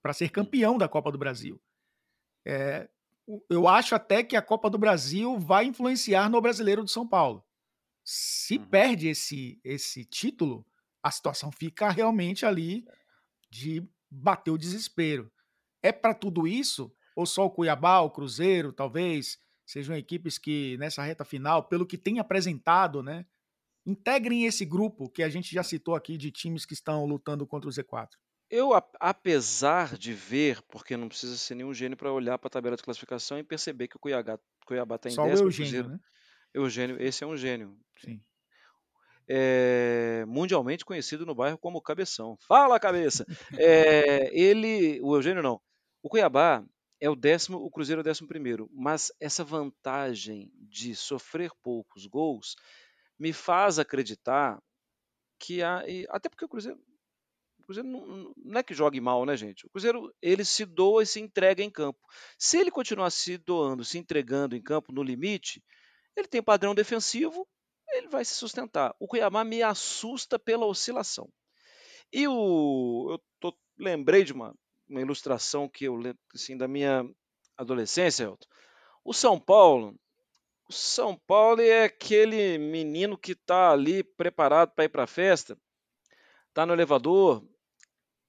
para 0.00 0.12
ser 0.12 0.28
campeão 0.28 0.78
da 0.78 0.88
Copa 0.88 1.10
do 1.10 1.18
Brasil. 1.18 1.60
É, 2.46 2.88
eu 3.50 3.66
acho 3.66 3.96
até 3.96 4.22
que 4.22 4.36
a 4.36 4.42
Copa 4.42 4.70
do 4.70 4.78
Brasil 4.78 5.36
vai 5.40 5.64
influenciar 5.64 6.30
no 6.30 6.40
brasileiro 6.40 6.84
do 6.84 6.88
São 6.88 7.04
Paulo. 7.04 7.44
Se 8.08 8.56
uhum. 8.56 8.68
perde 8.68 9.08
esse, 9.08 9.60
esse 9.64 10.04
título, 10.04 10.64
a 11.02 11.10
situação 11.10 11.50
fica 11.50 11.90
realmente 11.90 12.46
ali 12.46 12.84
de 13.50 13.84
bater 14.08 14.52
o 14.52 14.58
desespero. 14.58 15.28
É 15.82 15.90
para 15.90 16.14
tudo 16.14 16.46
isso? 16.46 16.94
Ou 17.16 17.26
só 17.26 17.46
o 17.46 17.50
Cuiabá, 17.50 17.98
o 18.00 18.10
Cruzeiro, 18.10 18.72
talvez, 18.72 19.38
sejam 19.66 19.96
equipes 19.96 20.38
que 20.38 20.76
nessa 20.78 21.02
reta 21.02 21.24
final, 21.24 21.64
pelo 21.64 21.84
que 21.84 21.98
tem 21.98 22.20
apresentado, 22.20 23.02
né, 23.02 23.26
integrem 23.84 24.46
esse 24.46 24.64
grupo 24.64 25.08
que 25.08 25.24
a 25.24 25.28
gente 25.28 25.52
já 25.52 25.64
citou 25.64 25.96
aqui 25.96 26.16
de 26.16 26.30
times 26.30 26.64
que 26.64 26.74
estão 26.74 27.04
lutando 27.06 27.44
contra 27.44 27.68
o 27.68 27.72
Z4? 27.72 28.10
Eu, 28.48 28.70
apesar 29.00 29.98
de 29.98 30.14
ver, 30.14 30.62
porque 30.62 30.96
não 30.96 31.08
precisa 31.08 31.36
ser 31.36 31.56
nenhum 31.56 31.74
gênio 31.74 31.96
para 31.96 32.12
olhar 32.12 32.38
para 32.38 32.46
a 32.46 32.50
tabela 32.50 32.76
de 32.76 32.84
classificação 32.84 33.36
e 33.36 33.42
perceber 33.42 33.88
que 33.88 33.96
o 33.96 33.98
Cuiabá, 33.98 34.38
Cuiabá 34.64 34.94
está 34.94 35.08
em 35.08 35.12
Só 35.12 35.24
décimo. 35.24 35.42
o 35.42 35.46
Eugênio, 35.48 35.72
Cruzeiro, 35.72 35.88
né? 35.88 36.00
Eugênio, 36.56 36.96
esse 37.00 37.22
é 37.22 37.26
um 37.26 37.36
gênio. 37.36 37.76
Sim. 38.00 38.20
É, 39.28 40.24
mundialmente 40.26 40.84
conhecido 40.84 41.26
no 41.26 41.34
bairro 41.34 41.58
como 41.58 41.82
Cabeção. 41.82 42.36
Fala, 42.46 42.80
cabeça! 42.80 43.26
É, 43.58 44.30
ele, 44.32 45.00
o 45.02 45.16
Eugênio 45.16 45.42
não. 45.42 45.60
O 46.02 46.08
Cuiabá 46.08 46.64
é 47.00 47.10
o 47.10 47.16
décimo, 47.16 47.58
o 47.58 47.70
Cruzeiro 47.70 48.00
é 48.00 48.02
o 48.02 48.04
décimo 48.04 48.28
primeiro. 48.28 48.70
Mas 48.72 49.12
essa 49.20 49.44
vantagem 49.44 50.50
de 50.54 50.94
sofrer 50.94 51.50
poucos 51.62 52.06
gols 52.06 52.56
me 53.18 53.32
faz 53.32 53.78
acreditar 53.78 54.62
que 55.38 55.62
há, 55.62 55.82
até 56.08 56.28
porque 56.28 56.44
o 56.44 56.48
Cruzeiro 56.48 56.80
o 57.58 57.64
Cruzeiro 57.66 57.88
não, 57.88 58.32
não, 58.36 58.60
é 58.60 58.62
que 58.62 58.72
jogue 58.72 59.00
mal, 59.00 59.26
né, 59.26 59.36
gente? 59.36 59.66
O 59.66 59.70
Cruzeiro 59.70 60.14
ele 60.22 60.44
se 60.44 60.64
doa 60.64 61.02
e 61.02 61.06
se 61.06 61.18
entrega 61.18 61.64
em 61.64 61.70
campo. 61.70 61.98
Se 62.38 62.58
ele 62.58 62.70
continuar 62.70 63.10
se 63.10 63.36
doando, 63.38 63.84
se 63.84 63.98
entregando 63.98 64.54
em 64.54 64.62
campo 64.62 64.92
no 64.92 65.02
limite, 65.02 65.60
ele 66.16 66.28
tem 66.28 66.42
padrão 66.42 66.74
defensivo, 66.74 67.46
ele 67.88 68.08
vai 68.08 68.24
se 68.24 68.34
sustentar. 68.34 68.94
O 68.98 69.06
Cuiabá 69.06 69.44
me 69.44 69.62
assusta 69.62 70.38
pela 70.38 70.66
oscilação. 70.66 71.28
E 72.12 72.26
o 72.26 73.08
eu 73.10 73.22
tô, 73.38 73.56
lembrei 73.78 74.24
de 74.24 74.32
uma, 74.32 74.54
uma 74.88 75.00
ilustração 75.00 75.68
que 75.68 75.84
eu 75.84 76.00
assim 76.34 76.56
da 76.56 76.66
minha 76.66 77.08
adolescência, 77.56 78.24
Elton. 78.24 78.46
O 79.04 79.12
São 79.12 79.38
Paulo, 79.38 79.98
o 80.68 80.72
São 80.72 81.16
Paulo 81.16 81.60
é 81.60 81.84
aquele 81.84 82.58
menino 82.58 83.16
que 83.16 83.32
está 83.32 83.70
ali 83.70 84.02
preparado 84.02 84.72
para 84.74 84.84
ir 84.84 84.88
para 84.88 85.04
a 85.04 85.08
festa, 85.08 85.56
está 86.48 86.66
no 86.66 86.72
elevador, 86.72 87.46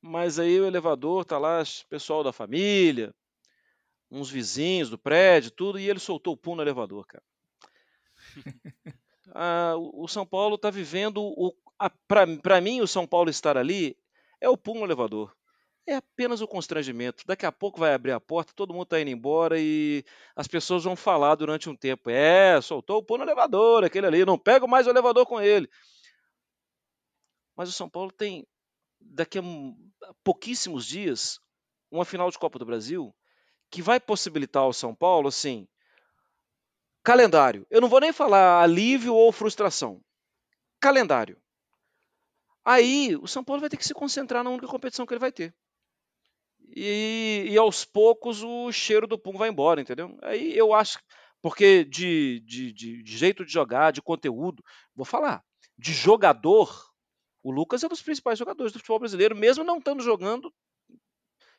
mas 0.02 0.40
aí 0.40 0.60
o 0.60 0.66
elevador 0.66 1.26
tá 1.26 1.38
lá, 1.38 1.64
pessoal 1.90 2.24
da 2.24 2.32
família, 2.32 3.14
uns 4.10 4.30
vizinhos 4.30 4.90
do 4.90 4.98
prédio, 4.98 5.52
tudo, 5.52 5.80
e 5.80 5.90
ele 5.90 6.00
soltou 6.00 6.34
o 6.34 6.38
pum 6.38 6.56
no 6.56 6.62
elevador, 6.62 7.06
cara. 7.06 7.24
ah, 9.34 9.76
o 9.78 10.08
São 10.08 10.26
Paulo 10.26 10.56
está 10.56 10.70
vivendo 10.70 11.22
o. 11.22 11.54
Para 12.08 12.62
mim, 12.62 12.82
o 12.82 12.88
São 12.88 13.06
Paulo 13.06 13.30
estar 13.30 13.56
ali 13.58 13.96
é 14.42 14.50
o 14.50 14.58
pum 14.58 14.76
no 14.76 14.86
elevador. 14.86 15.36
É 15.86 15.96
apenas 15.96 16.42
o 16.42 16.48
constrangimento. 16.48 17.24
Daqui 17.26 17.46
a 17.46 17.52
pouco 17.52 17.80
vai 17.80 17.94
abrir 17.94 18.12
a 18.12 18.20
porta, 18.20 18.52
todo 18.54 18.74
mundo 18.74 18.84
está 18.84 19.00
indo 19.00 19.10
embora 19.10 19.58
e 19.60 20.04
as 20.36 20.48
pessoas 20.48 20.84
vão 20.84 20.96
falar 20.96 21.36
durante 21.36 21.70
um 21.70 21.76
tempo. 21.76 22.10
É, 22.10 22.60
soltou 22.62 22.98
o 22.98 23.04
pum 23.04 23.18
no 23.18 23.24
elevador, 23.24 23.84
aquele 23.84 24.08
ali, 24.08 24.26
não 24.26 24.38
pego 24.38 24.68
mais 24.68 24.86
o 24.86 24.90
elevador 24.90 25.26
com 25.26 25.40
ele. 25.40 25.70
Mas 27.56 27.70
o 27.70 27.74
São 27.74 27.90
Paulo 27.90 28.12
tem 28.12 28.46
daqui 29.00 29.40
a 29.40 29.44
pouquíssimos 30.24 30.86
dias 30.86 31.40
uma 31.90 32.06
final 32.06 32.30
de 32.30 32.38
Copa 32.38 32.60
do 32.60 32.66
Brasil 32.66 33.16
que 33.70 33.82
vai 33.82 34.00
possibilitar 34.00 34.64
ao 34.64 34.74
São 34.74 34.94
Paulo, 34.94 35.28
assim, 35.28 35.68
calendário. 37.08 37.66
Eu 37.70 37.80
não 37.80 37.88
vou 37.88 38.02
nem 38.02 38.12
falar 38.12 38.62
alívio 38.62 39.16
ou 39.16 39.32
frustração. 39.32 40.04
Calendário. 40.78 41.42
Aí 42.66 43.16
o 43.16 43.28
São 43.28 43.46
Paulo 43.46 43.62
vai 43.62 43.70
ter 43.70 43.78
que 43.78 43.88
se 43.88 43.94
concentrar 43.94 44.44
na 44.44 44.50
única 44.50 44.68
competição 44.68 45.06
que 45.06 45.14
ele 45.14 45.22
vai 45.22 45.32
ter. 45.32 45.56
E, 46.76 47.46
e 47.48 47.58
aos 47.58 47.86
poucos 47.86 48.44
o 48.44 48.70
cheiro 48.74 49.08
do 49.08 49.18
pum 49.18 49.38
vai 49.38 49.48
embora, 49.48 49.80
entendeu? 49.80 50.20
Aí 50.22 50.54
eu 50.58 50.74
acho. 50.74 51.00
Porque 51.42 51.86
de, 51.86 52.42
de, 52.42 52.74
de, 52.74 53.04
de 53.04 53.18
jeito 53.18 53.46
de 53.46 53.54
jogar, 53.54 53.92
de 53.92 54.02
conteúdo, 54.02 54.62
vou 54.94 55.06
falar, 55.06 55.42
de 55.78 55.94
jogador, 55.94 56.92
o 57.42 57.52
Lucas 57.52 57.84
é 57.84 57.86
um 57.86 57.90
dos 57.90 58.02
principais 58.02 58.38
jogadores 58.38 58.74
do 58.74 58.80
futebol 58.80 59.00
brasileiro, 59.00 59.34
mesmo 59.34 59.64
não 59.64 59.78
estando 59.78 60.04
jogando 60.04 60.54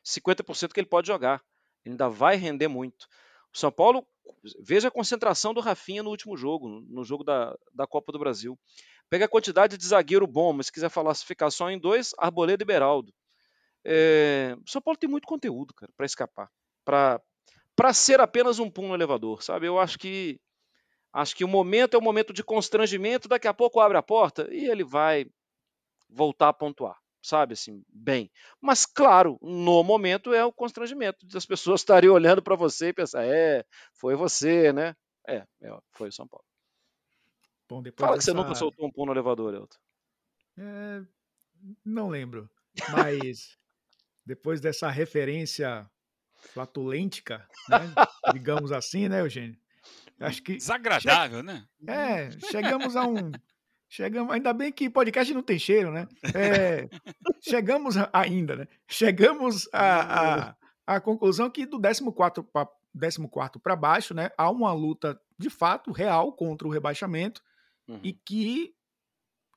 50% 0.05 0.73
que 0.73 0.79
ele 0.79 0.87
pode 0.87 1.07
jogar. 1.07 1.41
Ele 1.83 1.93
ainda 1.93 2.07
vai 2.07 2.35
render 2.35 2.67
muito. 2.67 3.07
O 3.53 3.57
São 3.57 3.71
Paulo, 3.71 4.05
veja 4.59 4.87
a 4.87 4.91
concentração 4.91 5.53
do 5.53 5.59
Rafinha 5.59 6.03
no 6.03 6.09
último 6.09 6.37
jogo, 6.37 6.67
no 6.87 7.03
jogo 7.03 7.23
da, 7.23 7.55
da 7.73 7.87
Copa 7.87 8.11
do 8.11 8.19
Brasil. 8.19 8.57
Pega 9.09 9.25
a 9.25 9.29
quantidade 9.29 9.77
de 9.77 9.85
zagueiro 9.85 10.27
bom, 10.27 10.53
mas 10.53 10.67
se 10.67 10.71
quiser 10.71 10.89
falar 10.89 11.15
ficar 11.15 11.49
só 11.49 11.69
em 11.69 11.79
dois, 11.79 12.13
Arboleda 12.17 12.63
e 12.63 12.65
Beraldo. 12.65 13.13
É, 13.83 14.55
o 14.65 14.69
São 14.69 14.81
Paulo 14.81 14.97
tem 14.97 15.09
muito 15.09 15.27
conteúdo, 15.27 15.73
cara, 15.73 15.91
para 15.97 16.05
escapar. 16.05 16.49
Para 16.85 17.93
ser 17.93 18.19
apenas 18.19 18.59
um 18.59 18.69
pum 18.69 18.87
no 18.87 18.93
elevador, 18.93 19.41
sabe? 19.41 19.67
Eu 19.67 19.79
acho 19.79 19.97
que 19.97 20.39
acho 21.11 21.35
que 21.35 21.43
o 21.43 21.47
momento 21.47 21.95
é 21.95 21.97
um 21.97 22.03
momento 22.03 22.31
de 22.31 22.43
constrangimento, 22.43 23.27
daqui 23.27 23.47
a 23.47 23.53
pouco 23.53 23.79
abre 23.79 23.97
a 23.97 24.03
porta 24.03 24.47
e 24.51 24.69
ele 24.69 24.83
vai 24.83 25.25
voltar 26.07 26.49
a 26.49 26.53
pontuar, 26.53 26.97
sabe? 27.21 27.53
Assim, 27.53 27.83
bem. 27.87 28.31
Mas, 28.61 28.85
claro, 28.85 29.37
no 29.41 29.83
momento 29.83 30.33
é 30.33 30.43
o 30.43 30.53
constrangimento 30.53 31.25
das 31.27 31.45
pessoas 31.45 31.81
estarem 31.81 32.09
olhando 32.09 32.41
para 32.41 32.55
você 32.55 32.89
e 32.89 32.93
pensar, 32.93 33.23
é, 33.23 33.63
foi 33.93 34.15
você, 34.15 34.73
né? 34.73 34.95
É, 35.27 35.45
é 35.61 35.77
foi 35.91 36.09
o 36.09 36.13
São 36.13 36.27
Paulo. 36.27 36.45
Bom, 37.69 37.83
Fala 37.97 38.15
dessa... 38.15 38.17
que 38.17 38.23
você 38.25 38.33
nunca 38.33 38.55
soltou 38.55 38.87
um 38.87 38.91
pão 38.91 39.05
no 39.05 39.11
elevador, 39.11 39.53
Elton. 39.53 39.77
É, 40.57 41.01
não 41.85 42.09
lembro. 42.09 42.49
Mas 42.91 43.57
depois 44.25 44.59
dessa 44.59 44.89
referência 44.89 45.89
flatulêntica, 46.35 47.47
né? 47.67 47.93
digamos 48.33 48.71
assim, 48.71 49.07
né, 49.07 49.21
Eugênio? 49.21 49.57
Acho 50.19 50.41
que 50.41 50.57
Desagradável, 50.57 51.39
che... 51.39 51.45
né? 51.45 51.67
É, 51.87 52.31
chegamos 52.49 52.95
a 52.95 53.05
um 53.05 53.31
Chegamos, 53.89 54.31
ainda 54.31 54.53
bem 54.53 54.71
que 54.71 54.87
podcast 54.87 55.33
não 55.33 55.41
tem 55.41 55.57
cheiro, 55.57 55.91
né? 55.91 56.07
É, 56.35 56.87
chegamos 57.41 57.97
a, 57.97 58.07
ainda, 58.13 58.55
né? 58.55 58.67
Chegamos 58.87 59.67
à 59.73 59.79
a, 59.79 60.49
a, 60.49 60.55
a, 60.85 61.01
conclusão 61.01 61.49
que 61.49 61.65
do 61.65 61.81
14 61.81 62.03
para 63.63 63.75
baixo, 63.75 64.13
né? 64.13 64.29
Há 64.37 64.51
uma 64.51 64.71
luta 64.73 65.19
de 65.39 65.49
fato 65.49 65.91
real 65.91 66.31
contra 66.33 66.67
o 66.67 66.71
rebaixamento 66.71 67.41
uhum. 67.87 67.99
e 68.03 68.13
que 68.13 68.75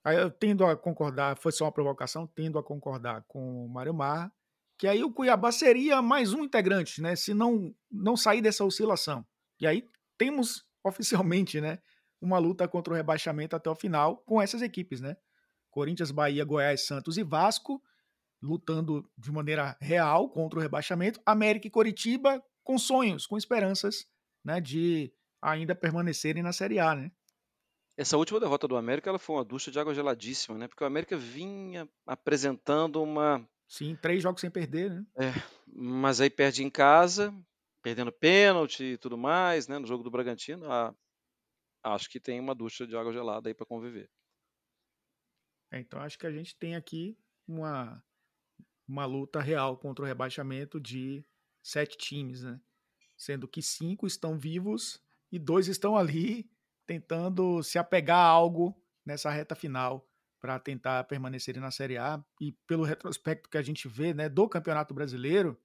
eu 0.07 0.31
tendo 0.31 0.65
a 0.65 0.75
concordar, 0.77 1.37
foi 1.37 1.53
só 1.53 1.67
uma 1.67 1.73
provocação, 1.73 2.27
tendo 2.27 2.59
a 2.59 2.63
concordar 2.63 3.23
com 3.29 3.67
o 3.67 3.69
Mário 3.69 3.93
Mar, 3.93 4.33
que 4.79 4.89
aí 4.89 5.05
o 5.05 5.13
Cuiabá 5.13 5.53
seria 5.53 6.01
mais 6.01 6.33
um 6.33 6.43
integrante, 6.43 7.03
né? 7.03 7.15
Se 7.15 7.35
não, 7.35 7.75
não 7.91 8.17
sair 8.17 8.41
dessa 8.41 8.65
oscilação. 8.65 9.25
E 9.61 9.67
aí 9.67 9.89
temos 10.17 10.67
oficialmente, 10.83 11.61
né? 11.61 11.79
Uma 12.23 12.39
luta 12.39 12.67
contra 12.69 12.93
o 12.93 12.97
rebaixamento 12.97 13.57
até 13.57 13.69
o 13.69 13.75
final 13.75 14.19
com 14.19 14.41
essas 14.41 14.63
equipes, 14.63 15.01
né? 15.01 15.17
Corinthians, 15.71 16.11
Bahia, 16.11 16.45
Goiás, 16.45 16.87
Santos 16.87 17.19
e 17.19 17.23
Vasco 17.23 17.83
lutando 18.43 19.09
de 19.17 19.31
maneira 19.31 19.77
real 19.81 20.29
contra 20.29 20.59
o 20.59 20.63
rebaixamento. 20.63 21.21
América 21.25 21.67
e 21.67 21.71
Coritiba 21.71 22.43
com 22.65 22.79
sonhos, 22.79 23.27
com 23.27 23.37
esperanças, 23.37 24.07
né, 24.45 24.61
de 24.61 25.13
ainda 25.41 25.75
permanecerem 25.75 26.43
na 26.43 26.53
Série 26.53 26.79
A, 26.79 26.95
né? 26.95 27.11
Essa 27.97 28.17
última 28.17 28.41
derrota 28.41 28.67
do 28.67 28.77
América 28.77 29.11
ela 29.11 29.19
foi 29.19 29.37
uma 29.37 29.45
ducha 29.45 29.71
de 29.71 29.79
água 29.79 29.95
geladíssima, 29.95 30.57
né? 30.57 30.67
Porque 30.67 30.83
o 30.83 30.87
América 30.87 31.17
vinha 31.17 31.89
apresentando 32.07 33.03
uma. 33.03 33.47
Sim, 33.69 33.97
três 34.01 34.23
jogos 34.23 34.41
sem 34.41 34.51
perder, 34.51 34.91
né? 34.91 35.05
É, 35.17 35.33
mas 35.67 36.21
aí 36.21 36.31
perde 36.31 36.65
em 36.65 36.71
casa, 36.71 37.35
perdendo 37.83 38.11
pênalti 38.11 38.83
e 38.83 38.97
tudo 38.97 39.19
mais, 39.19 39.69
né? 39.69 39.79
No 39.79 39.87
jogo 39.87 40.03
do 40.03 40.11
Bragantino. 40.11 40.71
A 40.73 40.95
acho 41.83 42.09
que 42.09 42.21
tem 42.21 42.39
uma 42.39 42.55
ducha 42.55 42.87
de 42.87 42.97
água 42.97 43.13
gelada 43.13 43.49
aí 43.49 43.55
para 43.55 43.67
conviver. 43.67 44.11
É, 45.71 45.81
então 45.81 46.01
acho 46.01 46.19
que 46.19 46.27
a 46.27 46.31
gente 46.31 46.55
tem 46.57 46.77
aqui 46.77 47.19
uma, 47.47 48.03
uma 48.87 49.05
luta 49.05 49.41
real 49.41 49.77
contra 49.77 50.05
o 50.05 50.09
rebaixamento 50.09 50.81
de 50.81 51.25
sete 51.63 51.97
times, 51.97 52.43
né? 52.43 52.61
Sendo 53.17 53.49
que 53.49 53.63
cinco 53.63 54.07
estão 54.07 54.39
vivos 54.39 55.03
e 55.31 55.39
dois 55.39 55.69
estão 55.69 55.97
ali 55.97 56.51
tentando 56.87 57.63
se 57.63 57.79
apegar 57.79 58.19
a 58.19 58.29
algo 58.29 58.77
nessa 59.05 59.31
reta 59.31 59.55
final 59.55 60.07
para 60.41 60.59
tentar 60.59 61.05
permanecer 61.05 61.59
na 61.59 61.71
Série 61.71 61.97
A. 61.97 62.23
E 62.41 62.53
pelo 62.67 62.83
retrospecto 62.83 63.49
que 63.49 63.57
a 63.57 63.63
gente 63.63 63.87
vê 63.87 64.13
né, 64.13 64.29
do 64.29 64.49
Campeonato 64.49 64.93
Brasileiro, 64.93 65.59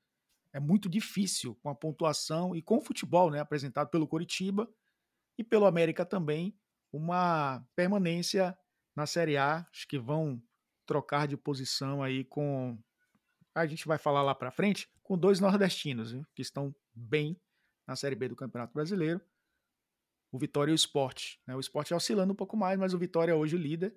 é 0.54 0.60
muito 0.60 0.88
difícil 0.88 1.56
com 1.56 1.70
a 1.70 1.76
pontuação 1.76 2.56
e 2.56 2.62
com 2.62 2.78
o 2.78 2.82
futebol 2.82 3.32
né, 3.32 3.40
apresentado 3.40 3.90
pelo 3.90 4.08
Coritiba 4.08 4.70
e 5.38 5.44
pelo 5.44 5.66
América 5.66 6.06
também, 6.06 6.58
uma 6.92 7.66
permanência 7.76 8.58
na 8.96 9.06
Série 9.06 9.38
A. 9.38 9.68
Acho 9.72 9.88
que 9.88 10.00
vão 10.00 10.42
trocar 10.86 11.28
de 11.28 11.38
posição 11.38 12.02
aí 12.02 12.24
com. 12.24 12.78
A 13.54 13.66
gente 13.66 13.88
vai 13.88 13.98
falar 13.98 14.22
lá 14.22 14.34
para 14.34 14.52
frente, 14.52 14.90
com 15.04 15.18
dois 15.18 15.40
nordestinos, 15.40 16.12
viu? 16.12 16.26
que 16.36 16.42
estão 16.42 16.76
bem 16.94 17.40
na 17.88 17.96
Série 17.96 18.16
B 18.16 18.30
do 18.30 18.36
Campeonato 18.36 18.74
Brasileiro. 18.74 19.22
O 20.32 20.38
Vitória 20.38 20.72
e 20.72 20.74
o 20.74 20.76
Esporte. 20.76 21.40
Né? 21.46 21.56
O 21.56 21.60
Esporte 21.60 21.94
oscilando 21.94 22.34
um 22.34 22.36
pouco 22.36 22.58
mais, 22.58 22.78
mas 22.78 22.94
o 22.94 22.98
Vitória 22.98 23.32
é 23.32 23.36
hoje 23.36 23.56
o 23.56 23.60
líder. 23.60 23.92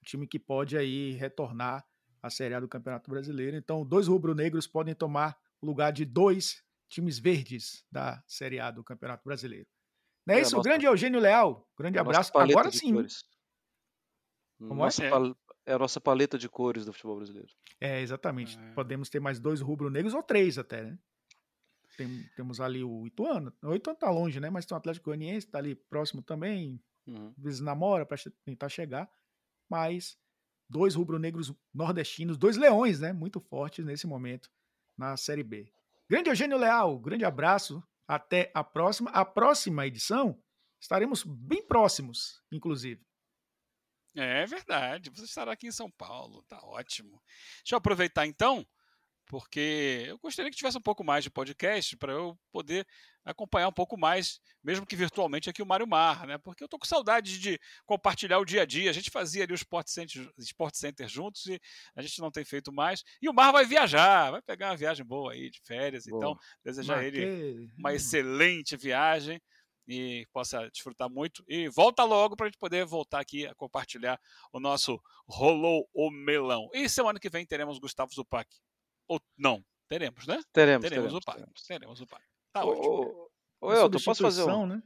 Um 0.00 0.04
time 0.04 0.26
que 0.26 0.38
pode 0.38 0.76
aí 0.76 1.12
retornar 1.12 1.86
à 2.22 2.30
Série 2.30 2.54
A 2.54 2.60
do 2.60 2.68
Campeonato 2.68 3.10
Brasileiro. 3.10 3.56
Então, 3.56 3.84
dois 3.84 4.06
rubro-negros 4.06 4.66
podem 4.66 4.94
tomar 4.94 5.38
o 5.60 5.66
lugar 5.66 5.92
de 5.92 6.04
dois 6.04 6.62
times 6.88 7.18
verdes 7.18 7.84
da 7.90 8.22
Série 8.26 8.60
A 8.60 8.70
do 8.70 8.84
Campeonato 8.84 9.24
Brasileiro. 9.24 9.68
Não 10.30 10.36
é, 10.36 10.38
é 10.38 10.42
isso? 10.42 10.56
Nossa... 10.56 10.68
Grande 10.68 10.86
Eugênio 10.86 11.18
Leal. 11.18 11.68
Grande 11.76 11.98
abraço. 11.98 12.30
Agora 12.38 12.70
sim. 12.70 12.94
Cores. 12.94 13.24
Como 14.58 14.74
nossa, 14.74 15.04
é? 15.04 15.10
Pal... 15.10 15.36
é 15.66 15.72
a 15.72 15.78
nossa 15.78 16.00
paleta 16.00 16.38
de 16.38 16.48
cores 16.48 16.84
do 16.84 16.92
futebol 16.92 17.16
brasileiro. 17.16 17.48
É, 17.80 18.00
exatamente. 18.00 18.58
É. 18.58 18.72
Podemos 18.72 19.08
ter 19.08 19.20
mais 19.20 19.40
dois 19.40 19.60
rubro-negros 19.60 20.14
ou 20.14 20.22
três 20.22 20.56
até, 20.56 20.84
né? 20.84 20.98
Tem, 21.96 22.30
temos 22.36 22.60
ali 22.60 22.84
o 22.84 23.06
Ituano. 23.06 23.52
O 23.62 23.74
Ituano 23.74 23.98
tá 23.98 24.08
longe, 24.10 24.38
né? 24.38 24.48
Mas 24.48 24.64
tem 24.64 24.74
o 24.74 24.78
Atlético 24.78 25.06
Goianiense, 25.06 25.48
tá 25.48 25.58
ali 25.58 25.74
próximo 25.74 26.22
também. 26.22 26.80
Uhum. 27.06 27.34
Às 27.36 27.42
vezes 27.42 27.60
namora 27.60 28.06
para 28.06 28.16
tentar 28.44 28.68
chegar. 28.68 29.10
Mas 29.68 30.16
dois 30.68 30.94
rubro-negros 30.94 31.52
nordestinos, 31.74 32.38
dois 32.38 32.56
leões, 32.56 33.00
né? 33.00 33.12
Muito 33.12 33.40
fortes 33.40 33.84
nesse 33.84 34.06
momento 34.06 34.48
na 34.96 35.16
Série 35.16 35.42
B. 35.42 35.72
Grande 36.08 36.28
Eugênio 36.28 36.58
Leal, 36.58 36.98
grande 36.98 37.24
abraço. 37.24 37.82
Até 38.10 38.50
a 38.52 38.64
próxima. 38.64 39.08
A 39.12 39.24
próxima 39.24 39.86
edição 39.86 40.36
estaremos 40.80 41.22
bem 41.22 41.64
próximos, 41.64 42.42
inclusive. 42.50 43.06
É 44.16 44.44
verdade. 44.46 45.10
Você 45.10 45.26
estará 45.26 45.52
aqui 45.52 45.68
em 45.68 45.72
São 45.72 45.88
Paulo. 45.88 46.42
Tá 46.48 46.58
ótimo. 46.64 47.22
Deixa 47.58 47.76
eu 47.76 47.78
aproveitar 47.78 48.26
então 48.26 48.66
porque 49.30 50.06
eu 50.08 50.18
gostaria 50.18 50.50
que 50.50 50.56
tivesse 50.56 50.76
um 50.76 50.82
pouco 50.82 51.04
mais 51.04 51.22
de 51.22 51.30
podcast 51.30 51.96
para 51.96 52.12
eu 52.12 52.36
poder 52.50 52.84
acompanhar 53.24 53.68
um 53.68 53.72
pouco 53.72 53.96
mais, 53.96 54.40
mesmo 54.60 54.84
que 54.84 54.96
virtualmente, 54.96 55.48
aqui 55.48 55.62
o 55.62 55.66
Mário 55.66 55.86
Mar, 55.86 56.26
né? 56.26 56.36
Porque 56.38 56.64
eu 56.64 56.68
tô 56.68 56.76
com 56.76 56.84
saudade 56.84 57.38
de 57.38 57.56
compartilhar 57.86 58.40
o 58.40 58.44
dia 58.44 58.62
a 58.62 58.66
dia. 58.66 58.90
A 58.90 58.92
gente 58.92 59.08
fazia 59.08 59.44
ali 59.44 59.52
o 59.52 59.54
Sport 59.54 59.86
Center, 59.86 60.28
Sport 60.36 60.74
Center 60.74 61.08
juntos 61.08 61.46
e 61.46 61.60
a 61.94 62.02
gente 62.02 62.18
não 62.18 62.28
tem 62.28 62.44
feito 62.44 62.72
mais. 62.72 63.04
E 63.22 63.28
o 63.28 63.32
Mar 63.32 63.52
vai 63.52 63.64
viajar, 63.64 64.32
vai 64.32 64.42
pegar 64.42 64.70
uma 64.70 64.76
viagem 64.76 65.06
boa 65.06 65.32
aí 65.32 65.48
de 65.48 65.60
férias. 65.62 66.06
Boa. 66.06 66.18
Então, 66.18 66.38
desejar 66.64 66.98
a 66.98 67.04
ele 67.04 67.70
uma 67.78 67.94
excelente 67.94 68.76
viagem 68.76 69.40
e 69.86 70.26
possa 70.32 70.68
desfrutar 70.70 71.08
muito. 71.08 71.44
E 71.46 71.68
volta 71.68 72.02
logo 72.02 72.34
para 72.34 72.46
a 72.46 72.48
gente 72.48 72.58
poder 72.58 72.84
voltar 72.84 73.20
aqui 73.20 73.46
a 73.46 73.54
compartilhar 73.54 74.20
o 74.52 74.58
nosso 74.58 75.00
Rolou 75.28 75.88
o 75.94 76.10
Melão. 76.10 76.68
E 76.74 76.88
semana 76.88 77.20
que 77.20 77.30
vem 77.30 77.46
teremos 77.46 77.78
Gustavo 77.78 78.12
Zupac 78.12 78.48
ou 79.10 79.20
não? 79.36 79.64
Teremos, 79.88 80.24
né? 80.24 80.40
Teremos. 80.52 80.88
Teremos, 80.88 80.88
teremos 80.88 81.14
o 81.14 81.20
pai. 81.20 81.34
Teremos. 81.34 81.62
teremos 81.62 82.00
o 82.00 82.06
pai. 82.06 82.20
Tá 82.52 82.64
ô, 82.64 82.70
ótimo. 82.70 83.30
Ô, 83.60 83.72
Elton, 83.72 83.98
posso 84.04 84.22
fazer 84.22 84.44
um, 84.44 84.66
né? 84.66 84.80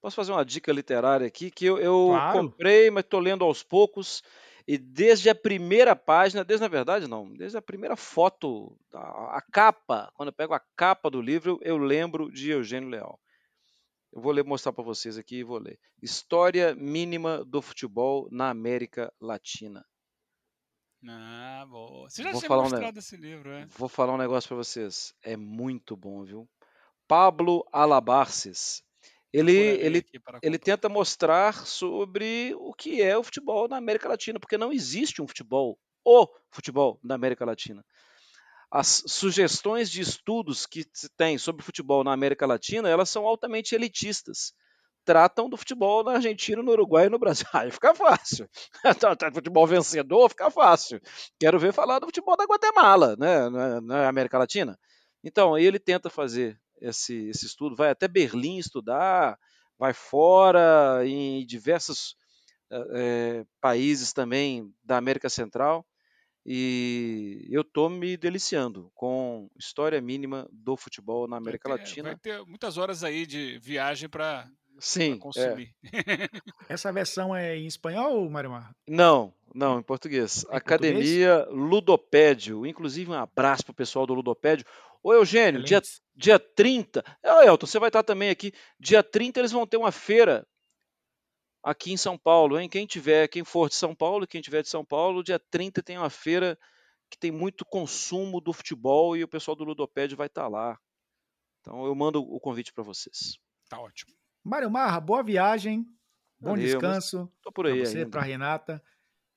Posso 0.00 0.16
fazer 0.16 0.32
uma 0.32 0.44
dica 0.44 0.72
literária 0.72 1.26
aqui 1.26 1.48
que 1.48 1.64
eu, 1.64 1.78
eu 1.78 2.08
claro. 2.08 2.38
comprei, 2.38 2.90
mas 2.90 3.04
estou 3.04 3.20
lendo 3.20 3.44
aos 3.44 3.62
poucos. 3.62 4.22
E 4.66 4.76
desde 4.76 5.30
a 5.30 5.34
primeira 5.34 5.94
página, 5.94 6.44
desde 6.44 6.62
na 6.62 6.68
verdade 6.68 7.06
não, 7.06 7.32
desde 7.32 7.56
a 7.56 7.62
primeira 7.62 7.94
foto, 7.94 8.76
a, 8.92 9.38
a 9.38 9.42
capa, 9.52 10.10
quando 10.14 10.30
eu 10.30 10.32
pego 10.32 10.54
a 10.54 10.60
capa 10.74 11.08
do 11.08 11.22
livro, 11.22 11.60
eu 11.62 11.76
lembro 11.76 12.30
de 12.32 12.50
Eugênio 12.50 12.88
Leal. 12.88 13.20
Eu 14.12 14.20
vou 14.20 14.32
ler, 14.32 14.44
mostrar 14.44 14.72
para 14.72 14.82
vocês 14.82 15.16
aqui 15.16 15.36
e 15.36 15.44
vou 15.44 15.58
ler. 15.58 15.78
História 16.02 16.74
mínima 16.74 17.44
do 17.44 17.62
futebol 17.62 18.28
na 18.32 18.50
América 18.50 19.12
Latina. 19.20 19.86
Ah, 21.08 21.66
boa. 21.68 22.08
Você 22.08 22.22
já 22.22 22.32
vou 22.32 22.40
tinha 22.40 22.48
falar 22.48 22.62
mostrado 22.62 22.96
um 22.96 22.98
esse 22.98 23.16
livro, 23.16 23.50
é? 23.50 23.66
Vou 23.76 23.88
falar 23.88 24.14
um 24.14 24.18
negócio 24.18 24.48
para 24.48 24.56
vocês. 24.56 25.14
É 25.22 25.36
muito 25.36 25.96
bom, 25.96 26.24
viu? 26.24 26.48
Pablo 27.06 27.66
Alabarces. 27.72 28.82
Ele, 29.32 29.52
ele, 29.52 30.04
ele 30.42 30.58
tenta 30.58 30.88
mostrar 30.88 31.66
sobre 31.66 32.54
o 32.58 32.72
que 32.72 33.02
é 33.02 33.18
o 33.18 33.22
futebol 33.22 33.68
na 33.68 33.76
América 33.76 34.08
Latina, 34.08 34.40
porque 34.40 34.56
não 34.56 34.72
existe 34.72 35.20
um 35.20 35.26
futebol, 35.26 35.78
o 36.04 36.26
futebol 36.50 36.98
na 37.02 37.16
América 37.16 37.44
Latina. 37.44 37.84
As 38.70 39.02
sugestões 39.06 39.90
de 39.90 40.00
estudos 40.00 40.64
que 40.64 40.86
se 40.92 41.08
tem 41.10 41.36
sobre 41.38 41.62
futebol 41.62 42.02
na 42.02 42.12
América 42.12 42.46
Latina, 42.46 42.88
elas 42.88 43.10
são 43.10 43.26
altamente 43.26 43.74
elitistas 43.74 44.54
tratam 45.06 45.48
do 45.48 45.56
futebol 45.56 46.02
na 46.02 46.14
Argentina, 46.14 46.60
no 46.60 46.72
Uruguai 46.72 47.06
e 47.06 47.08
no 47.08 47.18
Brasil. 47.18 47.46
Aí 47.54 47.70
fica 47.70 47.94
fácil. 47.94 48.48
futebol 49.32 49.66
vencedor 49.66 50.28
fica 50.28 50.50
fácil. 50.50 51.00
Quero 51.38 51.58
ver 51.58 51.72
falar 51.72 52.00
do 52.00 52.06
futebol 52.06 52.36
da 52.36 52.44
Guatemala, 52.44 53.16
né, 53.16 53.48
na, 53.48 53.80
na 53.80 54.08
América 54.08 54.36
Latina. 54.36 54.76
Então, 55.22 55.56
ele 55.56 55.78
tenta 55.78 56.10
fazer 56.10 56.60
esse, 56.80 57.28
esse 57.28 57.46
estudo, 57.46 57.76
vai 57.76 57.90
até 57.90 58.06
Berlim 58.08 58.58
estudar, 58.58 59.38
vai 59.78 59.94
fora, 59.94 61.06
em 61.06 61.46
diversos 61.46 62.16
é, 62.70 63.44
países 63.60 64.12
também 64.12 64.74
da 64.84 64.96
América 64.96 65.28
Central. 65.28 65.86
E 66.44 67.44
eu 67.50 67.62
estou 67.62 67.90
me 67.90 68.16
deliciando 68.16 68.90
com 68.94 69.50
história 69.58 70.00
mínima 70.00 70.48
do 70.52 70.76
futebol 70.76 71.26
na 71.26 71.36
América 71.38 71.68
Latina. 71.68 72.10
Vai 72.10 72.18
ter 72.18 72.44
muitas 72.44 72.76
horas 72.76 73.02
aí 73.02 73.26
de 73.26 73.58
viagem 73.58 74.08
para 74.08 74.48
Sim. 74.78 75.14
É. 75.14 75.18
consumir. 75.18 75.74
É. 75.84 75.92
Essa 76.68 76.92
versão 76.92 77.34
é 77.34 77.56
em 77.56 77.66
espanhol, 77.66 78.28
Marimar? 78.28 78.74
Não, 78.86 79.32
não, 79.54 79.78
em 79.78 79.82
português. 79.82 80.44
Em 80.44 80.56
Academia 80.56 81.38
português? 81.38 81.70
Ludopédio. 81.70 82.66
Inclusive, 82.66 83.10
um 83.10 83.14
abraço 83.14 83.64
pro 83.64 83.74
pessoal 83.74 84.06
do 84.06 84.14
Ludopédio. 84.14 84.66
Ô, 85.02 85.12
Eugênio, 85.12 85.62
dia, 85.62 85.80
dia 86.14 86.38
30. 86.38 87.04
Ô, 87.22 87.42
Elton, 87.42 87.66
você 87.66 87.78
vai 87.78 87.88
estar 87.88 88.02
também 88.02 88.30
aqui. 88.30 88.52
Dia 88.78 89.02
30 89.02 89.40
eles 89.40 89.52
vão 89.52 89.66
ter 89.66 89.76
uma 89.76 89.92
feira 89.92 90.46
aqui 91.62 91.92
em 91.92 91.96
São 91.96 92.16
Paulo, 92.16 92.58
hein? 92.58 92.68
Quem 92.68 92.86
tiver, 92.86 93.28
quem 93.28 93.44
for 93.44 93.68
de 93.68 93.74
São 93.74 93.94
Paulo, 93.94 94.26
quem 94.26 94.40
tiver 94.40 94.62
de 94.62 94.68
São 94.68 94.84
Paulo, 94.84 95.22
dia 95.22 95.38
30 95.38 95.82
tem 95.82 95.98
uma 95.98 96.10
feira 96.10 96.58
que 97.10 97.18
tem 97.18 97.30
muito 97.30 97.64
consumo 97.64 98.40
do 98.40 98.52
futebol 98.52 99.16
e 99.16 99.24
o 99.24 99.28
pessoal 99.28 99.56
do 99.56 99.64
Ludopédio 99.64 100.16
vai 100.16 100.26
estar 100.26 100.48
lá. 100.48 100.78
Então 101.60 101.84
eu 101.84 101.94
mando 101.94 102.20
o 102.20 102.38
convite 102.38 102.72
para 102.72 102.84
vocês. 102.84 103.38
Tá 103.68 103.80
ótimo. 103.80 104.12
Mário 104.46 104.70
Marra, 104.70 105.00
boa 105.00 105.24
viagem, 105.24 105.84
bom 106.38 106.50
Valeu, 106.50 106.64
descanso. 106.64 107.28
Tô 107.42 107.50
por 107.50 107.66
aí 107.66 107.80
pra 107.80 107.84
você, 107.84 108.06
para 108.06 108.22
Renata. 108.22 108.80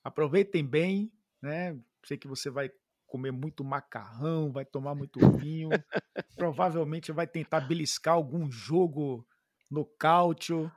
Aproveitem 0.03 0.63
bem, 0.63 1.11
né? 1.41 1.75
Sei 2.05 2.15
que 2.15 2.27
você 2.27 2.47
vai 2.51 2.69
comer 3.07 3.31
muito 3.31 3.63
macarrão, 3.63 4.51
vai 4.51 4.65
tomar 4.65 4.93
muito 4.93 5.19
vinho. 5.37 5.69
Provavelmente 6.37 7.11
vai 7.11 7.25
tentar 7.25 7.61
beliscar 7.61 8.13
algum 8.13 8.51
jogo 8.51 9.27
no 9.67 9.83
cálcio. 9.83 10.71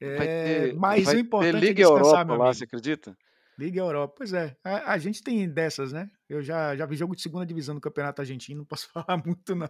É, 0.00 0.16
ter, 0.70 0.74
mas 0.76 1.08
o 1.08 1.18
importante 1.18 1.52
ter 1.52 1.60
Liga 1.60 1.82
é 1.82 1.84
Europa 1.84 2.34
lá, 2.34 2.54
você 2.54 2.64
acredita? 2.64 3.14
Liga 3.60 3.78
Europa, 3.78 4.14
pois 4.16 4.32
é. 4.32 4.56
A, 4.64 4.94
a, 4.94 4.98
gente 4.98 5.22
tem 5.22 5.46
dessas, 5.46 5.92
né? 5.92 6.10
Eu 6.26 6.42
já, 6.42 6.74
já 6.74 6.86
vi 6.86 6.96
jogo 6.96 7.14
de 7.14 7.20
segunda 7.20 7.44
divisão 7.44 7.74
do 7.74 7.80
Campeonato 7.80 8.22
Argentino, 8.22 8.60
não 8.60 8.64
posso 8.64 8.88
falar 8.90 9.22
muito, 9.22 9.54
não. 9.54 9.68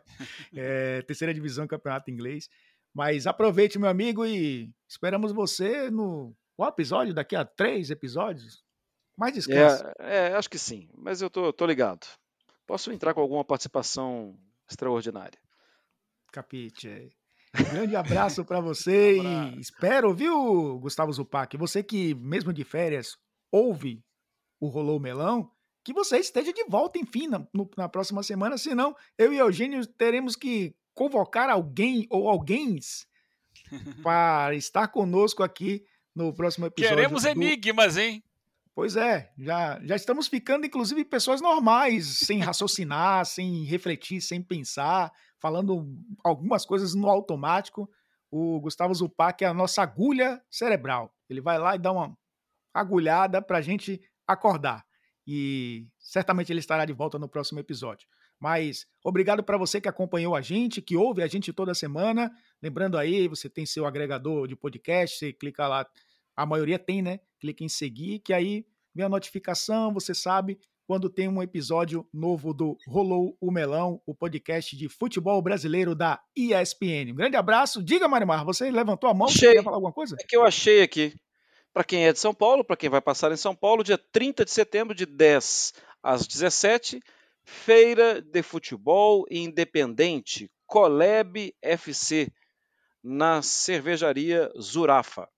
É, 0.55 1.03
terceira 1.03 1.35
divisão 1.35 1.65
do 1.65 1.69
Campeonato 1.69 2.09
Inglês. 2.09 2.49
Mas 2.95 3.27
aproveite, 3.27 3.79
meu 3.79 3.89
amigo, 3.89 4.27
e 4.27 4.71
esperamos 4.89 5.33
você 5.33 5.91
no 5.91 6.35
qual 6.57 6.69
episódio? 6.69 7.15
Daqui 7.15 7.37
a 7.37 7.45
três 7.45 7.91
episódios? 7.91 8.63
Mais 9.17 9.33
descanso. 9.33 9.85
É, 9.99 10.29
é, 10.29 10.35
acho 10.35 10.51
que 10.51 10.59
sim, 10.59 10.89
mas 10.95 11.23
eu 11.23 11.31
tô, 11.31 11.53
tô 11.53 11.67
ligado. 11.67 12.07
Posso 12.67 12.93
entrar 12.93 13.15
com 13.15 13.21
alguma 13.21 13.45
participação 13.45 14.39
extraordinária. 14.69 15.39
Capite. 16.33 17.11
Grande 17.73 17.97
abraço 17.97 18.45
para 18.45 18.61
você 18.63 19.19
e 19.19 19.61
espero, 19.61 20.15
viu, 20.15 20.79
Gustavo 20.79 21.13
Zupac, 21.13 21.57
você 21.57 21.83
que, 21.83 22.15
mesmo 22.15 22.53
de 22.53 22.65
férias, 22.65 23.17
ouve 23.51 24.05
o 24.61 24.69
Rolou 24.69 25.01
Melão, 25.01 25.51
que 25.85 25.93
você 25.93 26.19
esteja 26.19 26.53
de 26.53 26.65
volta, 26.65 26.99
enfim, 26.99 27.27
na, 27.27 27.47
no, 27.53 27.69
na 27.77 27.89
próxima 27.89 28.23
semana, 28.23 28.59
senão 28.59 28.95
eu 29.19 29.33
e 29.33 29.39
Eugênio 29.39 29.85
teremos 29.87 30.37
que 30.37 30.77
convocar 30.95 31.49
alguém 31.49 32.07
ou 32.11 32.29
alguém 32.29 32.79
para 34.03 34.55
estar 34.55 34.89
conosco 34.89 35.43
aqui 35.43 35.85
no 36.15 36.33
próximo 36.35 36.67
episódio. 36.67 36.97
Queremos 36.97 37.23
do... 37.23 37.29
enigmas, 37.29 37.97
hein? 37.97 38.23
Pois 38.75 38.97
é, 38.97 39.31
já, 39.37 39.81
já 39.85 39.97
estamos 39.97 40.29
ficando, 40.29 40.65
inclusive, 40.65 41.05
pessoas 41.05 41.41
normais, 41.41 42.19
sem 42.21 42.39
raciocinar, 42.39 43.25
sem 43.27 43.65
refletir, 43.65 44.21
sem 44.21 44.43
pensar, 44.43 45.13
falando 45.39 45.87
algumas 46.25 46.65
coisas 46.65 46.95
no 46.95 47.09
automático. 47.09 47.91
O 48.31 48.61
Gustavo 48.61 48.95
Zupac 48.95 49.45
é 49.45 49.49
a 49.49 49.55
nossa 49.55 49.83
agulha 49.83 50.41
cerebral. 50.49 51.13
Ele 51.29 51.41
vai 51.41 51.59
lá 51.59 51.75
e 51.75 51.79
dá 51.79 51.91
uma 51.91 52.17
agulhada 52.73 53.43
para 53.43 53.59
a 53.59 53.61
gente 53.61 54.01
acordar. 54.27 54.85
E 55.27 55.87
certamente 55.99 56.53
ele 56.53 56.61
estará 56.61 56.85
de 56.85 56.93
volta 56.93 57.19
no 57.19 57.29
próximo 57.29 57.59
episódio. 57.59 58.07
Mas 58.41 58.87
obrigado 59.05 59.43
para 59.45 59.59
você 59.59 59.81
que 59.81 59.89
acompanhou 59.89 60.35
a 60.35 60.41
gente, 60.41 60.81
que 60.81 60.97
ouve 60.97 61.23
a 61.23 61.27
gente 61.27 61.53
toda 61.53 61.75
semana. 61.75 62.31
Lembrando 62.63 62.97
aí, 62.97 63.29
você 63.29 63.49
tem 63.51 63.67
seu 63.67 63.85
agregador 63.87 64.49
de 64.49 64.57
podcast, 64.57 65.19
você 65.19 65.33
clica 65.33 65.69
lá 65.69 65.87
a 66.37 66.47
maioria 66.47 66.79
tem, 66.79 67.03
né? 67.03 67.21
Clique 67.39 67.63
em 67.63 67.69
seguir, 67.69 68.21
que 68.21 68.33
aí 68.33 68.65
vem 68.95 69.05
a 69.05 69.09
notificação, 69.09 69.93
você 69.93 70.15
sabe 70.15 70.59
quando 70.87 71.09
tem 71.09 71.29
um 71.29 71.43
episódio 71.43 72.05
novo 72.13 72.53
do 72.53 72.77
Rolou 72.89 73.37
o 73.41 73.53
Melão, 73.53 74.03
o 74.05 74.13
podcast 74.13 74.77
de 74.77 74.89
futebol 74.89 75.41
brasileiro 75.41 75.95
da 75.95 76.21
ESPN. 76.35 77.13
Um 77.13 77.15
grande 77.15 77.37
abraço. 77.37 77.81
Diga, 77.81 78.09
Marimar, 78.09 78.45
você 78.45 78.69
levantou 78.71 79.09
a 79.09 79.15
mão, 79.15 79.29
achei. 79.29 79.51
você 79.51 79.55
quer 79.57 79.63
falar 79.63 79.77
alguma 79.77 79.93
coisa? 79.93 80.17
É 80.19 80.25
que 80.27 80.37
eu 80.37 80.45
achei 80.45 80.83
aqui. 80.83 81.15
Para 81.73 81.85
quem 81.85 82.07
é 82.07 82.13
de 82.13 82.19
São 82.19 82.35
Paulo, 82.35 82.65
para 82.65 82.77
quem 82.77 82.91
vai 82.91 83.01
passar 83.01 83.31
em 83.31 83.37
São 83.37 83.55
Paulo, 83.55 83.85
dia 83.85 83.97
30 83.97 84.45
de 84.45 84.51
setembro, 84.51 84.93
de 84.93 85.07
10 85.07 85.75
às 86.03 86.27
17, 86.27 87.01
Feira 87.51 88.23
de 88.23 88.43
Futebol 88.43 89.27
Independente, 89.29 90.49
Coleb 90.67 91.53
FC, 91.61 92.33
na 93.03 93.43
cervejaria 93.43 94.51
Zurafa. 94.59 95.29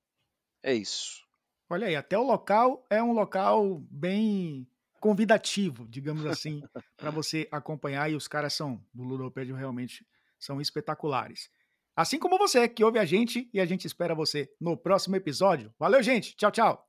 É 0.62 0.74
isso. 0.74 1.22
Olha 1.70 1.86
aí, 1.86 1.96
até 1.96 2.16
o 2.18 2.22
local 2.22 2.86
é 2.90 3.02
um 3.02 3.12
local 3.12 3.82
bem 3.90 4.68
convidativo, 5.00 5.88
digamos 5.88 6.26
assim, 6.26 6.62
para 6.96 7.10
você 7.10 7.48
acompanhar. 7.50 8.10
E 8.10 8.14
os 8.14 8.28
caras 8.28 8.52
são, 8.52 8.80
do 8.92 9.02
Ludopédio, 9.02 9.56
realmente 9.56 10.06
são 10.38 10.60
espetaculares. 10.60 11.50
Assim 11.96 12.18
como 12.18 12.38
você, 12.38 12.68
que 12.68 12.84
ouve 12.84 12.98
a 12.98 13.06
gente, 13.06 13.48
e 13.54 13.58
a 13.58 13.64
gente 13.64 13.86
espera 13.86 14.14
você 14.14 14.52
no 14.60 14.76
próximo 14.76 15.16
episódio. 15.16 15.74
Valeu, 15.78 16.02
gente. 16.02 16.36
Tchau, 16.36 16.52
tchau. 16.52 16.88